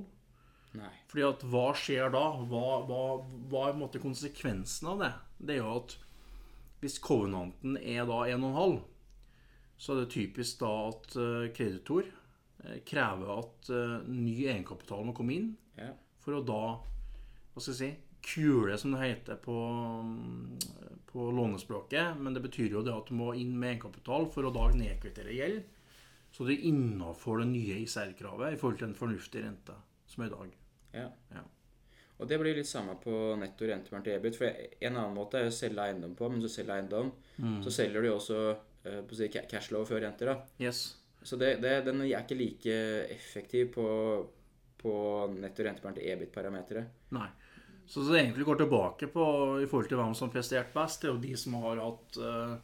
Nei. 0.79 0.91
Fordi 1.11 1.25
at 1.27 1.43
hva 1.53 1.67
skjer 1.77 2.13
da? 2.15 2.23
Hva, 2.49 2.63
hva, 2.89 3.01
hva 3.51 3.67
er 3.67 3.75
på 3.75 3.77
en 3.77 3.83
måte 3.83 4.01
konsekvensen 4.03 4.89
av 4.95 5.03
det? 5.03 5.11
Det 5.43 5.57
er 5.57 5.61
jo 5.61 5.75
at 5.83 5.97
hvis 6.83 6.97
covenanten 7.03 7.77
er 7.79 8.07
da 8.09 8.23
1,5, 8.33 8.79
så 9.83 9.93
er 9.95 10.01
det 10.01 10.15
typisk 10.15 10.63
da 10.63 10.71
at 10.89 11.17
eh, 11.19 11.51
kreditor 11.55 12.07
eh, 12.09 12.79
krever 12.89 13.35
at 13.37 13.69
eh, 13.75 13.99
ny 14.09 14.35
egenkapital 14.49 15.05
må 15.07 15.15
komme 15.17 15.37
inn 15.37 15.53
Ja. 15.79 15.93
for 16.23 16.39
å 16.39 16.43
da 16.47 16.63
hva 17.53 17.61
skal 17.61 17.73
jeg 17.75 17.79
si, 17.83 17.91
kule, 18.23 18.77
som 18.79 18.95
det 18.95 19.03
heter 19.03 19.37
på, 19.43 19.55
på 21.11 21.29
lånespråket. 21.37 22.17
Men 22.23 22.35
det 22.37 22.43
betyr 22.47 22.73
jo 22.79 22.83
det 22.87 22.95
at 22.95 23.11
du 23.11 23.17
må 23.19 23.33
inn 23.37 23.53
med 23.59 23.75
egenkapital 23.75 24.29
for 24.33 24.47
å 24.49 24.53
da 24.55 24.69
nedkvittere 24.79 25.35
gjeld. 25.37 25.63
Så 26.33 26.47
du 26.47 26.55
er 26.55 26.65
innafor 26.71 27.43
det 27.43 27.51
nye 27.51 27.81
ISR-kravet 27.83 28.55
i 28.55 28.61
forhold 28.61 28.79
til 28.81 28.89
en 28.89 28.97
fornuftig 28.97 29.43
rente, 29.45 29.75
som 30.09 30.25
er 30.25 30.31
i 30.31 30.35
dag. 30.37 30.55
Ja. 30.95 31.09
Ja. 31.33 31.43
Og 32.23 32.29
det 32.31 32.39
blir 32.39 32.55
litt 32.55 32.69
samme 32.71 32.95
på 33.03 33.35
netto 33.41 33.67
rentebærende 33.67 34.07
til 34.07 34.15
EBIT. 34.15 34.37
For 34.39 34.49
en 34.87 34.97
annen 34.97 35.17
måte 35.17 35.41
er 35.41 35.49
å 35.51 35.55
selge 35.55 35.83
eiendom 35.83 36.13
på, 36.19 36.29
men 36.31 36.43
du 36.43 36.49
selger 36.51 36.77
eiendom, 36.77 37.11
så 37.65 37.73
selger 37.75 38.05
du 38.05 38.13
jo 38.13 38.19
også 38.21 38.37
eh, 38.53 39.01
på 39.09 39.19
si, 39.19 39.27
cashlow 39.51 39.83
før 39.89 40.05
renter. 40.05 40.31
da. 40.31 40.37
Yes. 40.63 40.85
Så 41.23 41.39
det, 41.41 41.57
det, 41.63 41.81
den 41.87 42.05
er 42.05 42.21
ikke 42.21 42.39
like 42.39 42.77
effektiv 43.11 43.73
på, 43.75 43.87
på 44.79 44.93
netto 45.35 45.67
rentebærende 45.67 45.99
til 45.99 46.13
EBIT-parameteret. 46.15 47.01
Nei. 47.17 47.31
Så 47.91 48.05
det 48.07 48.21
egentlig 48.21 48.47
går 48.47 48.63
tilbake 48.63 49.09
på 49.11 49.25
i 49.63 49.67
forhold 49.67 49.91
til 49.91 49.99
hvem 49.99 50.15
som 50.15 50.29
har 50.29 50.37
prestert 50.37 50.71
best, 50.75 51.03
det 51.03 51.11
er 51.11 51.17
jo 51.17 51.23
de 51.25 51.33
som 51.37 51.57
har 51.65 51.81
hatt 51.83 52.19
uh, 52.23 52.55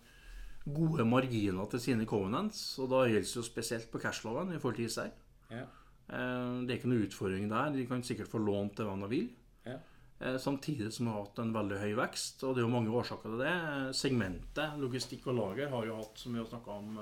gode 0.65 1.05
marginer 1.09 1.67
til 1.73 1.83
sine 1.83 2.07
covenants. 2.09 2.63
Og 2.79 2.91
da 2.93 3.03
gjelder 3.09 3.27
det 3.27 3.41
jo 3.41 3.45
spesielt 3.47 3.91
på 3.91 4.01
cashloven 4.03 4.55
i 4.55 4.61
forhold 4.63 4.79
til 4.79 4.87
ISR. 4.87 5.11
Ja. 5.51 5.67
Eh, 6.09 6.65
det 6.65 6.73
er 6.73 6.79
ikke 6.81 6.91
noe 6.93 7.07
utfordring 7.07 7.49
der. 7.51 7.71
De 7.75 7.87
kan 7.87 8.03
sikkert 8.03 8.31
få 8.33 8.41
lånt 8.41 8.77
til 8.77 8.89
hva 8.89 8.97
de 9.03 9.09
vil. 9.13 9.29
Ja. 9.67 9.79
Eh, 10.21 10.39
Samtidig 10.41 10.93
som 10.93 11.07
vi 11.07 11.13
har 11.13 11.25
hatt 11.27 11.39
en 11.39 11.53
veldig 11.55 11.79
høy 11.83 11.95
vekst, 12.01 12.43
og 12.45 12.55
det 12.57 12.63
er 12.63 12.67
jo 12.69 12.73
mange 12.75 12.91
årsaker 12.91 13.31
til 13.35 13.43
det. 13.45 13.53
Eh, 13.53 13.93
Segmentet 13.93 14.79
logistikk 14.81 15.27
og 15.29 15.37
lager 15.39 15.69
har 15.75 15.87
jo 15.87 15.97
hatt, 16.01 16.19
som 16.19 16.33
vi 16.33 16.39
har 16.43 16.49
snakka 16.51 16.71
om 16.79 16.99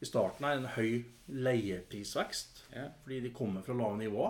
i 0.00 0.04
starten, 0.04 0.44
her, 0.44 0.58
en 0.60 0.66
høy 0.76 1.04
leieprisvekst. 1.28 2.64
Ja. 2.74 2.88
Fordi 3.02 3.20
de 3.20 3.30
kommer 3.32 3.62
fra 3.64 3.74
lave 3.74 3.96
nivå. 3.98 4.26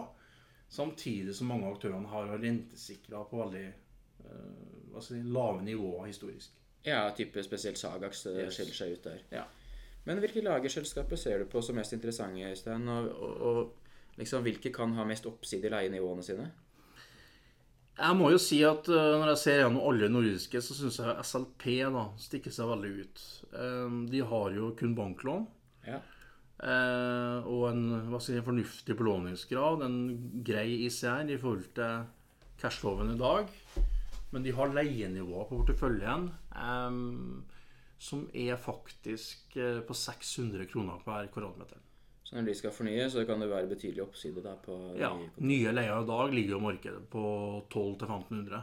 Samtidig 0.68 1.34
som 1.34 1.48
mange 1.50 1.66
av 1.66 1.76
aktørene 1.76 2.08
har 2.10 2.32
rentesikra 2.38 3.24
på 3.30 3.40
veldig 3.44 3.66
skal 4.96 5.02
si, 5.04 5.18
lave 5.22 5.62
nivåer 5.62 6.06
historisk. 6.08 6.50
ja, 6.86 7.10
type 7.14 7.42
spesielt 7.42 7.78
Sagax 7.78 8.22
det 8.24 8.32
Yes. 8.46 8.54
skiller 8.54 8.74
seg 8.74 8.92
ut 8.92 9.02
der. 9.04 9.18
Ja. 9.30 9.42
Men 10.06 10.22
hvilke 10.22 10.44
lagerselskaper 10.44 11.18
ser 11.18 11.42
du 11.42 11.50
på 11.50 11.62
som 11.64 11.78
mest 11.78 11.94
interessante, 11.96 12.46
Øystein? 12.46 12.86
Og, 12.88 13.08
og, 13.10 13.40
og 13.50 14.20
liksom, 14.20 14.44
hvilke 14.46 14.70
kan 14.74 14.94
ha 14.98 15.06
mest 15.08 15.26
oppside 15.26 15.66
i 15.66 15.72
leienivåene 15.74 16.24
sine? 16.24 16.50
Jeg 17.96 18.16
må 18.18 18.28
jo 18.28 18.40
si 18.40 18.58
at 18.68 18.90
eh, 18.92 19.14
når 19.16 19.30
jeg 19.32 19.40
ser 19.40 19.62
gjennom 19.62 19.86
alle 19.88 20.10
nordiske, 20.12 20.60
så 20.60 20.76
syns 20.76 20.98
jeg 21.00 21.24
SLP 21.24 21.64
da, 21.94 22.04
stikker 22.20 22.52
seg 22.52 22.68
veldig 22.68 22.92
ut. 23.00 23.22
Eh, 23.56 23.96
de 24.12 24.20
har 24.32 24.52
jo 24.52 24.74
kun 24.76 24.92
banklån. 24.98 25.46
Ja. 25.86 26.02
Eh, 26.56 27.48
og 27.48 27.66
en, 27.70 27.86
si, 28.20 28.36
en 28.36 28.44
fornuftig 28.44 28.98
belåningsgrad, 29.00 29.82
en 29.86 29.98
grei 30.44 30.84
ICR 30.86 31.32
i 31.32 31.40
forhold 31.40 31.70
til 31.76 32.06
cashloven 32.60 33.14
i 33.14 33.18
dag. 33.20 33.48
Men 34.34 34.44
de 34.44 34.52
har 34.52 34.74
leienivåer 34.76 35.48
på 35.48 35.62
porteføljen 35.62 36.28
som 37.98 38.26
er 38.34 38.56
faktisk 38.60 39.56
eh, 39.56 39.80
på 39.86 39.94
600 39.94 40.66
kroner 40.70 41.00
per 41.04 41.26
kvadratmeter. 41.32 41.78
Så 42.26 42.34
når 42.36 42.46
de 42.48 42.54
skal 42.58 42.72
fornye, 42.74 43.04
så 43.10 43.22
kan 43.26 43.40
det 43.40 43.48
være 43.50 43.68
betydelig 43.70 44.02
oppside 44.02 44.42
der 44.42 44.56
på 44.64 44.76
Ja, 44.98 45.12
de- 45.14 45.44
Nye 45.46 45.72
leier 45.72 46.02
i 46.02 46.06
dag 46.08 46.32
ligger 46.34 46.56
jo 46.56 46.58
markedet 46.64 47.04
på 47.10 47.22
1200-1500. 47.70 48.62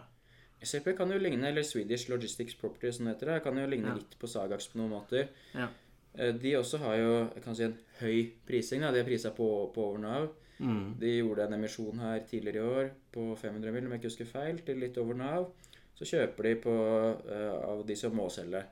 SAP 0.63 0.93
kan 0.97 1.11
jo 1.11 1.17
ligne, 1.19 1.47
eller 1.49 1.63
Swedish 1.63 2.09
Logistics 2.09 2.55
Property 2.55 2.91
som 2.91 3.05
det 3.05 3.15
heter, 3.15 3.33
det, 3.33 3.43
kan 3.43 3.57
jo 3.57 3.65
ligne 3.67 3.87
Ja. 3.89 3.95
litt 3.95 4.17
på 4.19 4.27
Sagax 4.27 4.67
på 4.71 4.77
noen 4.79 4.91
måter. 4.91 5.27
Ja. 5.53 5.67
Eh, 6.15 6.31
De 6.33 6.53
også 6.55 6.77
har 6.79 6.95
jo 6.97 7.29
kan 7.43 7.55
si, 7.55 7.63
en 7.63 7.77
høy 7.99 8.31
prising. 8.47 8.81
Da. 8.81 8.91
De 8.91 8.97
har 9.01 9.05
prisa 9.07 9.31
på, 9.31 9.71
på 9.73 9.81
over 9.89 9.97
Nav. 9.99 10.29
Mm. 10.59 10.95
De 10.99 11.17
gjorde 11.17 11.47
en 11.47 11.53
emisjon 11.53 11.99
her 11.99 12.19
tidligere 12.19 12.55
i 12.55 12.59
år 12.83 12.91
på 13.11 13.35
500 13.37 13.71
mill., 13.73 13.85
om 13.85 13.91
jeg 13.91 13.99
ikke 14.01 14.11
husker 14.11 14.25
feil, 14.25 14.59
til 14.59 14.77
litt 14.79 14.97
over 14.97 15.13
Nav. 15.15 15.49
Så 15.95 16.05
kjøper 16.05 16.43
de 16.43 16.55
på, 16.61 16.71
uh, 16.71 17.69
av 17.71 17.85
de 17.85 17.95
som 17.95 18.13
må 18.15 18.29
selge. 18.31 18.63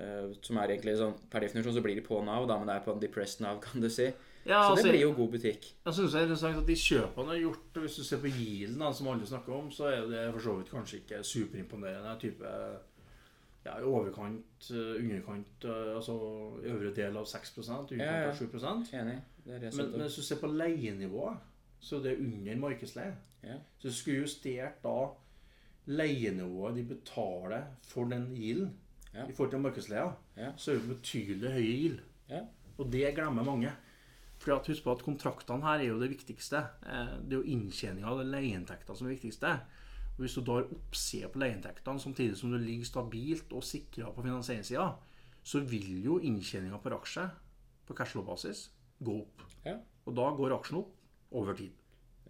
Eh, 0.00 0.28
som 0.40 0.56
er 0.56 0.72
egentlig 0.72 0.96
sånn, 0.96 1.16
Per 1.30 1.44
definisjon 1.44 1.74
så 1.76 1.82
blir 1.84 1.98
de 1.98 2.04
på 2.06 2.20
Nav, 2.24 2.46
da, 2.48 2.56
men 2.58 2.70
det 2.70 2.76
er 2.76 2.84
på 2.86 2.94
en 2.94 3.02
depressed 3.02 3.42
Nav, 3.44 3.60
kan 3.60 3.80
du 3.80 3.90
si. 3.90 4.12
Ja, 4.44 4.62
så 4.64 4.70
altså- 4.72 4.82
det 4.82 4.92
blir 4.92 5.00
jo 5.00 5.12
god 5.14 5.28
butikk. 5.30 5.66
Jeg 5.84 5.94
synes 5.94 6.12
det 6.12 6.18
er 6.18 6.24
interessant 6.26 6.58
at 6.58 6.66
de 6.66 6.74
kjøpene 6.74 7.28
har 7.28 7.38
gjort 7.38 7.74
Hvis 7.74 7.96
du 7.96 8.04
ser 8.04 8.18
på 8.18 8.26
yielden, 8.26 8.94
som 8.94 9.08
alle 9.08 9.26
snakker 9.26 9.52
om, 9.52 9.70
så 9.70 9.84
er 9.84 10.08
det 10.08 10.32
for 10.32 10.40
så 10.40 10.56
vidt 10.56 10.70
kanskje 10.70 11.00
ikke 11.00 11.22
superimponerende. 11.22 12.20
Type 12.20 12.44
ja, 13.64 13.78
i 13.78 13.82
overkant, 13.82 14.70
eh, 14.70 14.96
underkant, 14.98 15.64
eh, 15.64 15.94
altså 15.94 16.12
øvre 16.64 16.94
del 16.94 17.16
av 17.16 17.24
6 17.26 17.58
underkant 17.58 18.00
Ja, 18.00 18.22
ja. 18.22 18.28
av 18.28 18.34
7 18.34 18.48
Enig. 18.92 19.22
Det 19.44 19.60
det 19.60 19.74
men, 19.76 19.90
men 19.90 20.00
hvis 20.00 20.16
du 20.16 20.22
ser 20.22 20.36
på 20.36 20.46
leienivået, 20.46 21.36
så 21.80 21.96
er 21.96 22.02
det 22.02 22.18
under 22.18 22.56
markedsleie. 22.56 23.16
Ja. 23.44 23.54
Så 23.78 23.88
du 23.88 23.92
skulle 23.92 24.20
justert 24.20 24.82
da 24.82 25.08
leienivået 25.86 26.74
de 26.76 26.84
betaler 26.84 27.62
for 27.82 28.04
den 28.04 28.36
yielden 28.36 28.70
Ja. 29.14 29.26
i 29.28 29.32
forhold 29.32 29.50
til 29.50 29.60
markedsleia, 29.60 30.12
Ja. 30.36 30.52
så 30.56 30.72
er 30.72 30.78
det 30.80 30.88
betydelig 30.88 31.50
høye 31.52 31.76
gild. 31.82 32.00
Ja. 32.30 32.40
Og 32.78 32.90
det 32.90 33.14
glemmer 33.14 33.44
mange. 33.44 33.72
For 34.38 34.56
at 34.56 34.66
Husk 34.66 34.82
på 34.84 34.90
at 34.92 35.02
kontraktene 35.04 35.62
her 35.62 35.78
er 35.78 35.84
jo 35.92 36.00
det 36.00 36.10
viktigste. 36.10 36.56
Eh, 36.86 37.18
Det 37.28 37.32
er 37.32 37.42
jo 37.42 37.42
inntjeninga 37.42 38.06
av 38.08 38.24
leieinntektene 38.26 38.96
som 38.96 39.06
er 39.06 39.10
det 39.10 39.20
viktigste. 39.20 39.52
Og 40.16 40.18
Hvis 40.24 40.34
du 40.34 40.40
da 40.40 40.52
har 40.52 40.62
oppsida 40.72 41.28
på 41.28 41.38
leieinntektene 41.38 42.00
samtidig 42.00 42.36
som 42.36 42.50
du 42.50 42.58
ligger 42.58 42.84
stabilt 42.84 43.52
og 43.52 43.62
sikra 43.62 44.10
på 44.12 44.22
finansieringssida, 44.22 44.94
så 45.44 45.60
vil 45.60 46.02
jo 46.04 46.18
inntjeninga 46.18 46.78
per 46.82 46.90
aksje 46.98 47.30
på 47.86 47.94
cashflow-basis 47.94 48.70
gå 49.02 49.20
opp. 49.20 49.42
Ja. 49.64 49.76
Og 50.06 50.14
da 50.14 50.30
går 50.36 50.58
aksjen 50.58 50.78
opp 50.78 50.92
over 51.32 51.54
tid. 51.54 51.70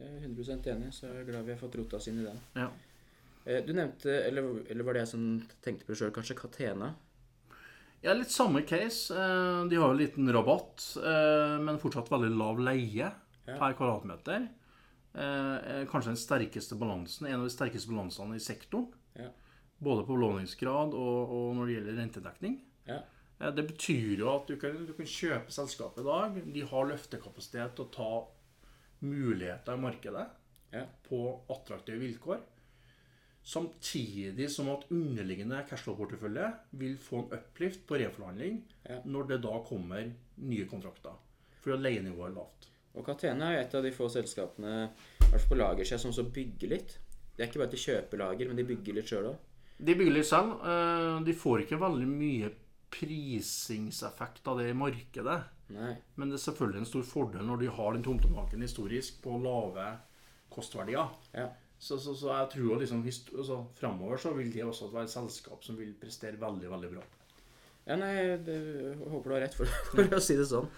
Jeg 0.01 0.09
er 0.09 0.21
100% 0.29 0.67
enig, 0.67 0.93
så 0.93 1.07
jeg 1.07 1.17
er 1.21 1.25
glad 1.31 1.45
vi 1.45 1.53
har 1.53 1.59
fått 1.59 1.77
rota 1.77 1.97
oss 1.97 2.09
inn 2.09 2.19
i 2.21 2.25
den. 2.25 2.41
Ja. 2.57 2.69
Eh, 3.47 3.63
Du 3.67 3.73
nevnte, 3.73 4.11
eller, 4.29 4.63
eller 4.71 4.85
var 4.87 4.95
det 4.95 5.01
jeg 5.07 5.13
som 5.15 5.25
tenkte 5.65 5.87
på 5.87 5.93
det 5.95 5.99
sjøl, 6.01 6.13
kanskje 6.15 6.37
Katena? 6.39 6.93
Ja, 8.03 8.15
litt 8.19 8.31
samme 8.35 8.63
case. 8.67 9.15
Eh, 9.15 9.65
De 9.71 9.77
har 9.79 9.89
jo 9.93 9.97
en 9.97 10.01
liten 10.03 10.33
rabatt, 10.35 10.85
eh, 10.99 11.59
men 11.63 11.79
fortsatt 11.83 12.11
veldig 12.11 12.33
lav 12.37 12.59
leie 12.63 13.13
Ja. 13.47 13.59
per 13.59 13.73
kvadratmeter. 13.75 14.49
Kanskje 15.15 16.09
den 16.09 16.17
sterkeste 16.17 16.75
balansen, 16.79 17.27
en 17.27 17.41
av 17.43 17.49
de 17.49 17.51
sterkeste 17.53 17.91
balansene 17.91 18.35
i 18.37 18.41
sektoren. 18.41 18.87
Ja. 19.19 19.29
Både 19.83 20.07
på 20.07 20.15
belåningsgrad 20.17 20.95
og, 20.95 21.29
og 21.37 21.57
når 21.59 21.67
det 21.67 21.75
gjelder 21.75 21.99
rentedekning. 22.01 22.55
Ja. 22.87 23.01
Det 23.51 23.67
betyr 23.67 24.17
jo 24.23 24.31
at 24.37 24.47
du 24.49 24.57
kan, 24.57 24.87
du 24.87 24.93
kan 24.95 25.05
kjøpe 25.05 25.51
selskapet 25.53 26.01
i 26.01 26.07
dag. 26.07 26.39
De 26.55 26.63
har 26.71 26.87
løftekapasitet 26.89 27.75
til 27.77 27.85
å 27.85 27.93
ta 27.93 28.11
muligheter 29.05 29.75
i 29.77 29.83
markedet 29.83 30.27
Ja. 30.73 30.87
på 31.11 31.21
attraktive 31.51 31.99
vilkår. 32.01 32.41
Samtidig 33.45 34.47
som 34.51 34.69
at 34.71 34.85
underliggende 34.95 35.65
cashflow-portefølje 35.69 36.47
vil 36.79 36.97
få 37.03 37.25
en 37.25 37.33
uplift 37.39 37.87
på 37.89 37.99
reforhandling 37.99 38.61
Ja. 38.89 39.01
når 39.05 39.29
det 39.29 39.41
da 39.43 39.59
kommer 39.67 40.13
nye 40.39 40.67
kontrakter. 40.71 41.17
Fordi 41.63 41.83
leienivået 41.83 42.31
er 42.31 42.35
lavt. 42.37 42.69
Og 42.95 43.05
Catena 43.07 43.53
er 43.53 43.63
et 43.65 43.75
av 43.75 43.83
de 43.83 43.91
få 43.91 44.09
selskapene 44.13 44.91
hvert 45.19 45.41
seg 45.41 45.49
på 45.49 45.57
lagersida 45.59 45.99
som 45.99 46.13
så 46.13 46.23
bygger 46.31 46.69
litt. 46.69 46.99
Det 47.37 47.43
er 47.45 47.49
ikke 47.49 47.59
bare 47.63 47.71
at 47.71 47.77
de 47.77 47.83
kjøper 47.83 48.19
lager, 48.19 48.49
men 48.49 48.57
de 48.57 48.65
bygger 48.69 48.95
litt 48.95 49.07
sjøl 49.09 49.31
òg. 49.33 49.37
De 49.83 49.95
bygger 49.95 50.13
litt 50.13 50.27
selv. 50.29 50.61
eh, 50.63 51.21
De 51.25 51.33
får 51.35 51.63
ikke 51.65 51.81
veldig 51.81 52.07
mye 52.09 52.51
prisingseffekt 52.93 54.47
av 54.49 54.59
det 54.61 54.69
i 54.71 54.77
markedet. 54.77 55.41
Nei. 55.73 55.95
Men 56.17 56.29
det 56.31 56.37
er 56.39 56.45
selvfølgelig 56.53 56.83
en 56.83 56.91
stor 56.91 57.03
fordel 57.09 57.47
når 57.49 57.63
de 57.63 57.71
har 57.73 57.93
den 57.97 58.03
tomtemaken 58.05 58.61
historisk 58.63 59.23
på 59.25 59.39
lave 59.43 59.87
kostverdier. 60.53 61.09
Ja. 61.33 61.49
Så, 61.83 61.97
så, 61.99 62.13
så 62.15 62.29
jeg 62.31 62.51
tror 62.53 62.79
liksom, 62.79 63.01
hist- 63.03 63.33
altså, 63.35 63.57
fremover 63.75 64.21
så 64.23 64.31
vil 64.37 64.53
det 64.55 64.63
også 64.63 64.87
være 64.93 65.09
et 65.09 65.15
selskap 65.17 65.65
som 65.67 65.75
vil 65.81 65.95
prestere 65.99 66.39
veldig, 66.39 66.69
veldig 66.71 66.91
bra. 66.93 67.03
Ja, 67.89 67.97
nei, 67.99 68.13
det, 68.47 68.55
jeg 68.55 69.09
håper 69.11 69.33
du 69.33 69.35
har 69.35 69.43
rett, 69.43 69.57
for, 69.59 69.73
for 69.91 70.15
å 70.15 70.21
si 70.23 70.37
det 70.39 70.47
sånn. 70.47 70.69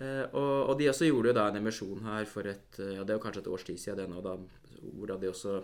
Eh, 0.00 0.22
og, 0.32 0.70
og 0.72 0.78
de 0.80 0.88
også 0.88 1.04
gjorde 1.10 1.28
jo 1.34 1.36
da 1.36 1.44
en 1.50 1.58
emisjon 1.60 2.06
her 2.08 2.24
for 2.24 2.48
et 2.48 2.78
eh, 2.80 2.94
ja, 2.96 3.04
Det 3.04 3.12
er 3.12 3.18
jo 3.18 3.24
kanskje 3.26 3.42
et 3.44 3.50
års 3.52 3.66
tid 3.68 3.76
siden 3.82 4.00
det 4.00 4.06
nå, 4.08 4.22
da, 4.24 4.38
hvor 4.96 5.10
da 5.10 5.18
de 5.20 5.28
også 5.28 5.58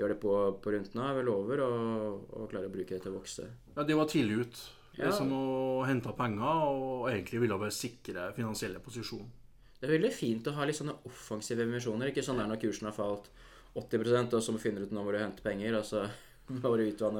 gjør 0.00 0.14
det 0.14 0.16
på, 0.22 0.32
på 0.64 0.72
rundt 0.72 0.96
nå, 0.96 1.04
er 1.10 1.18
vel 1.18 1.28
over, 1.34 1.60
og, 1.66 2.24
og 2.40 2.48
klarer 2.54 2.70
å 2.70 2.72
bruke 2.72 2.96
det 2.96 3.02
til 3.04 3.12
å 3.12 3.18
vokse. 3.18 3.44
Ja, 3.76 3.84
De 3.84 3.98
var 4.00 4.08
tidlig 4.08 4.38
ut. 4.46 4.62
Ja. 4.96 5.10
Liksom 5.10 5.28
å 5.36 5.84
hente 5.84 6.14
penger 6.16 6.62
og 6.70 7.10
egentlig 7.10 7.42
ville 7.42 7.58
bare 7.60 7.74
sikre 7.76 8.30
finansielle 8.36 8.80
posisjon. 8.80 9.28
Det 9.76 9.84
er 9.90 9.92
veldig 9.98 10.12
fint 10.16 10.48
å 10.48 10.54
ha 10.56 10.64
litt 10.64 10.78
sånne 10.80 10.96
offensive 11.04 11.66
emisjoner. 11.68 12.08
Ikke 12.14 12.24
sånn 12.24 12.40
der 12.40 12.48
når 12.48 12.62
kursen 12.62 12.88
har 12.88 12.96
falt 12.96 13.28
80 13.76 14.32
og 14.34 14.42
så 14.42 14.56
finner 14.58 14.80
du 14.82 14.88
ut 14.88 14.94
nå 14.96 15.02
hvor 15.04 15.12
du 15.16 15.20
henter 15.20 15.44
penger, 15.44 15.76
og 15.80 15.84
så 15.84 16.06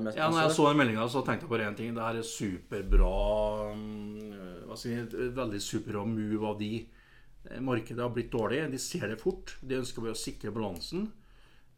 mest. 0.07 0.17
Ja, 0.19 0.29
når 0.31 0.45
jeg 0.47 0.55
så 0.55 0.69
den 0.71 0.79
meldinga, 0.81 1.09
så 1.11 1.23
tenkte 1.27 1.47
jeg 1.47 1.51
bare 1.51 1.67
én 1.71 1.77
ting. 1.79 1.95
Det 1.97 2.05
her 2.05 2.21
er 2.21 2.27
superbra 2.27 3.13
mm, 3.75 4.67
Hva 4.69 4.77
skal 4.79 4.93
jeg, 4.93 5.07
et 5.09 5.35
Veldig 5.37 5.61
superbra 5.63 6.05
move 6.07 6.47
av 6.53 6.59
de. 6.61 6.73
Eh, 7.51 7.61
Markedet 7.65 8.03
har 8.05 8.13
blitt 8.15 8.31
dårlig. 8.33 8.63
De 8.71 8.79
ser 8.83 9.09
det 9.11 9.21
fort. 9.23 9.57
De 9.63 9.81
ønsker 9.81 10.05
bare 10.05 10.15
å 10.15 10.21
sikre 10.21 10.55
balansen. 10.55 11.09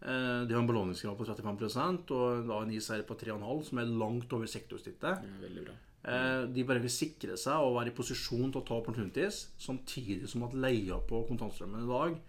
Eh, 0.03 0.45
De 0.47 0.55
har 0.55 0.61
en 0.63 0.69
belåningsgrad 0.69 1.17
på 1.19 1.27
35% 1.27 2.13
og 2.15 2.49
da 2.49 2.63
en 2.63 2.73
ISR 2.77 3.05
på 3.09 3.17
3,5, 3.19 3.65
som 3.71 3.81
er 3.83 3.93
langt 4.05 4.33
over 4.37 4.51
sektorsnittet. 4.51 5.25
Ja. 5.25 5.79
Eh, 6.09 6.43
De 6.53 6.65
bare 6.69 6.85
vil 6.85 6.93
sikre 6.93 7.37
seg 7.41 7.65
og 7.65 7.79
være 7.81 7.93
i 7.93 7.97
posisjon 7.97 8.53
til 8.53 8.61
å 8.61 8.67
ta 8.69 8.77
opportunities, 8.79 9.47
samtidig 9.59 10.29
som 10.31 10.45
at 10.47 10.55
leia 10.55 11.01
på 11.09 11.25
kontantstrømmen 11.31 11.85
i 11.85 11.91
dag 11.95 12.21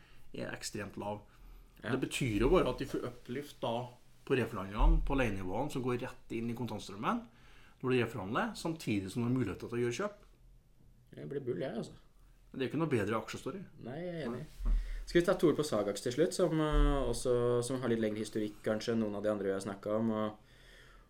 er 0.46 0.56
ekstremt 0.56 0.98
lav. 1.02 1.22
Ja. 1.84 1.94
Det 1.94 2.02
betyr 2.04 2.44
jo 2.44 2.52
bare 2.52 2.70
at 2.74 2.82
de 2.82 2.88
får 2.90 3.06
uplift 3.08 3.60
da 3.64 3.74
på 4.28 4.38
reforhandlingene 4.38 5.02
på 5.08 5.18
leienivåene 5.18 5.74
som 5.74 5.84
går 5.86 6.02
rett 6.04 6.36
inn 6.36 6.52
i 6.52 6.58
kontantstrømmen 6.58 7.22
når 7.80 7.94
de 7.94 8.02
reforhandler, 8.04 8.52
samtidig 8.60 9.12
som 9.12 9.24
de 9.24 9.30
har 9.30 9.36
muligheter 9.38 9.72
til 9.72 9.78
å 9.78 9.82
gjøre 9.86 9.98
kjøp. 10.02 10.24
Jeg 11.16 11.30
blir 11.32 11.44
bull, 11.46 11.62
jeg, 11.64 11.72
altså. 11.80 11.96
Det 12.52 12.66
er 12.66 12.70
ikke 12.72 12.82
noe 12.82 12.92
bedre 12.92 13.18
aksjestory. 13.20 13.62
Nei, 13.86 13.98
jeg 14.02 14.16
er 14.18 14.28
enig. 14.28 14.44
Skal 15.06 15.22
vi 15.22 15.26
ta 15.26 15.34
et 15.34 15.46
ord 15.48 15.58
på 15.58 15.66
Sagax 15.66 16.04
til 16.06 16.14
slutt, 16.14 16.36
som, 16.36 16.60
eh, 16.62 17.00
også, 17.10 17.34
som 17.66 17.80
har 17.82 17.90
litt 17.90 18.02
lengre 18.04 18.26
historikk 18.26 18.60
kanskje 18.66 18.94
enn 18.94 19.04
noen 19.06 19.16
av 19.18 19.24
de 19.24 19.32
andre 19.32 19.48
vi 19.48 19.56
har 19.56 19.64
snakka 19.64 19.96
om, 19.96 20.12
og, 20.12 20.60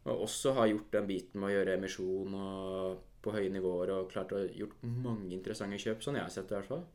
og 0.05 0.23
også 0.27 0.53
har 0.60 0.69
gjort 0.69 0.93
den 0.93 1.10
biten 1.10 1.41
med 1.41 1.49
å 1.49 1.55
gjøre 1.58 1.75
emisjon 1.79 2.38
og 2.38 3.01
på 3.25 3.34
høye 3.36 3.51
nivåer 3.51 3.91
og 3.97 4.12
klart 4.13 4.32
å 4.32 4.45
gjort 4.45 4.77
mange 4.88 5.34
interessante 5.36 5.79
kjøp, 5.82 6.03
sånn 6.03 6.15
jeg 6.15 6.23
har 6.23 6.32
sett 6.32 6.47
det 6.47 6.55
i 6.55 6.60
hvert 6.62 6.71
fall. 6.71 6.86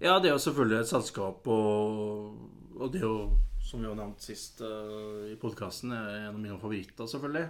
Ja, 0.00 0.18
det 0.20 0.28
er 0.28 0.34
jo 0.34 0.42
selvfølgelig 0.44 0.80
et 0.82 0.90
selskap, 0.90 1.46
og, 1.48 2.34
og 2.76 2.90
det 2.92 3.00
er 3.00 3.06
jo, 3.06 3.30
som 3.64 3.80
vi 3.80 3.88
har 3.88 3.96
nevnt 3.96 4.20
sist 4.24 4.60
uh, 4.60 5.24
i 5.30 5.36
podkasten, 5.40 5.94
en 5.94 6.28
av 6.34 6.36
mine 6.36 6.58
favoritter, 6.60 7.08
selvfølgelig. 7.08 7.46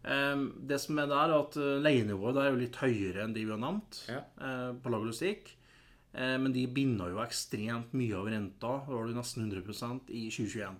Um, 0.00 0.44
det 0.70 0.78
som 0.80 0.98
er 1.02 1.10
der, 1.10 1.28
er 1.28 1.34
at 1.36 1.56
eh, 1.60 1.80
leienivået 1.84 2.32
der 2.32 2.46
er 2.46 2.54
jo 2.54 2.60
litt 2.62 2.78
høyere 2.80 3.20
enn 3.26 3.34
de 3.36 3.42
vi 3.44 3.52
har 3.52 3.58
nevnt 3.60 3.98
Ja. 4.08 4.22
uh, 4.40 4.70
på 4.80 4.88
lag 4.88 5.02
og 5.02 5.10
logistikk. 5.10 5.50
Eh, 6.14 6.36
men 6.40 6.54
de 6.54 6.62
binder 6.72 7.12
jo 7.12 7.20
ekstremt 7.22 7.92
mye 7.94 8.16
av 8.18 8.30
renta. 8.32 8.70
Da 8.86 8.94
var 8.96 9.10
det 9.10 9.18
nesten 9.18 9.44
100% 9.50 10.08
i 10.16 10.24
2021. 10.32 10.78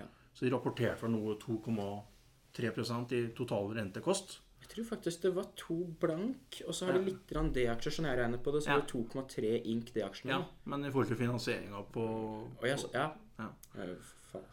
Ja. 0.00 0.06
Så 0.34 0.46
de 0.46 0.54
rapporterte 0.54 0.98
for 1.02 1.12
noe 1.12 1.36
2,3% 1.42 3.12
i 3.18 3.20
total 3.36 3.70
rentekost. 3.76 4.38
Tror 4.72 4.84
faktisk 4.88 5.20
det 5.26 5.34
var 5.36 5.44
to 5.56 5.74
blank, 6.00 6.62
og 6.66 6.72
så 6.74 6.86
har 6.88 6.96
de 6.96 7.04
litt 7.10 7.26
D-aksjer, 7.28 7.92
sånn 7.92 8.06
jeg 8.08 8.18
regner 8.22 8.38
på 8.40 8.52
det, 8.54 8.62
så 8.64 8.70
Ja. 8.72 8.76
det 8.80 8.88
2,3 8.88 9.50
ink 9.68 9.92
D-aksjene. 9.92 10.30
Ja, 10.32 10.44
men 10.64 10.84
i 10.86 10.90
forhold 10.90 11.08
til 11.08 11.16
finansieringa 11.20 11.82
på 11.92 12.06
på 12.60 12.66
ja, 12.66 12.76
så- 12.76 12.90
ja. 12.94 13.12
Ja. 13.38 13.50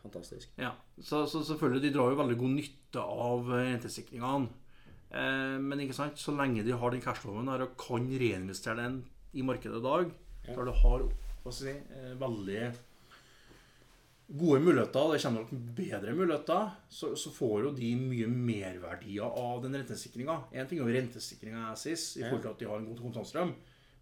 Fantastisk. 0.04 0.50
Ja, 0.60 0.74
så, 1.00 1.26
så 1.26 1.40
selvfølgelig, 1.48 1.82
de 1.86 1.94
drar 1.96 2.10
jo 2.12 2.18
veldig 2.20 2.38
god 2.38 2.50
nytte 2.58 3.00
av 3.00 3.48
eh, 3.56 3.70
rentesikringene. 3.70 4.50
Eh, 5.12 5.56
men 5.64 5.80
ikke 5.86 5.96
sant, 5.96 6.20
så 6.20 6.34
lenge 6.36 6.66
de 6.66 6.72
har 6.76 6.92
den 6.92 7.02
cashloven 7.02 7.48
der 7.48 7.64
og 7.64 7.78
kan 7.80 8.10
reinvestere 8.20 8.76
den 8.84 9.06
i 9.34 9.42
markedet 9.42 9.80
i 9.80 9.86
dag, 9.88 10.12
Ja. 10.50 10.56
der 10.56 10.66
du 10.66 10.72
har 10.72 11.00
hva 11.44 11.52
skal 11.54 11.68
jeg 11.68 11.82
si, 11.88 11.94
eh, 11.96 12.16
veldig 12.20 12.76
gode 14.30 14.60
muligheter, 14.62 15.12
det 15.14 15.22
kommer 15.24 15.42
nok 15.42 15.76
bedre 15.76 16.14
muligheter, 16.14 16.70
så, 16.90 17.16
så 17.18 17.32
får 17.34 17.64
jo 17.64 17.72
de 17.78 17.90
mye 17.98 18.28
merverdier 18.30 19.26
av 19.26 19.64
den 19.64 19.74
rentesikringa. 19.80 20.36
Én 20.54 20.68
ting 20.70 20.80
er 20.80 20.86
jo 20.86 20.94
rentesikringa 21.00 21.72
SIS 21.76 22.18
i 22.20 22.24
forhold 22.28 22.44
til 22.44 22.52
at 22.52 22.60
de 22.60 22.68
har 22.70 22.78
en 22.78 22.86
god 22.92 23.02
kontantstrøm, 23.08 23.54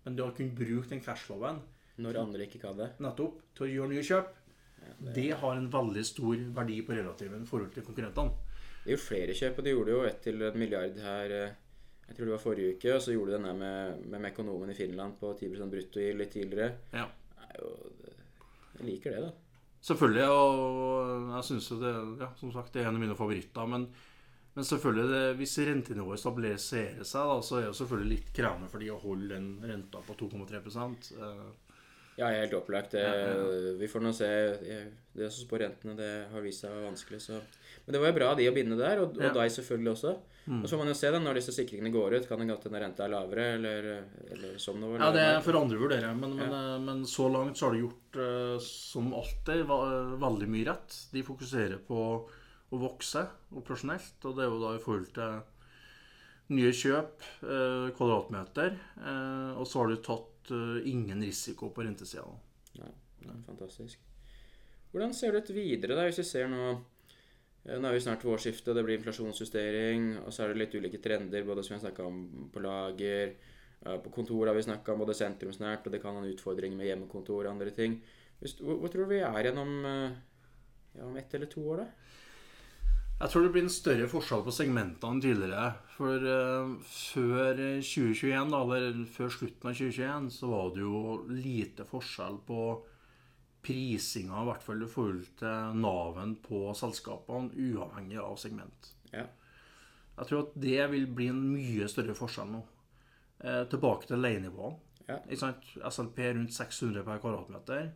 men 0.05 0.15
det 0.17 0.25
å 0.25 0.33
kunne 0.35 0.55
bruke 0.55 0.89
den 0.91 1.01
cashloven 1.03 1.61
Når 1.97 2.19
andre 2.21 2.45
ikke 2.47 2.59
kan 2.61 2.75
det. 2.77 2.89
nettopp 2.99 3.39
til 3.55 3.65
å 3.67 3.71
gjøre 3.71 3.89
nye 3.93 4.03
kjøp, 4.03 4.27
det- 4.99 5.13
det 5.15 5.29
har 5.39 5.55
en 5.57 5.69
veldig 5.71 6.03
stor 6.05 6.35
verdi 6.59 6.81
på 6.85 6.93
relativen 6.95 7.41
i 7.41 7.45
forhold 7.47 7.73
til 7.73 7.83
konkurrentene. 7.83 8.31
Det 8.83 8.93
er 8.93 8.97
jo 8.97 9.03
flere 9.03 9.33
kjøp, 9.35 9.57
og 9.57 9.63
de 9.63 9.71
gjorde 9.73 9.91
jo 9.95 10.03
ett 10.07 10.21
til 10.23 10.41
en 10.43 10.59
milliard 10.59 10.97
her 10.99 11.31
eh, 11.31 11.51
Jeg 12.07 12.15
tror 12.15 12.25
det 12.25 12.31
var 12.31 12.39
forrige 12.39 12.75
uke, 12.77 12.93
og 12.95 13.01
så 13.01 13.11
gjorde 13.11 13.31
de 13.31 13.37
den 13.37 13.43
der 13.43 13.53
med, 13.59 14.05
med 14.07 14.21
Mekonomen 14.21 14.69
i 14.69 14.73
Finland 14.73 15.17
på 15.19 15.33
10 15.37 15.49
bruttogild 15.49 16.17
litt 16.17 16.31
tidligere. 16.31 16.69
Ja. 16.93 17.09
Jeg 18.77 18.85
liker 18.85 19.11
det, 19.11 19.21
da. 19.25 19.31
Selvfølgelig, 19.83 20.25
og 20.27 21.31
jeg 21.35 21.47
syns 21.47 21.69
jo 21.71 21.77
det 21.81 21.93
ja, 22.23 22.29
som 22.39 22.51
sagt, 22.53 22.73
det 22.73 22.81
er 22.81 22.89
en 22.89 22.97
av 22.97 23.03
mine 23.03 23.17
favoritter. 23.17 23.69
Men, 23.69 23.85
men 24.55 24.67
selvfølgelig, 24.67 25.05
det, 25.13 25.21
hvis 25.39 25.55
rentenivået 25.69 26.21
stabiliserer 26.21 27.05
seg, 27.05 27.29
da, 27.31 27.37
så 27.45 27.59
er 27.59 27.69
det 27.69 27.77
selvfølgelig 27.79 28.15
litt 28.15 28.33
krevende 28.35 28.71
for 28.71 28.83
de 28.83 28.91
å 28.91 28.99
holde 29.03 29.29
den 29.35 29.47
renta 29.69 30.01
på 30.07 30.17
2,3 30.17 30.59
eh, 30.59 31.45
Ja, 32.17 32.31
helt 32.33 32.57
opplagt. 32.57 32.97
Det, 32.97 33.05
Ja, 33.05 33.31
ja, 33.31 33.75
Vi 33.79 33.89
får 33.91 34.03
nå 34.03 34.13
se. 34.17 34.29
Det 35.17 35.29
som 35.29 35.45
spår 35.45 35.67
rentene 35.67 35.97
det 35.99 36.11
har 36.33 36.45
vist 36.45 36.65
seg 36.65 36.73
vanskelig. 36.87 37.21
Så. 37.29 37.41
Men 37.87 37.95
det 37.95 37.99
var 38.03 38.11
jo 38.11 38.17
bra 38.17 38.31
av 38.33 38.39
de 38.39 38.49
å 38.49 38.53
binde 38.55 38.75
der, 38.75 38.99
og, 38.99 39.15
og 39.15 39.23
Ja. 39.23 39.31
deg 39.31 39.53
selvfølgelig 39.55 39.93
også. 39.93 40.11
Og 40.47 40.63
så 40.63 40.75
får 40.75 40.79
man 40.79 40.87
jo 40.91 40.95
se 40.95 41.09
da, 41.11 41.19
når 41.19 41.39
disse 41.41 41.53
sikringene 41.55 41.91
går 41.91 42.13
ut. 42.17 42.27
Kan 42.27 42.39
det 42.39 42.47
godt 42.47 42.67
hende 42.67 42.79
renta 42.79 43.03
er 43.03 43.11
lavere, 43.11 43.45
eller, 43.57 43.87
eller 44.31 44.57
sånn 44.63 44.79
noe. 44.79 44.95
Ja, 44.99 45.09
det 45.15 45.23
er 45.23 45.41
får 45.43 45.59
andre 45.59 45.79
vurdere, 45.81 46.13
men, 46.15 46.35
men, 46.39 46.55
ja. 46.55 46.77
men 46.83 47.03
så 47.07 47.27
langt 47.31 47.59
så 47.59 47.67
har 47.67 47.75
du 47.75 47.81
gjort 47.81 48.19
eh, 48.23 48.55
som 48.63 49.11
alltid 49.15 49.65
veldig 50.23 50.49
mye 50.51 50.69
rett. 50.69 50.99
De 51.11 51.23
fokuserer 51.27 51.79
på 51.83 51.99
å 52.67 52.79
vokse 52.79 53.25
operasjonelt, 53.55 54.17
og 54.27 54.35
det 54.37 54.45
er 54.45 54.51
jo 54.51 54.63
da 54.63 54.73
i 54.75 54.83
forhold 54.83 55.11
til 55.15 55.37
nye 56.55 56.71
kjøp, 56.71 57.23
eh, 57.43 57.87
kvadratmeter, 57.95 58.75
eh, 59.03 59.51
og 59.59 59.67
så 59.67 59.83
har 59.83 59.91
du 59.91 60.03
tatt 60.03 60.51
eh, 60.55 60.91
ingen 60.91 61.23
risiko 61.27 61.73
på 61.75 61.83
rentesida. 61.83 62.27
Ja, 62.79 62.87
fantastisk. 63.47 63.99
Hvordan 64.93 65.11
ser 65.15 65.35
det 65.35 65.43
ut 65.43 65.55
videre, 65.55 65.97
da, 65.97 66.07
hvis 66.07 66.21
vi 66.23 66.27
ser 66.27 66.47
nå 66.51 66.61
eh, 66.71 66.85
Nå 67.67 67.83
er 67.83 67.97
vi 67.97 67.99
snart 67.99 68.21
ved 68.23 68.31
årsskiftet, 68.31 68.71
det 68.77 68.83
blir 68.85 68.95
inflasjonsjustering, 68.95 70.03
og 70.21 70.31
så 70.31 70.45
er 70.45 70.53
det 70.53 70.61
litt 70.61 70.75
ulike 70.79 71.01
trender, 71.03 71.43
både 71.43 71.65
som 71.65 71.73
vi 71.73 71.79
har 71.81 71.83
snakka 71.89 72.05
om 72.07 72.21
på 72.53 72.63
lager, 72.63 73.33
eh, 73.83 73.97
på 74.05 74.13
kontor 74.13 74.47
har 74.47 74.55
vi 74.55 74.63
snakka 74.63 74.93
om 74.93 75.03
både 75.03 75.17
sentrumsnært, 75.19 75.83
og 75.83 75.91
det 75.91 75.99
kan 76.01 76.15
ha 76.15 76.23
en 76.23 76.31
utfordring 76.31 76.77
med 76.79 76.87
hjemmekontor 76.87 77.41
og 77.43 77.51
andre 77.51 77.73
ting. 77.75 77.99
Hvor, 78.39 78.87
tror 78.87 79.03
du 79.03 79.11
vi 79.11 79.19
er 79.19 79.39
igjen 79.41 79.59
om, 79.59 79.73
eh, 79.85 80.15
ja, 80.95 81.03
om 81.09 81.17
ett 81.19 81.35
eller 81.35 81.51
to 81.51 81.65
år, 81.73 81.83
da? 81.83 82.07
Jeg 83.17 83.33
tror 83.33 83.43
det 83.43 83.51
blir 83.51 83.63
en 83.65 83.73
større 83.73 84.07
forskjell 84.07 84.43
på 84.45 84.53
segmentene 84.53 85.15
enn 85.15 85.21
tidligere. 85.23 85.69
For 85.95 86.21
uh, 86.21 86.75
før 86.85 87.57
2021, 87.81 88.51
da, 88.53 88.59
eller 88.61 88.99
før 89.09 89.31
slutten 89.33 89.71
av 89.71 89.73
2021, 89.73 90.27
så 90.35 90.49
var 90.51 90.67
det 90.75 90.83
jo 90.83 90.99
lite 91.33 91.87
forskjell 91.89 92.37
på 92.45 92.67
prisinga, 93.67 94.39
i 94.41 94.47
hvert 94.47 94.63
fall 94.63 94.85
i 94.85 94.89
forhold 94.89 95.27
til 95.41 95.81
Nav-en 95.83 96.37
på 96.43 96.63
selskapene, 96.77 97.51
uavhengig 97.51 98.21
av 98.23 98.39
segment. 98.39 98.93
Ja. 99.11 99.27
Jeg 100.17 100.29
tror 100.29 100.47
at 100.47 100.57
det 100.57 100.79
vil 100.93 101.05
bli 101.13 101.29
en 101.29 101.43
mye 101.51 101.87
større 101.91 102.15
forskjell 102.17 102.49
nå. 102.55 102.63
Eh, 103.43 103.63
tilbake 103.69 104.09
til 104.09 104.23
leienivåene. 104.23 104.79
Ja. 105.07 105.19
SLP 105.29 106.17
rundt 106.35 106.55
600 106.55 107.03
per 107.05 107.19
kvadratmeter. 107.23 107.91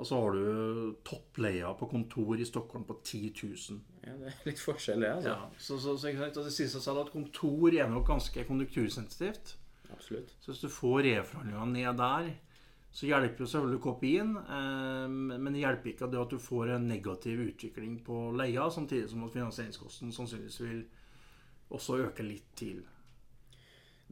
Og 0.00 0.06
så 0.08 0.18
har 0.18 0.36
du 0.36 0.94
toppleia 1.04 1.72
på 1.76 1.88
kontor 1.90 2.40
i 2.40 2.46
Stockholm 2.48 2.86
på 2.88 2.96
10 3.04 3.32
000. 3.42 3.80
ja, 4.06 4.14
det 4.18 4.30
er 4.30 4.46
litt 4.48 4.62
forskjell, 4.62 5.04
det, 5.04 5.10
altså. 5.18 5.34
Ja, 5.34 5.50
så, 5.58 5.76
så, 5.78 5.96
så? 6.00 6.14
Og 6.28 6.46
det 6.46 6.54
sier 6.54 6.70
seg 6.72 6.84
selv 6.86 7.02
at 7.02 7.12
kontor 7.12 7.74
er 7.76 7.90
nok 7.90 8.06
ganske 8.08 8.46
konjunktursensitivt. 8.48 9.56
Absolutt. 9.92 10.32
Så 10.40 10.54
hvis 10.54 10.62
du 10.64 10.72
får 10.72 11.02
reforhandlinga 11.10 11.66
ned 11.74 12.00
der, 12.00 12.30
så 12.92 13.08
hjelper 13.08 13.40
jo 13.40 13.48
selvfølgelig 13.48 13.80
kopien, 13.80 14.34
eh, 14.36 15.06
men 15.08 15.52
det 15.54 15.62
hjelper 15.62 15.94
ikke 15.94 16.10
det 16.12 16.20
at 16.20 16.34
du 16.34 16.40
får 16.42 16.74
en 16.74 16.88
negativ 16.90 17.40
utvikling 17.46 17.94
på 18.04 18.24
leia, 18.36 18.66
samtidig 18.70 19.08
som 19.10 19.24
at 19.24 19.32
finansieringskosten 19.32 20.12
sannsynligvis 20.12 20.60
vil 20.60 20.82
også 21.72 22.02
øke 22.04 22.26
litt 22.26 22.50
til. 22.58 22.82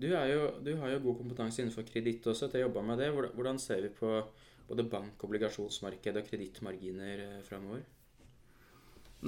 Du, 0.00 0.06
jo, 0.08 0.46
du 0.64 0.70
har 0.80 0.94
jo 0.94 1.02
god 1.04 1.18
kompetanse 1.18 1.60
innenfor 1.60 1.84
kreditt 1.84 2.24
også, 2.30 2.48
til 2.48 2.62
å 2.62 2.68
jobbe 2.68 2.84
med 2.88 3.02
det. 3.02 3.10
Hvordan 3.12 3.60
ser 3.60 3.82
vi 3.84 3.92
på 3.92 4.14
både 4.70 4.86
bank- 4.88 5.20
og 5.20 5.28
obligasjonsmarkedet 5.28 6.22
og 6.22 6.30
kredittmarginer 6.30 7.24
eh, 7.26 7.40
framover? 7.44 7.84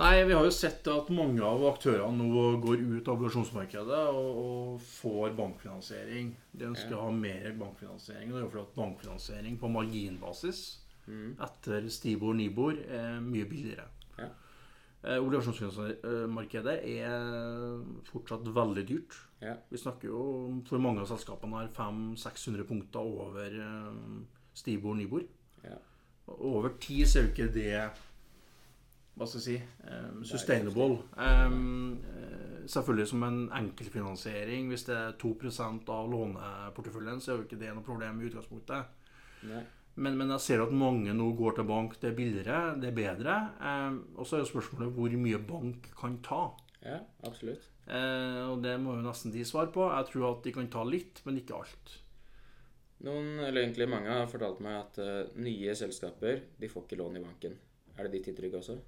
Nei, 0.00 0.24
vi 0.24 0.32
har 0.32 0.46
jo 0.46 0.52
sett 0.54 0.86
at 0.88 1.10
mange 1.12 1.42
av 1.44 1.62
aktørene 1.68 2.24
nå 2.24 2.44
går 2.62 2.80
ut 2.80 3.08
av 3.08 3.18
obligasjonsmarkedet 3.18 4.04
og, 4.16 4.28
og 4.42 4.84
får 4.86 5.34
bankfinansiering. 5.36 6.30
De 6.56 6.70
ønsker 6.70 6.96
å 6.96 7.08
ha 7.08 7.10
mer 7.12 7.50
bankfinansiering. 7.60 8.30
Det 8.32 8.38
er 8.38 8.46
jo 8.46 8.52
fordi 8.54 8.62
at 8.64 8.78
bankfinansiering 8.78 9.58
på 9.60 9.68
marginbasis 9.74 10.62
mm. 11.04 11.34
etter 11.44 11.90
Stibor 11.92 12.38
Nibor 12.38 12.80
er 12.80 13.18
mye 13.20 13.44
billigere. 13.50 13.84
Ja. 14.16 14.30
Eh, 15.02 15.18
obligasjonsmarkedet 15.18 16.78
er 16.94 17.84
fortsatt 18.08 18.48
veldig 18.48 18.84
dyrt. 18.88 19.18
Ja. 19.44 19.58
Vi 19.68 19.80
snakker 19.82 20.08
jo 20.08 20.22
for 20.70 20.80
mange 20.80 21.04
av 21.04 21.10
selskapene 21.10 21.66
her 21.66 21.68
500-600 21.76 22.64
punkter 22.70 23.12
over 23.26 23.60
eh, 23.60 23.92
Stibor 24.56 24.96
Nibor. 24.96 25.28
Ja. 25.66 25.76
Over 26.32 26.78
tid 26.80 27.04
ser 27.10 27.26
er 27.26 27.28
jo 27.28 27.34
ikke 27.34 27.52
det 27.52 27.76
hva 29.18 29.28
skal 29.28 29.42
jeg 29.42 29.44
si 29.44 29.90
um, 29.92 30.22
sustainable. 30.24 31.02
Um, 31.20 32.00
selvfølgelig 32.66 33.08
som 33.10 33.22
en 33.26 33.38
enkeltfinansiering. 33.58 34.68
Hvis 34.72 34.86
det 34.88 34.96
er 34.96 35.14
2% 35.20 35.92
av 35.92 36.10
låneporteføljen, 36.10 37.20
så 37.20 37.32
er 37.32 37.40
jo 37.40 37.46
ikke 37.46 37.60
det 37.60 37.72
noe 37.74 37.86
problem 37.86 38.20
i 38.20 38.28
utgangspunktet. 38.30 38.98
Men, 39.94 40.16
men, 40.16 40.30
jeg 40.32 40.40
ser 40.40 40.62
at 40.64 40.72
mange 40.72 41.12
nå 41.12 41.26
går 41.36 41.58
til 41.58 41.68
bank. 41.68 41.98
Det 42.00 42.12
er 42.12 42.16
billigere, 42.16 42.60
det 42.80 42.90
er 42.90 42.96
bedre. 42.96 43.38
Um, 43.60 43.98
og 44.16 44.26
så 44.26 44.38
er 44.38 44.44
jo 44.44 44.52
spørsmålet 44.54 44.94
hvor 44.96 45.18
mye 45.26 45.42
bank 45.48 45.90
kan 45.98 46.16
ta. 46.24 46.44
Ja, 46.82 47.02
absolutt. 47.26 47.68
Uh, 47.84 48.54
og 48.54 48.62
det 48.64 48.78
må 48.80 48.96
jo 48.96 49.04
nesten 49.04 49.34
de 49.34 49.44
svare 49.46 49.72
på. 49.74 49.84
Jeg 49.90 50.08
tror 50.08 50.30
at 50.30 50.46
de 50.46 50.54
kan 50.54 50.70
ta 50.72 50.86
litt, 50.88 51.20
men 51.26 51.42
ikke 51.42 51.58
alt. 51.58 51.98
Noen, 53.02 53.34
eller 53.42 53.64
egentlig 53.64 53.90
mange, 53.90 54.14
har 54.14 54.30
fortalt 54.30 54.62
meg 54.62 54.78
at 54.78 55.02
uh, 55.02 55.36
nye 55.42 55.74
selskaper 55.76 56.40
de 56.62 56.70
får 56.70 56.86
ikke 56.86 57.00
lån 57.02 57.18
i 57.18 57.24
banken. 57.24 57.58
Er 57.98 58.06
det 58.06 58.14
ditt 58.16 58.32
inntrykk 58.32 58.60
også? 58.62 58.78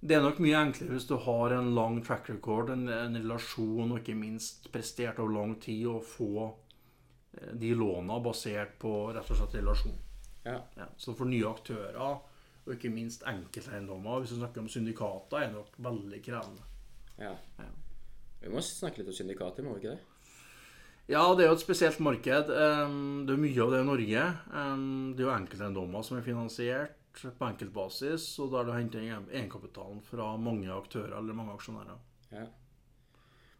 Det 0.00 0.14
er 0.14 0.22
nok 0.22 0.38
mye 0.38 0.58
enklere 0.60 0.94
hvis 0.94 1.08
du 1.10 1.16
har 1.24 1.52
en 1.56 1.72
lang 1.74 1.98
track 2.06 2.28
record, 2.30 2.70
en, 2.70 2.86
en 2.86 3.18
relasjon 3.18 3.90
og 3.90 3.98
ikke 3.98 4.14
minst 4.14 4.68
prestert 4.74 5.18
over 5.18 5.34
lang 5.34 5.56
tid, 5.62 5.88
å 5.90 5.98
få 6.04 6.46
eh, 6.46 7.54
de 7.58 7.72
låna 7.74 8.20
basert 8.22 8.76
på 8.78 8.92
rett 9.16 9.32
og 9.34 9.40
slett 9.40 9.56
relasjon. 9.58 9.96
Ja. 10.44 10.60
Ja, 10.78 10.86
så 10.96 11.16
for 11.18 11.28
nye 11.28 11.48
aktører, 11.50 11.98
og 11.98 12.70
ikke 12.76 12.92
minst 12.94 13.26
enkelteiendommer, 13.26 14.22
hvis 14.22 14.36
du 14.36 14.38
snakker 14.38 14.62
om 14.62 14.70
syndikater, 14.70 15.42
er 15.42 15.50
nok 15.56 15.74
veldig 15.82 16.22
krevende. 16.22 16.68
Ja. 17.18 17.34
ja. 17.58 17.68
Vi 18.38 18.54
må 18.54 18.62
snakke 18.62 19.02
litt 19.02 19.10
om 19.10 19.18
syndikater, 19.18 19.66
må 19.66 19.74
vi 19.74 19.82
ikke 19.82 19.96
det? 19.96 20.14
Ja, 21.08 21.24
det 21.34 21.42
er 21.42 21.48
jo 21.48 21.56
et 21.56 21.64
spesielt 21.64 21.98
marked. 22.04 22.50
Det 22.52 23.34
er 23.34 23.40
mye 23.40 23.62
av 23.64 23.70
det 23.72 23.78
i 23.80 23.86
Norge. 23.88 24.24
Det 24.52 25.22
er 25.22 25.24
jo 25.24 25.32
enkelteiendommer 25.32 26.04
som 26.04 26.18
er 26.18 26.26
finansiert 26.26 26.97
på 27.26 27.48
enkeltbasis, 27.48 28.26
og 28.42 28.52
da 28.52 28.60
er 28.60 28.68
det 28.68 28.72
å 28.72 28.78
hente 28.78 29.02
egenkapitalen 29.02 30.00
fra 30.06 30.30
mange 30.40 30.70
aktører 30.72 31.16
eller 31.18 31.36
mange 31.36 31.56
aksjonærer. 31.56 32.00
Ja. 32.32 32.46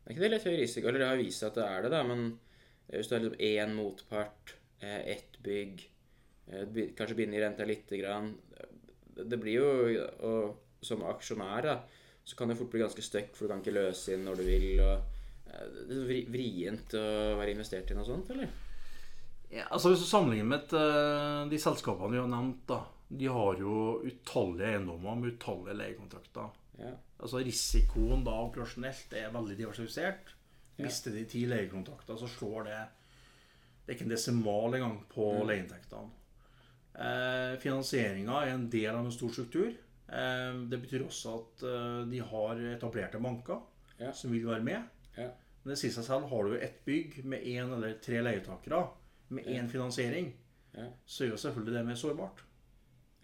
Er 0.05 0.15
ikke 0.15 0.25
det 0.25 0.31
litt 0.33 0.47
høy 0.49 0.57
risiko? 0.57 0.89
Eller 0.89 1.03
det 1.03 1.09
har 1.11 1.21
vist 1.21 1.43
seg 1.43 1.51
at 1.51 1.59
det 1.59 1.67
er 1.69 1.85
det, 1.85 1.93
da, 1.93 2.03
men 2.07 2.31
hvis 2.89 3.11
du 3.11 3.15
har 3.15 3.25
liksom 3.25 3.43
én 3.45 3.75
motpart, 3.77 4.55
eh, 4.81 5.01
ett 5.17 5.37
bygg, 5.45 5.85
kanskje 6.49 6.85
kanskje 6.97 7.17
binder 7.19 7.43
renta 7.45 7.65
lite 7.69 7.99
grann 8.01 8.31
Det 9.21 9.37
blir 9.37 9.59
jo 9.59 10.05
og 10.25 10.55
Som 10.81 11.03
aksjonær, 11.05 11.61
da, 11.67 11.75
så 12.25 12.37
kan 12.39 12.49
det 12.49 12.57
fort 12.57 12.71
bli 12.73 12.81
ganske 12.81 13.03
støkk, 13.05 13.35
for 13.35 13.45
du 13.45 13.53
kan 13.53 13.61
ikke 13.61 13.75
løse 13.75 14.15
inn 14.15 14.25
når 14.25 14.39
du 14.39 14.45
vil. 14.47 14.67
og 14.81 15.51
eh, 15.51 15.65
det 15.91 15.99
er 15.99 16.31
vrient 16.31 16.95
å 16.95 17.05
være 17.41 17.53
investert 17.57 17.91
i 17.91 17.97
noe 17.99 18.07
sånt, 18.07 18.31
eller? 18.31 18.49
Ja, 19.51 19.67
altså 19.67 19.91
Hvis 19.91 20.05
du 20.05 20.07
sammenligner 20.07 20.47
med 20.47 21.51
de 21.51 21.59
selskapene 21.59 22.15
vi 22.15 22.21
har 22.21 22.31
nevnt, 22.31 22.63
da, 22.71 22.79
de 23.09 23.29
har 23.33 23.61
jo 23.61 24.01
utallige 24.05 24.75
eiendommer 24.75 25.17
med 25.17 25.37
utallige 25.37 25.77
leiekontrakter. 25.79 26.51
Ja. 26.79 26.93
Altså 27.19 27.41
Risikoen 27.43 28.23
da 28.27 28.37
operasjonelt 28.45 29.15
er 29.17 29.33
veldig 29.35 29.57
diversifisert. 29.59 30.35
Mister 30.79 31.11
de 31.11 31.25
ti 31.27 31.43
leiekontrakter, 31.51 32.17
så 32.21 32.29
slår 32.31 32.69
det 32.69 32.79
Det 33.83 33.95
er 33.95 33.97
ikke 33.97 34.05
en 34.05 34.13
desimal 34.13 34.75
engang 34.77 34.97
på 35.09 35.27
mm. 35.33 35.45
leieinntektene. 35.49 36.11
Eh, 36.99 37.55
Finansieringa 37.63 38.43
er 38.45 38.53
en 38.53 38.67
del 38.69 38.91
av 38.91 39.07
en 39.07 39.15
stor 39.15 39.33
struktur. 39.33 39.71
Eh, 39.73 40.59
det 40.69 40.81
betyr 40.83 41.07
også 41.07 41.33
at 41.39 41.65
eh, 41.65 42.03
de 42.11 42.21
har 42.21 42.61
etablerte 42.75 43.21
banker 43.25 43.63
ja. 43.97 44.13
som 44.13 44.35
vil 44.35 44.45
være 44.47 44.67
med. 44.67 44.85
Ja. 45.17 45.31
Men 45.63 45.73
det 45.73 45.79
sier 45.81 45.95
seg 45.97 46.05
selv, 46.05 46.29
har 46.29 46.45
du 46.45 46.59
et 46.59 46.83
bygg 46.85 47.23
med 47.25 47.49
én 47.49 47.73
eller 47.79 47.97
tre 48.05 48.21
leietakere 48.21 48.83
med 49.33 49.49
én 49.49 49.73
finansiering, 49.73 50.31
så 51.05 51.25
er 51.25 51.33
jo 51.33 51.41
selvfølgelig 51.41 51.75
det 51.75 51.87
mer 51.89 51.99
sårbart. 51.99 52.45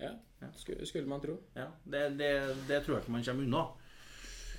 Ja, 0.00 0.10
skulle, 0.58 0.86
skulle 0.86 1.08
man 1.08 1.22
tro. 1.22 1.38
Ja, 1.54 1.68
det, 1.84 2.08
det, 2.18 2.30
det, 2.68 2.80
tror 2.84 2.96
jeg 2.96 3.04
ikke 3.04 3.14
man 3.14 3.24
kommer 3.26 3.46
unna. 3.46 3.62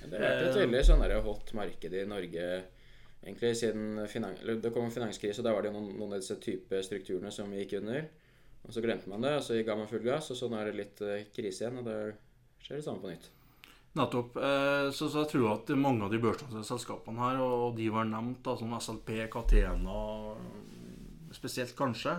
det 0.06 0.16
har 0.16 0.24
vært 0.24 0.48
et 0.48 0.62
veldig 0.62 0.82
sånn 0.88 1.04
hot 1.26 1.52
marked 1.58 1.94
i 1.94 2.06
Norge 2.08 2.48
egentlig 3.26 3.56
siden 3.56 4.06
finan 4.08 4.36
det 4.62 4.70
kom 4.74 4.86
en 4.86 4.94
finanskrise. 4.94 5.42
Da 5.42 5.54
var 5.54 5.66
det 5.66 5.72
noen, 5.74 5.90
noen 5.98 6.14
av 6.14 6.22
disse 6.22 6.38
type 6.42 6.82
strukturene 6.86 7.32
som 7.34 7.52
gikk 7.54 7.78
under. 7.80 8.06
Og 8.66 8.74
Så 8.74 8.82
glemte 8.82 9.10
man 9.10 9.22
det, 9.22 9.36
og 9.38 9.44
så 9.46 9.58
ga 9.62 9.76
man 9.78 9.88
full 9.90 10.02
gass, 10.02 10.30
og 10.34 10.38
så 10.38 10.48
nå 10.50 10.58
er 10.58 10.70
det 10.70 10.78
litt 10.80 11.02
uh, 11.02 11.18
krise 11.34 11.64
igjen. 11.64 11.80
Og 11.82 11.86
da 11.86 11.96
skjer 12.62 12.80
det 12.80 12.86
samme 12.86 13.02
på 13.02 13.12
nytt. 13.12 13.28
Nettopp. 13.96 14.36
Eh, 14.36 14.86
så, 14.92 15.06
så, 15.08 15.22
jeg 15.22 15.30
tror 15.30 15.46
at 15.54 15.70
mange 15.78 16.04
av 16.04 16.10
de 16.12 16.18
børsnoterte 16.20 16.66
selskapene 16.68 17.22
her, 17.22 17.38
og 17.40 17.78
de 17.78 17.86
var 17.94 18.08
nevnt, 18.10 18.42
da, 18.44 18.56
som 18.60 18.74
SLP, 18.76 19.12
Catena 19.32 20.00
spesielt 21.32 21.72
kanskje, 21.78 22.18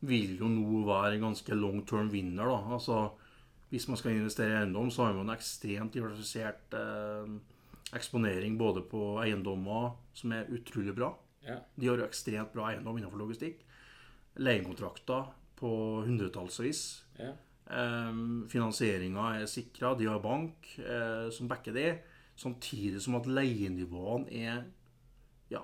vil 0.00 0.38
jo 0.40 0.48
nå 0.48 0.82
være 0.88 1.16
en 1.16 1.26
ganske 1.28 1.56
long 1.56 1.82
term 1.88 2.10
winner. 2.12 2.48
da, 2.48 2.74
altså 2.76 3.10
Hvis 3.70 3.86
man 3.88 3.96
skal 3.96 4.16
investere 4.16 4.50
i 4.50 4.60
eiendom, 4.62 4.90
så 4.90 5.04
har 5.04 5.14
man 5.14 5.28
en 5.28 5.36
ekstremt 5.36 5.94
diversifisert 5.94 6.74
eh, 6.74 7.34
eksponering 7.94 8.56
både 8.58 8.82
på 8.82 9.20
eiendommer, 9.22 9.92
som 10.14 10.32
er 10.32 10.50
utrolig 10.50 10.94
bra. 10.96 11.12
Ja. 11.46 11.60
De 11.76 11.86
har 11.86 12.00
jo 12.00 12.06
ekstremt 12.08 12.52
bra 12.54 12.70
eiendom 12.70 12.98
innenfor 12.98 13.20
logistikk. 13.20 13.62
Leiekontrakter 14.40 15.30
på 15.60 15.70
hundretallsvis. 16.06 16.82
Ja. 17.20 17.34
Eh, 17.70 18.12
Finansieringa 18.50 19.36
er 19.38 19.46
sikra. 19.50 19.94
De 19.94 20.08
har 20.10 20.22
bank 20.24 20.72
eh, 20.78 21.28
som 21.30 21.48
backer 21.50 21.76
det. 21.76 21.90
Samtidig 22.40 23.02
som 23.04 23.18
at 23.18 23.28
leienivåene 23.28 24.32
er 24.32 24.64
ja, 25.52 25.62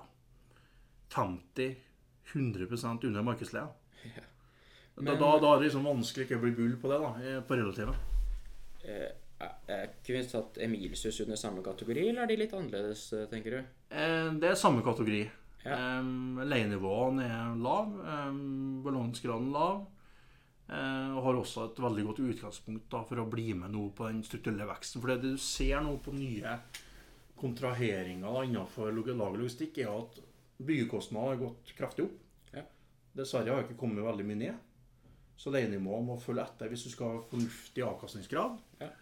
50-100% 1.11 3.07
under 3.09 3.25
markedsleia. 3.25 3.71
Ja. 4.15 4.25
Men, 4.97 5.11
da, 5.11 5.15
da, 5.21 5.31
da, 5.43 5.53
er 5.53 5.61
det 5.61 5.69
liksom 5.69 5.89
vanskelig 5.91 6.25
ikke 6.25 6.39
å 6.39 6.45
bli 6.47 6.55
gull 6.57 6.77
på 6.81 6.89
det, 6.89 6.99
da, 7.03 7.41
på 7.45 7.59
relativet. 7.59 8.13
Eh, 8.87 9.09
ikke 9.37 10.15
vi 10.15 10.23
tatt 10.31 10.61
Emilsus 10.65 11.19
under 11.25 11.37
samme 11.37 11.65
kategori, 11.65 12.07
eller 12.09 12.25
er 12.25 12.31
de 12.31 12.39
litt 12.41 12.55
annerledes, 12.57 13.03
eh, 13.13 13.27
tenker 13.29 13.59
du? 13.59 13.75
Eh, 13.91 14.31
det 14.41 14.53
er 14.53 14.57
samme 14.61 14.85
kategori. 14.87 15.27
Ja. 15.67 15.77
Um, 15.99 16.39
Leienivåene 16.47 17.27
er 17.27 17.55
lav, 17.59 17.91
um, 17.99 18.83
balansegraden 18.85 19.51
lav. 19.55 19.85
Uh, 20.67 21.15
og 21.15 21.21
har 21.23 21.37
også 21.39 21.65
et 21.69 21.79
veldig 21.79 22.05
godt 22.09 22.21
utgangspunkt 22.25 22.89
da, 22.91 23.05
for 23.07 23.23
å 23.23 23.29
bli 23.31 23.53
med 23.55 23.71
noe 23.75 23.93
på 23.95 24.09
den 24.09 24.25
strukturelle 24.27 24.67
veksten. 24.67 25.03
For 25.03 25.13
det 25.13 25.21
du 25.23 25.37
ser 25.43 25.83
nå 25.85 25.95
på 26.03 26.15
nye 26.15 26.57
kontraheringer 27.39 28.47
innenfor 28.47 28.95
lagerlogistikk, 28.95 29.83
er 29.85 29.93
at 29.93 30.19
byggekostnadene 30.57 31.35
har 31.35 31.43
gått 31.43 31.75
kraftig 31.79 32.07
opp. 32.09 32.23
Dessverre 33.17 33.53
har 33.53 33.63
jeg 33.63 33.71
ikke 33.71 33.81
kommet 33.81 34.05
veldig 34.05 34.27
mye 34.29 34.41
ned. 34.45 34.63
Så 35.37 35.53
leienivået 35.53 36.07
må 36.07 36.17
følge 36.21 36.45
etter 36.47 36.71
hvis 36.73 36.87
du 36.87 36.93
skal 36.93 37.13
ha 37.13 37.25
fornuftig 37.31 37.85
avkastningsgrad. 37.85 38.57
Ja. 38.81 38.93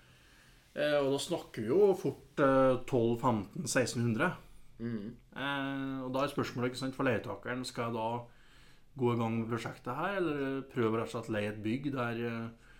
Eh, 0.75 0.99
og 0.99 1.13
da 1.15 1.21
snakker 1.23 1.63
vi 1.63 1.71
jo 1.71 1.93
fort 1.99 2.43
eh, 2.43 2.75
1200-1500-1600. 2.83 4.33
Mm. 4.83 5.15
Eh, 5.37 5.99
og 6.03 6.11
da 6.15 6.25
er 6.25 6.33
spørsmålet 6.33 6.73
ikke 6.73 6.83
sant, 6.83 6.97
for 6.97 7.07
leietakeren 7.07 7.63
skal 7.67 7.89
jeg 7.89 7.99
da 7.99 8.09
gå 8.99 9.13
i 9.13 9.19
gang 9.19 9.39
med 9.39 9.51
prosjektet 9.51 9.95
her, 9.99 10.19
eller 10.21 10.67
prøve 10.71 10.99
rett 10.99 11.11
og 11.11 11.15
slett 11.17 11.33
leie 11.35 11.51
et 11.53 11.63
bygg 11.63 11.91
der 11.95 12.21
eh, 12.29 12.75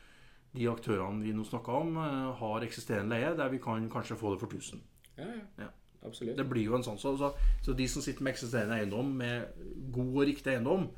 de 0.55 0.69
aktørene 0.71 1.23
vi 1.27 1.35
nå 1.35 1.47
snakker 1.47 1.81
om, 1.81 1.97
eh, 2.03 2.29
har 2.41 2.67
eksisterende 2.67 3.15
leie, 3.15 3.33
der 3.39 3.51
vi 3.55 3.63
kan 3.63 3.89
kanskje 3.91 4.19
få 4.19 4.35
det 4.35 4.43
for 4.43 4.51
1000. 4.51 4.83
Ja, 5.19 5.31
ja. 5.31 5.47
ja. 5.67 5.71
Absolutt. 6.05 6.37
Det 6.37 6.49
blir 6.49 6.69
jo 6.69 6.79
en 6.79 6.87
sånn, 6.87 7.01
så, 7.01 7.15
så, 7.21 7.33
så 7.65 7.75
de 7.77 7.87
som 7.91 8.05
sitter 8.05 8.27
med 8.27 8.35
eksisterende 8.35 8.81
eiendom, 8.81 9.13
med 9.21 9.63
god 9.95 10.19
og 10.21 10.27
riktig 10.29 10.53
eiendom, 10.53 10.91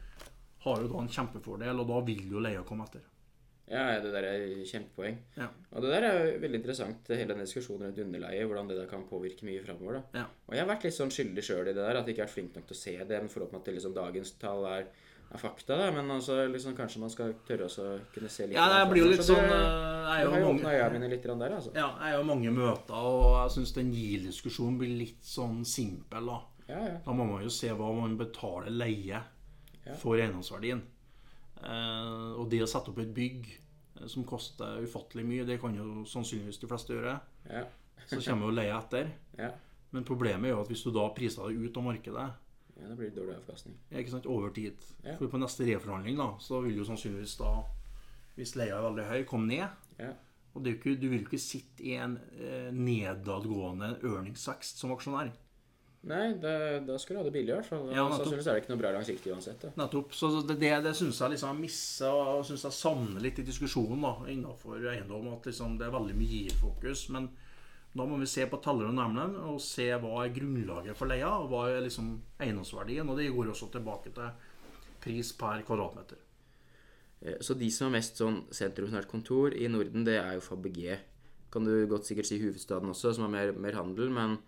har 0.66 0.80
jo 0.82 0.88
da 0.90 1.02
en 1.02 1.12
kjempefordel, 1.12 1.82
og 1.82 1.92
da 1.92 2.00
vil 2.08 2.24
jo 2.32 2.42
leia 2.42 2.64
komme 2.66 2.88
etter. 2.88 3.04
Ja, 3.66 3.96
det 3.98 4.12
der 4.14 4.26
er 4.28 4.42
kjempepoeng. 4.66 5.16
Ja. 5.34 5.48
Og 5.74 5.82
det 5.82 5.90
der 5.90 6.04
er 6.06 6.36
veldig 6.42 6.60
interessant, 6.60 7.08
hele 7.10 7.32
den 7.32 7.42
diskusjonen 7.42 7.88
rundt 7.88 7.98
underleie, 7.98 8.44
hvordan 8.46 8.68
det 8.70 8.76
der 8.78 8.90
kan 8.90 9.08
påvirke 9.10 9.46
mye 9.48 9.62
framover. 9.64 10.04
Ja. 10.14 10.26
Og 10.46 10.54
jeg 10.54 10.62
har 10.62 10.70
vært 10.70 10.86
litt 10.86 10.94
sånn 10.94 11.10
skyldig 11.14 11.42
sjøl 11.42 11.64
i 11.64 11.72
det 11.72 11.82
der, 11.82 11.98
at 11.98 12.06
jeg 12.06 12.14
ikke 12.14 12.22
har 12.22 12.30
vært 12.30 12.36
flink 12.36 12.58
nok 12.58 12.68
til 12.68 12.76
å 12.76 12.82
se 12.82 12.94
det, 13.00 13.18
men 13.18 13.32
forhåpentlig 13.32 13.74
at 13.74 13.80
liksom 13.80 13.96
dagens 13.96 14.32
tall 14.42 14.68
er 14.70 14.86
er 15.34 15.38
fakta, 15.42 15.76
da, 15.76 15.90
men 15.90 16.10
altså, 16.10 16.36
liksom, 16.52 16.74
kanskje 16.78 17.00
man 17.02 17.10
skal 17.10 17.32
tørre 17.48 17.66
å 17.66 17.86
kunne 18.14 18.28
se 18.30 18.46
litt 18.46 18.54
Ja, 18.56 18.66
det 18.72 18.90
blir 18.92 19.02
jo 19.02 19.10
litt 19.10 19.24
sånn 19.26 19.42
det- 19.42 19.58
eh, 19.58 20.06
Jeg 20.06 20.26
er 20.26 20.30
har 20.30 20.38
jo 20.40 20.52
mange 20.52 20.92
mine 20.92 21.08
litt 21.10 21.22
der, 21.22 21.50
altså. 21.56 21.74
Ja, 21.74 21.88
jeg 21.98 22.14
er 22.14 22.18
jo 22.18 22.24
mange 22.24 22.50
møter, 22.54 22.94
og 22.94 23.32
jeg 23.42 23.56
syns 23.56 23.74
den 23.74 23.92
GIL-diskusjonen 23.92 24.78
blir 24.78 24.98
litt 24.98 25.22
sånn 25.22 25.64
simpel, 25.64 26.26
da. 26.26 26.40
Ja, 26.68 26.78
ja. 26.86 26.98
Da 27.04 27.12
må 27.12 27.26
man 27.26 27.42
jo 27.42 27.48
se 27.48 27.68
hva 27.68 27.92
man 28.00 28.16
betaler 28.18 28.70
leie 28.70 29.22
for 29.98 30.16
eiendomsverdien. 30.16 30.82
Eh, 31.62 32.32
og 32.38 32.48
det 32.50 32.60
å 32.62 32.68
sette 32.68 32.90
opp 32.92 32.98
et 32.98 33.12
bygg 33.14 33.46
eh, 34.00 34.06
som 34.06 34.24
koster 34.24 34.82
ufattelig 34.84 35.24
mye, 35.24 35.46
det 35.46 35.60
kan 35.60 35.74
jo 35.74 36.04
sannsynligvis 36.04 36.60
de 36.60 36.66
fleste 36.70 36.94
gjøre. 36.94 37.20
Ja. 37.50 37.64
Så 38.06 38.20
kommer 38.22 38.46
jo 38.50 38.54
leia 38.54 38.78
etter. 38.78 39.10
Ja. 39.38 39.50
Men 39.92 40.04
problemet 40.04 40.44
er 40.50 40.54
jo 40.54 40.60
at 40.60 40.68
hvis 40.68 40.84
du 40.84 40.90
da 40.94 41.08
priser 41.16 41.48
det 41.48 41.56
ut 41.70 41.76
av 41.80 41.86
markedet 41.88 42.26
ja, 42.76 42.88
da 42.88 42.94
blir 42.94 43.10
det 43.10 43.16
dårlig 43.16 43.38
avkastning. 43.38 43.78
ja, 43.90 43.98
ikke 43.98 44.10
sant, 44.10 44.26
over 44.26 44.52
tid 44.54 44.76
Ja. 45.04 45.16
For 45.16 45.32
på 45.32 45.40
neste 45.40 45.64
reforhandling 45.64 46.18
da, 46.20 46.30
så 46.40 46.60
vil 46.64 46.76
jo 46.76 46.84
sannsynligvis 46.84 47.38
da, 47.40 47.54
hvis 48.36 48.56
leia 48.56 48.76
er 48.76 48.84
veldig 48.90 49.08
høy, 49.08 49.24
komme 49.28 49.48
ned. 49.48 49.68
Ja. 49.98 50.12
Og 50.54 50.64
det 50.64 50.70
er 50.70 50.76
jo 50.76 50.80
ikke, 50.80 51.00
du 51.00 51.08
vil 51.08 51.20
jo 51.20 51.26
ikke 51.26 51.40
sitte 51.40 51.84
i 51.84 51.96
en 52.00 52.18
eh, 52.40 52.70
nedadgående 52.72 53.98
ørningsvekst 54.04 54.80
som 54.80 54.92
aksjonær. 54.94 55.32
Nei, 56.06 56.36
da, 56.38 56.52
da 56.86 56.96
skal 57.02 57.16
du 57.16 57.18
ha 57.18 57.24
det 57.26 57.32
billig, 57.34 57.50
i 57.50 57.56
hvert 57.56 57.66
fall. 57.66 57.88
Sannsynligvis 57.90 58.46
er 58.46 58.54
det 58.54 58.62
ikke 58.62 58.72
noe 58.72 58.80
bra 58.80 58.92
langsiktig 58.94 59.32
uansett. 59.34 59.64
Da. 59.64 59.72
Nettopp. 59.80 60.14
Så 60.14 60.30
det, 60.46 60.54
det, 60.60 60.70
det 60.84 60.92
syns 60.94 61.18
jeg 61.18 61.34
liksom 61.34 61.58
misser, 61.60 62.12
og 62.36 62.44
syns 62.46 62.62
jeg 62.68 62.76
savner 62.76 63.24
litt 63.24 63.40
i 63.42 63.46
diskusjonen 63.48 64.04
da, 64.06 64.12
innenfor 64.30 64.86
eiendom. 64.92 65.32
At 65.34 65.48
liksom 65.50 65.74
det 65.80 65.88
er 65.88 65.96
veldig 65.96 66.14
mye 66.20 66.30
gir-fokus. 66.30 67.08
Men 67.16 67.26
da 67.96 68.04
må 68.06 68.18
vi 68.20 68.26
se 68.28 68.44
på 68.50 68.58
tallene 68.62 68.90
og 68.92 68.98
nemlen 68.98 69.36
og 69.48 69.60
se 69.64 69.88
hva 70.02 70.24
er 70.24 70.32
grunnlaget 70.36 70.96
for 70.98 71.08
leia, 71.10 71.30
og 71.40 71.48
hva 71.52 71.64
er 71.72 71.84
liksom 71.86 72.12
eiendomsverdien. 72.42 73.08
Og 73.08 73.16
det 73.18 73.30
går 73.34 73.52
også 73.52 73.70
tilbake 73.72 74.12
til 74.16 74.30
pris 75.00 75.32
per 75.38 75.62
kvadratmeter. 75.66 76.18
Eh, 77.22 77.38
Så 77.40 77.54
de 77.56 77.70
som 77.70 77.88
har 77.88 77.96
mest 77.98 78.18
sånn 78.20 78.42
sentrumsnært 78.52 79.08
kontor 79.08 79.54
i 79.56 79.68
Norden, 79.72 80.04
det 80.04 80.18
er 80.20 80.34
jo 80.36 80.44
Fabege. 80.44 80.98
Kan 81.50 81.64
du 81.64 81.86
godt 81.88 82.04
sikkert 82.08 82.26
si 82.28 82.40
hovedstaden 82.42 82.90
også, 82.92 83.14
som 83.14 83.24
har 83.24 83.32
mer, 83.32 83.52
mer 83.56 83.72
handel, 83.78 84.10
men 84.12 84.38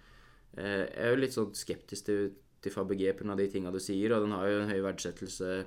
eh, 0.56 0.84
jeg 0.84 1.04
er 1.06 1.10
jo 1.14 1.22
litt 1.22 1.36
sånn 1.36 1.54
skeptisk 1.56 2.04
til, 2.10 2.30
til 2.60 2.72
Fabege 2.74 3.14
pga. 3.16 3.36
de 3.38 3.48
tinga 3.48 3.70
du 3.72 3.78
sier, 3.80 4.12
og 4.12 4.26
den 4.26 4.32
har 4.36 4.48
jo 4.50 4.62
en 4.64 4.72
høy 4.72 4.80
verdsettelse 4.84 5.64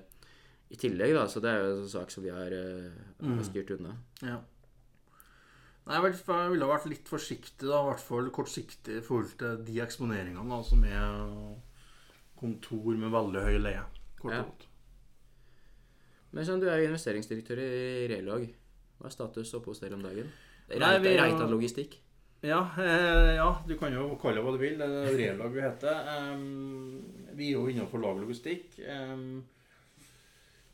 i 0.71 0.77
tillegg, 0.79 1.13
da, 1.17 1.25
så 1.27 1.41
det 1.43 1.49
er 1.51 1.63
jo 1.65 1.71
en 1.82 1.89
sak 1.91 2.11
som 2.13 2.23
vi 2.23 2.29
har, 2.32 2.51
eh, 2.51 2.91
har 3.25 3.43
styrt 3.47 3.71
unna. 3.79 3.95
Ja. 4.21 4.38
Nei, 5.89 5.97
jeg 5.97 6.51
ville 6.53 6.69
vært 6.69 6.89
litt 6.91 7.07
forsiktig, 7.09 7.65
da, 7.65 7.79
i 7.82 7.88
hvert 7.89 8.03
fall 8.05 8.29
kortsiktig 8.34 8.99
i 8.99 9.05
forhold 9.05 9.32
til 9.39 9.63
de 9.65 9.79
eksponeringene 9.82 10.45
da, 10.53 10.59
som 10.65 10.84
er 10.86 11.07
kontor 12.41 12.97
med 12.97 13.13
veldig 13.13 13.47
høy 13.47 13.57
leie. 13.61 13.82
Kort 14.21 14.36
og 14.36 14.45
godt. 14.51 14.67
Men 16.32 16.47
sånn, 16.47 16.61
du 16.61 16.69
er 16.69 16.79
jo 16.79 16.91
investeringsdirektør 16.91 17.59
i 17.59 18.07
Relog. 18.11 18.45
Hva 19.01 19.09
er 19.09 19.15
status 19.15 19.51
oppe 19.57 19.73
hos 19.73 19.82
dere 19.84 19.97
om 19.97 20.05
dagen? 20.05 20.29
Reitan 20.71 21.49
Logistikk. 21.51 21.97
Ja, 22.41 22.61
eh, 22.82 23.36
ja, 23.38 23.49
du 23.67 23.75
kan 23.77 23.93
jo 23.93 24.15
kalle 24.21 24.39
det 24.39 24.45
hva 24.45 24.53
du 24.55 24.61
vil. 24.61 24.77
Det 24.79 24.86
er 24.88 25.17
Relag 25.19 25.51
vi 25.53 25.65
heter. 25.65 26.07
Um, 26.32 27.01
vi 27.38 27.51
er 27.51 27.57
jo 27.57 27.67
innenfor 27.69 28.01
laglogistikk. 28.01 28.79
Em, 28.89 29.43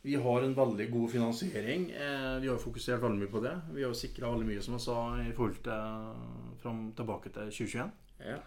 vi 0.08 0.16
har 0.16 0.42
en 0.42 0.56
veldig 0.56 0.92
god 0.92 1.12
finansiering. 1.12 1.90
Eh, 1.92 2.40
vi 2.40 2.48
har 2.48 2.60
fokusert 2.62 3.02
veldig 3.04 3.20
mye 3.20 3.32
på 3.32 3.42
det. 3.44 3.54
Vi 3.76 3.84
har 3.84 3.96
sikra 3.98 4.30
veldig 4.32 4.48
mye, 4.48 4.62
som 4.64 4.78
jeg 4.78 4.86
sa, 4.86 5.00
i 5.20 5.34
forhold 5.36 5.58
til 5.66 6.60
fram 6.62 6.84
tilbake 6.96 7.32
til 7.36 7.50
2021. 7.52 7.90
Ja, 8.24 8.38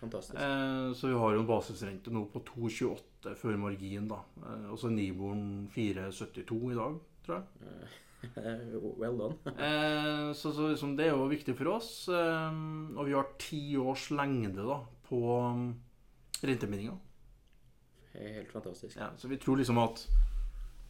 fantastisk. 0.00 0.40
Eh, 0.40 0.88
så 0.98 1.12
vi 1.12 1.20
har 1.20 1.36
jo 1.36 1.44
en 1.44 1.46
basisrente 1.48 2.10
nå 2.14 2.24
på 2.32 2.42
2,28 2.48 3.36
før 3.38 3.60
margin, 3.62 4.08
da. 4.10 4.24
Eh, 4.42 4.66
og 4.72 4.80
så 4.80 4.90
er 4.90 4.96
Niboren 4.96 5.46
4,72 5.76 6.58
i 6.72 6.80
dag, 6.80 6.98
tror 7.28 7.38
jeg. 7.38 7.70
well 9.00 9.16
done. 9.22 9.38
Eh, 9.68 10.32
så, 10.34 10.50
så 10.50 10.68
liksom, 10.72 10.98
det 10.98 11.06
er 11.06 11.14
jo 11.14 11.30
viktig 11.30 11.54
for 11.62 11.76
oss. 11.76 11.94
Eh, 12.10 12.60
og 12.98 13.06
vi 13.06 13.14
har 13.14 13.30
ti 13.38 13.62
års 13.78 14.10
lengde 14.10 14.66
da, 14.66 14.82
på 15.06 15.24
um, 15.46 15.66
rentebindinga. 16.42 16.98
Helt 18.18 18.50
fantastisk. 18.50 18.98
Ja, 18.98 19.12
så 19.16 19.30
vi 19.30 19.38
tror 19.38 19.62
liksom 19.62 19.78
at 19.78 20.08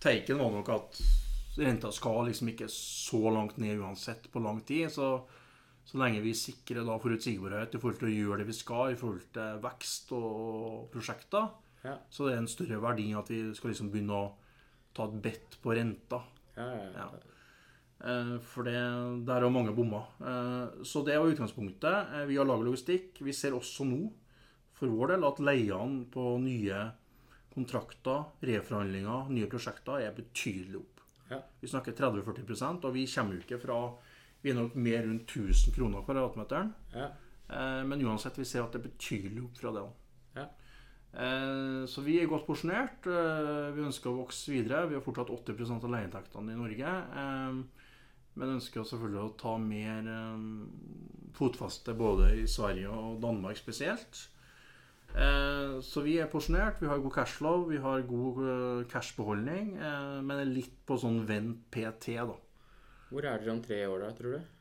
taken 0.05 0.39
var 0.43 0.53
nok 0.55 0.69
at 0.75 1.01
renta 1.57 1.91
skal 1.95 2.27
liksom 2.29 2.51
ikke 2.53 2.69
så 2.73 3.21
langt 3.33 3.57
ned 3.63 3.79
uansett 3.81 4.29
på 4.33 4.43
lang 4.45 4.61
tid. 4.67 4.91
Så, 4.93 5.09
så 5.89 5.99
lenge 6.01 6.23
vi 6.25 6.33
sikrer 6.37 6.85
da 6.87 6.97
forutsigbarhet 7.01 7.75
i 7.77 7.81
forhold 7.83 8.01
til 8.03 8.11
å 8.11 8.15
gjøre 8.15 8.41
det 8.43 8.49
vi 8.53 8.57
skal 8.57 8.93
i 8.95 8.99
forhold 9.01 9.27
til 9.35 9.61
vekst 9.65 10.13
og 10.17 10.89
prosjekter, 10.95 11.51
Ja. 11.85 11.99
så 12.09 12.25
det 12.27 12.33
er 12.35 12.39
en 12.41 12.49
større 12.49 12.79
verdi 12.81 13.11
at 13.13 13.29
vi 13.29 13.43
skal 13.55 13.71
liksom 13.75 13.91
begynne 13.93 14.17
å 14.17 14.33
ta 14.97 15.05
et 15.05 15.19
bet 15.25 15.57
på 15.61 15.75
renta. 15.77 16.23
Ja, 16.57 16.69
ja. 16.97 17.09
Eh, 18.05 18.39
For 18.41 18.65
det, 18.65 18.75
der 19.27 19.45
er 19.45 19.51
mange 19.53 19.75
bommer. 19.77 20.07
Eh, 20.21 20.83
Så 20.85 21.05
det 21.05 21.19
var 21.19 21.29
utgangspunktet. 21.31 22.15
Eh, 22.15 22.25
Vi 22.27 22.37
har 22.37 22.45
laget 22.49 22.65
logistikk. 22.71 23.21
Vi 23.21 23.33
ser 23.33 23.53
også 23.53 23.85
nå, 23.85 24.11
for 24.73 24.89
vår 24.89 25.13
del, 25.15 25.25
at 25.29 25.39
leiene 25.41 26.05
på 26.11 26.39
nye 26.41 26.93
kontrakter, 27.55 28.25
reforhandlinger, 28.43 29.29
nye 29.31 29.47
prosjekter 29.51 30.01
er 30.05 30.13
betydelig 30.17 30.81
opp. 30.81 31.01
Ja. 31.31 31.39
Vi 31.61 31.69
snakker 31.71 31.93
30-40 31.97 32.85
og 32.85 32.93
vi 32.95 33.07
kommer 33.07 33.35
jo 33.39 33.41
ikke 33.47 33.61
fra 33.63 33.79
Vi 34.45 34.51
er 34.51 34.55
nok 34.59 34.75
mer 34.77 35.03
rundt 35.07 35.31
1000 35.33 35.73
kroner 35.75 36.03
kvadratmeteren. 36.05 36.75
ja. 36.95 37.07
Eh, 37.49 37.85
Men 37.85 38.03
uansett, 38.05 38.37
vi 38.39 38.45
ser 38.45 38.63
at 38.65 38.73
det 38.73 38.81
er 38.83 38.89
betydelig 38.91 39.43
opp 39.45 39.57
fra 39.59 39.71
det. 39.73 39.85
Ja. 40.37 40.45
Eh, 41.15 41.87
Så 41.87 42.03
vi 42.05 42.19
er 42.21 42.27
godt 42.29 42.47
porsjonert. 42.47 43.07
Eh, 43.07 43.73
Vi 43.75 43.83
ønsker 43.83 44.11
å 44.11 44.19
vokse 44.25 44.53
videre. 44.53 44.87
Vi 44.89 44.95
har 44.95 45.01
fortsatt 45.03 45.31
80% 45.31 45.85
av 45.85 45.91
leieinntektene 45.91 46.53
i 46.53 46.57
Norge. 46.57 47.65
Men 48.37 48.49
ønsker 48.59 48.83
selvfølgelig 48.85 49.23
å 49.23 49.37
ta 49.39 49.57
mer 49.59 50.03
fotfaste 51.35 51.95
både 51.97 52.33
i 52.43 52.47
Sverige 52.47 52.89
og 52.91 53.21
Danmark 53.23 53.57
spesielt. 53.57 54.29
Eh, 55.15 55.81
Så 55.81 56.03
vi 56.03 56.17
er 56.19 56.31
porsjonert. 56.31 56.81
Vi 56.83 56.89
har 56.91 56.99
god 56.99 57.15
cashflow, 57.15 57.69
vi 57.69 57.79
har 57.79 58.03
god 58.09 58.41
eh, 58.49 58.87
cashbeholdning, 58.91 59.77
eh, 59.79 60.21
men 60.23 60.41
er 60.41 60.51
litt 60.51 60.75
på 60.87 60.99
sånn 60.99 61.23
vent 61.29 61.65
PT, 61.71 62.17
da. 62.19 62.37
Hvor 63.11 63.23
er 63.25 63.39
dere 63.39 63.53
om 63.55 63.63
tre 63.63 63.85
år, 63.87 64.01
da, 64.03 64.13
tror 64.17 64.39
du? 64.39 64.53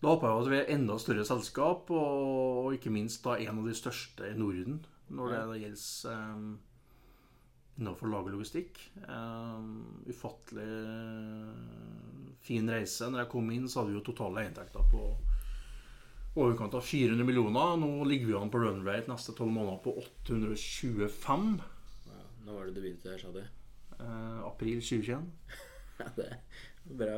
Da 0.00 0.12
håper 0.12 0.28
jeg 0.28 0.44
at 0.44 0.50
vi 0.52 0.58
er 0.60 0.70
enda 0.76 0.96
større 1.00 1.24
selskap, 1.24 1.90
og, 1.90 2.64
og 2.66 2.76
ikke 2.76 2.92
minst 2.92 3.24
da 3.24 3.36
en 3.40 3.60
av 3.62 3.68
de 3.68 3.74
største 3.76 4.28
i 4.30 4.36
Norden 4.38 4.82
når 5.08 5.32
det, 5.32 5.40
det 5.50 5.60
gjelder 5.62 6.34
um, 6.34 6.46
innenfor 7.78 8.10
lagerlogistikk. 8.10 8.80
Um, 9.06 10.02
ufattelig 10.08 10.66
eh, 10.66 12.34
fin 12.46 12.68
reise. 12.70 13.08
Når 13.10 13.22
jeg 13.24 13.32
kom 13.32 13.50
inn, 13.54 13.68
så 13.68 13.80
hadde 13.80 13.92
vi 13.92 13.98
jo 14.00 14.06
totale 14.08 14.46
inntekter 14.48 14.88
på 14.90 15.04
overkant 16.36 16.74
av 16.76 16.84
400 16.84 17.24
millioner. 17.26 17.76
Nå 17.80 18.04
ligger 18.08 18.26
vi 18.30 18.34
an 18.38 18.50
på 18.52 18.60
run 18.62 18.82
rate 18.86 19.10
neste 19.10 19.32
tolv 19.36 19.52
måneder 19.54 19.78
på 19.84 19.94
825. 20.02 21.46
Ja, 22.06 22.20
Nå 22.46 22.56
var 22.58 22.66
det 22.68 22.74
du 22.76 22.82
begynte 22.84 23.12
her, 23.14 23.18
sa 23.22 23.32
du. 23.34 23.40
Eh, 23.96 24.40
april 24.46 24.80
2021. 24.84 25.30
Ja, 25.96 26.10
det 26.12 26.24
er 26.28 26.40
bra, 27.00 27.14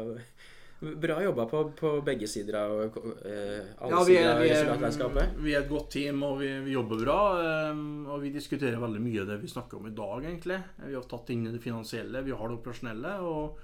bra 1.03 1.15
jobba 1.25 1.49
på, 1.51 1.65
på 1.75 1.91
begge 2.07 2.29
sider 2.31 2.55
av 2.61 2.77
eh, 2.85 3.65
alle 3.83 3.91
Ja, 3.91 4.03
vi 4.07 4.15
sider 4.15 4.29
er, 4.29 4.37
av 4.37 4.43
resultatregnskapet. 4.45 5.33
vi 5.43 5.55
er 5.57 5.65
et 5.65 5.73
godt 5.73 5.89
team, 5.97 6.23
og 6.23 6.37
vi, 6.39 6.53
vi 6.63 6.77
jobber 6.77 7.01
bra. 7.03 7.17
eh, 7.43 7.81
Og 8.15 8.23
vi 8.23 8.31
diskuterer 8.37 8.79
veldig 8.79 9.03
mye 9.03 9.25
det 9.27 9.41
vi 9.43 9.51
snakker 9.51 9.81
om 9.81 9.89
i 9.91 9.97
dag, 9.99 10.23
egentlig. 10.29 10.61
Vi 10.85 10.95
har 10.95 11.09
tatt 11.11 11.35
inn 11.35 11.43
det 11.51 11.59
finansielle, 11.65 12.23
vi 12.23 12.37
har 12.39 12.47
det 12.53 12.61
operasjonelle, 12.61 13.17
og 13.27 13.59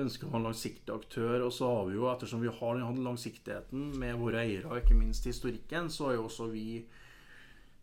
ønsker 0.00 0.28
å 0.28 0.32
ha 0.32 0.40
en 0.40 0.48
langsiktig 0.48 0.94
aktør. 0.94 1.44
Og 1.46 1.52
så 1.54 1.68
har 1.68 1.86
vi 1.88 1.96
jo, 1.98 2.08
ettersom 2.10 2.42
vi 2.44 2.52
har 2.52 2.78
den 2.78 3.04
langsiktigheten 3.06 3.92
med 4.00 4.18
våre 4.20 4.42
eiere, 4.44 4.80
ikke 4.80 4.98
minst 4.98 5.28
historikken, 5.28 5.90
så 5.92 6.10
er 6.10 6.18
jo 6.18 6.28
også 6.28 6.48
vi 6.52 6.66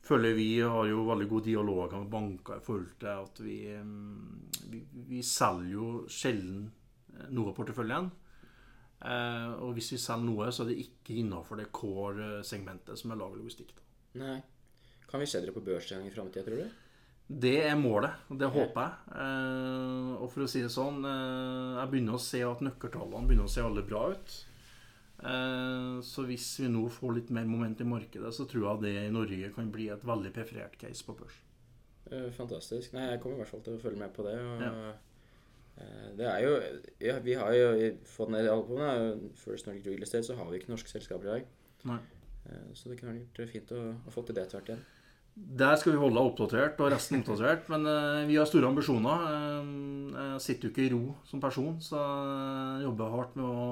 føler 0.10 0.34
vi 0.34 0.62
har 0.64 0.88
jo 0.90 1.04
veldig 1.10 1.28
god 1.30 1.46
dialog 1.46 1.94
med 1.98 2.12
banker 2.12 2.58
i 2.58 2.66
forhold 2.66 2.94
til 3.02 3.10
at 3.12 3.42
vi, 3.44 3.58
mm, 3.76 4.52
vi, 4.72 4.82
vi 5.12 5.22
selger 5.26 5.74
jo 5.74 5.90
sjelden 6.10 6.64
eh, 7.14 7.28
noe 7.36 7.52
av 7.52 7.58
porteføljen. 7.60 8.10
Eh, 9.00 9.50
og 9.60 9.76
hvis 9.78 9.94
vi 9.94 10.02
selger 10.02 10.28
noe, 10.28 10.50
så 10.56 10.66
er 10.66 10.72
det 10.72 10.86
ikke 10.86 11.20
innenfor 11.22 11.60
det 11.60 11.70
core-segmentet 11.76 13.00
som 13.00 13.14
er 13.14 13.22
lagerlogistikk. 13.22 13.76
da. 13.76 13.86
Nei. 14.24 14.38
Kan 15.10 15.22
vi 15.22 15.28
se 15.30 15.42
dere 15.42 15.56
på 15.56 15.66
børs 15.66 15.90
en 15.92 16.02
gang 16.02 16.10
i 16.10 16.14
framtida, 16.14 16.46
tror 16.46 16.64
du? 16.64 16.89
Det 17.30 17.60
er 17.62 17.76
målet, 17.78 18.24
og 18.34 18.40
det 18.42 18.48
håper 18.50 18.86
jeg. 18.88 19.18
Eh, 19.22 20.14
og 20.18 20.32
for 20.34 20.46
å 20.46 20.50
si 20.50 20.64
det 20.64 20.72
sånn, 20.74 21.04
eh, 21.06 21.76
jeg 21.78 21.92
begynner 21.92 22.18
å 22.18 22.22
se 22.26 22.42
at 22.42 22.64
nøkkeltallene 22.66 23.30
begynner 23.30 23.46
å 23.46 23.54
se 23.54 23.62
veldig 23.62 23.84
bra 23.86 24.02
ut. 24.16 24.38
Eh, 25.20 26.00
så 26.10 26.26
hvis 26.26 26.48
vi 26.64 26.72
nå 26.74 26.88
får 26.90 27.16
litt 27.20 27.30
mer 27.36 27.46
moment 27.46 27.84
i 27.86 27.86
markedet, 27.86 28.34
så 28.34 28.48
tror 28.50 28.66
jeg 28.66 28.82
det 28.88 28.96
i 29.04 29.14
Norge 29.14 29.54
kan 29.54 29.70
bli 29.70 29.92
et 29.94 30.08
veldig 30.10 30.34
preferert 30.34 30.80
case 30.82 31.06
på 31.06 31.18
børs. 31.22 31.38
Fantastisk. 32.34 32.96
Nei, 32.96 33.12
jeg 33.12 33.22
kommer 33.22 33.38
i 33.38 33.44
hvert 33.44 33.54
fall 33.54 33.62
til 33.62 33.76
å 33.78 33.82
følge 33.84 34.02
med 34.02 34.16
på 34.16 34.26
det. 34.26 34.34
Og, 34.42 34.66
Ja. 34.66 34.98
Det 36.18 36.26
er 36.28 36.40
jo 36.44 36.56
ja, 37.00 37.20
Vi 37.24 37.36
har 37.40 37.54
jo 37.54 37.68
i 37.72 37.92
ned 38.34 38.50
albumet, 38.52 39.38
First 39.40 39.68
Nordic 39.68 39.86
Real 39.86 40.02
Estate, 40.04 40.26
så 40.26 40.36
har 40.36 40.50
vi 40.50 40.58
ikke 40.58 40.74
norske 40.74 40.90
selskaper 40.90 41.24
i 41.24 41.32
dag. 41.38 41.46
Nei. 41.86 42.00
Så 42.74 42.90
det 42.90 42.98
kunne 43.00 43.22
vært 43.22 43.54
fint 43.54 43.72
å 43.72 43.94
å 43.96 44.12
få 44.12 44.26
til 44.26 44.36
det 44.36 44.50
tvert 44.50 44.74
igjen. 44.74 44.82
Der 45.40 45.78
skal 45.80 45.96
vi 45.96 46.02
holde 46.02 46.20
deg 46.20 46.28
oppdatert, 46.30 46.82
og 46.84 46.92
resten 46.94 47.22
oppdatert. 47.22 47.70
Men 47.72 47.88
eh, 47.88 48.26
vi 48.30 48.36
har 48.40 48.50
store 48.50 48.70
ambisjoner. 48.70 49.24
Eh, 49.30 49.72
jeg 50.20 50.44
sitter 50.46 50.68
jo 50.68 50.74
ikke 50.74 50.86
i 50.86 50.92
ro 50.94 51.04
som 51.28 51.44
person, 51.44 51.80
så 51.84 52.00
jeg 52.00 52.86
jobber 52.88 53.16
hardt 53.16 53.40
med 53.40 53.48
å 53.48 53.70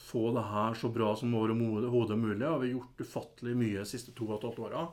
få 0.00 0.30
det 0.34 0.46
her 0.50 0.74
så 0.78 0.90
bra 0.92 1.12
som 1.18 1.34
overhodet 1.36 2.18
mulig. 2.18 2.46
Og 2.46 2.62
vi 2.62 2.70
har 2.70 2.74
gjort 2.76 3.04
ufattelig 3.04 3.54
mye 3.58 3.82
de 3.82 3.88
siste 3.88 4.14
to 4.16 4.28
og 4.30 4.38
et 4.38 4.48
halvt 4.48 4.64
åra. 4.68 4.88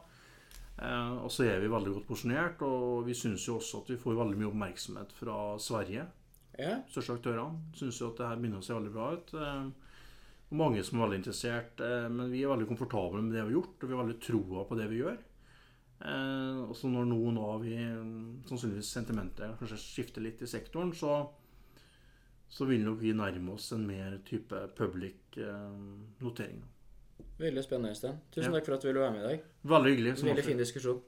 Eh, 0.78 1.14
og 1.24 1.32
så 1.34 1.48
er 1.48 1.62
vi 1.62 1.72
veldig 1.72 1.96
godt 1.96 2.08
porsjonert, 2.10 2.62
og 2.68 3.08
vi 3.08 3.16
syns 3.18 3.48
jo 3.48 3.58
også 3.58 3.82
at 3.82 3.92
vi 3.94 4.00
får 4.02 4.20
veldig 4.20 4.38
mye 4.38 4.52
oppmerksomhet 4.52 5.14
fra 5.18 5.38
Sverige. 5.62 6.06
Ja. 6.58 6.80
Største 6.92 7.18
aktørene. 7.18 7.64
Syns 7.78 8.02
jo 8.02 8.12
at 8.12 8.22
det 8.22 8.30
her 8.30 8.42
begynner 8.42 8.62
å 8.62 8.66
se 8.66 8.76
veldig 8.78 8.94
bra 8.94 9.12
ut. 9.16 9.34
Eh, 9.38 9.96
og 10.48 10.60
mange 10.62 10.84
som 10.86 11.00
er 11.00 11.08
veldig 11.08 11.22
interessert. 11.24 11.82
Eh, 11.84 12.06
men 12.14 12.34
vi 12.34 12.44
er 12.44 12.54
veldig 12.54 12.70
komfortable 12.70 13.24
med 13.24 13.34
det 13.34 13.42
vi 13.42 13.48
har 13.50 13.58
gjort, 13.58 13.82
og 13.82 13.90
vi 13.90 13.96
har 13.96 14.04
veldig 14.06 14.22
troa 14.28 14.68
på 14.70 14.80
det 14.80 14.92
vi 14.92 15.02
gjør. 15.02 15.18
Eh, 16.06 16.70
også 16.70 16.90
når 16.94 17.08
noen 17.10 17.38
av 17.42 17.64
vi 17.66 17.76
sannsynligvis 18.48 18.92
sentimentet 18.94 19.58
kanskje 19.60 19.80
skifter 19.82 20.22
litt 20.22 20.42
i 20.46 20.50
sektoren, 20.50 20.92
så, 20.94 21.24
så 22.50 22.68
vil 22.70 22.84
nok 22.86 23.00
vi 23.02 23.16
nærme 23.18 23.56
oss 23.56 23.72
en 23.74 23.88
mer 23.88 24.20
type 24.28 24.60
public 24.78 25.38
eh, 25.42 25.78
notering. 26.22 26.62
Veldig 27.38 27.64
spennende, 27.66 27.94
Øystein. 27.94 28.18
Tusen 28.34 28.52
Ja. 28.52 28.60
takk 28.60 28.66
for 28.66 28.74
at 28.78 28.82
du 28.82 28.88
ville 28.92 29.02
være 29.02 29.14
med 29.14 29.24
i 29.24 29.28
dag. 29.32 29.44
Veldig 29.64 29.92
hyggelig. 29.96 30.14
Veldig 30.24 30.44
fin 30.46 30.58
diskusjon. 30.62 31.02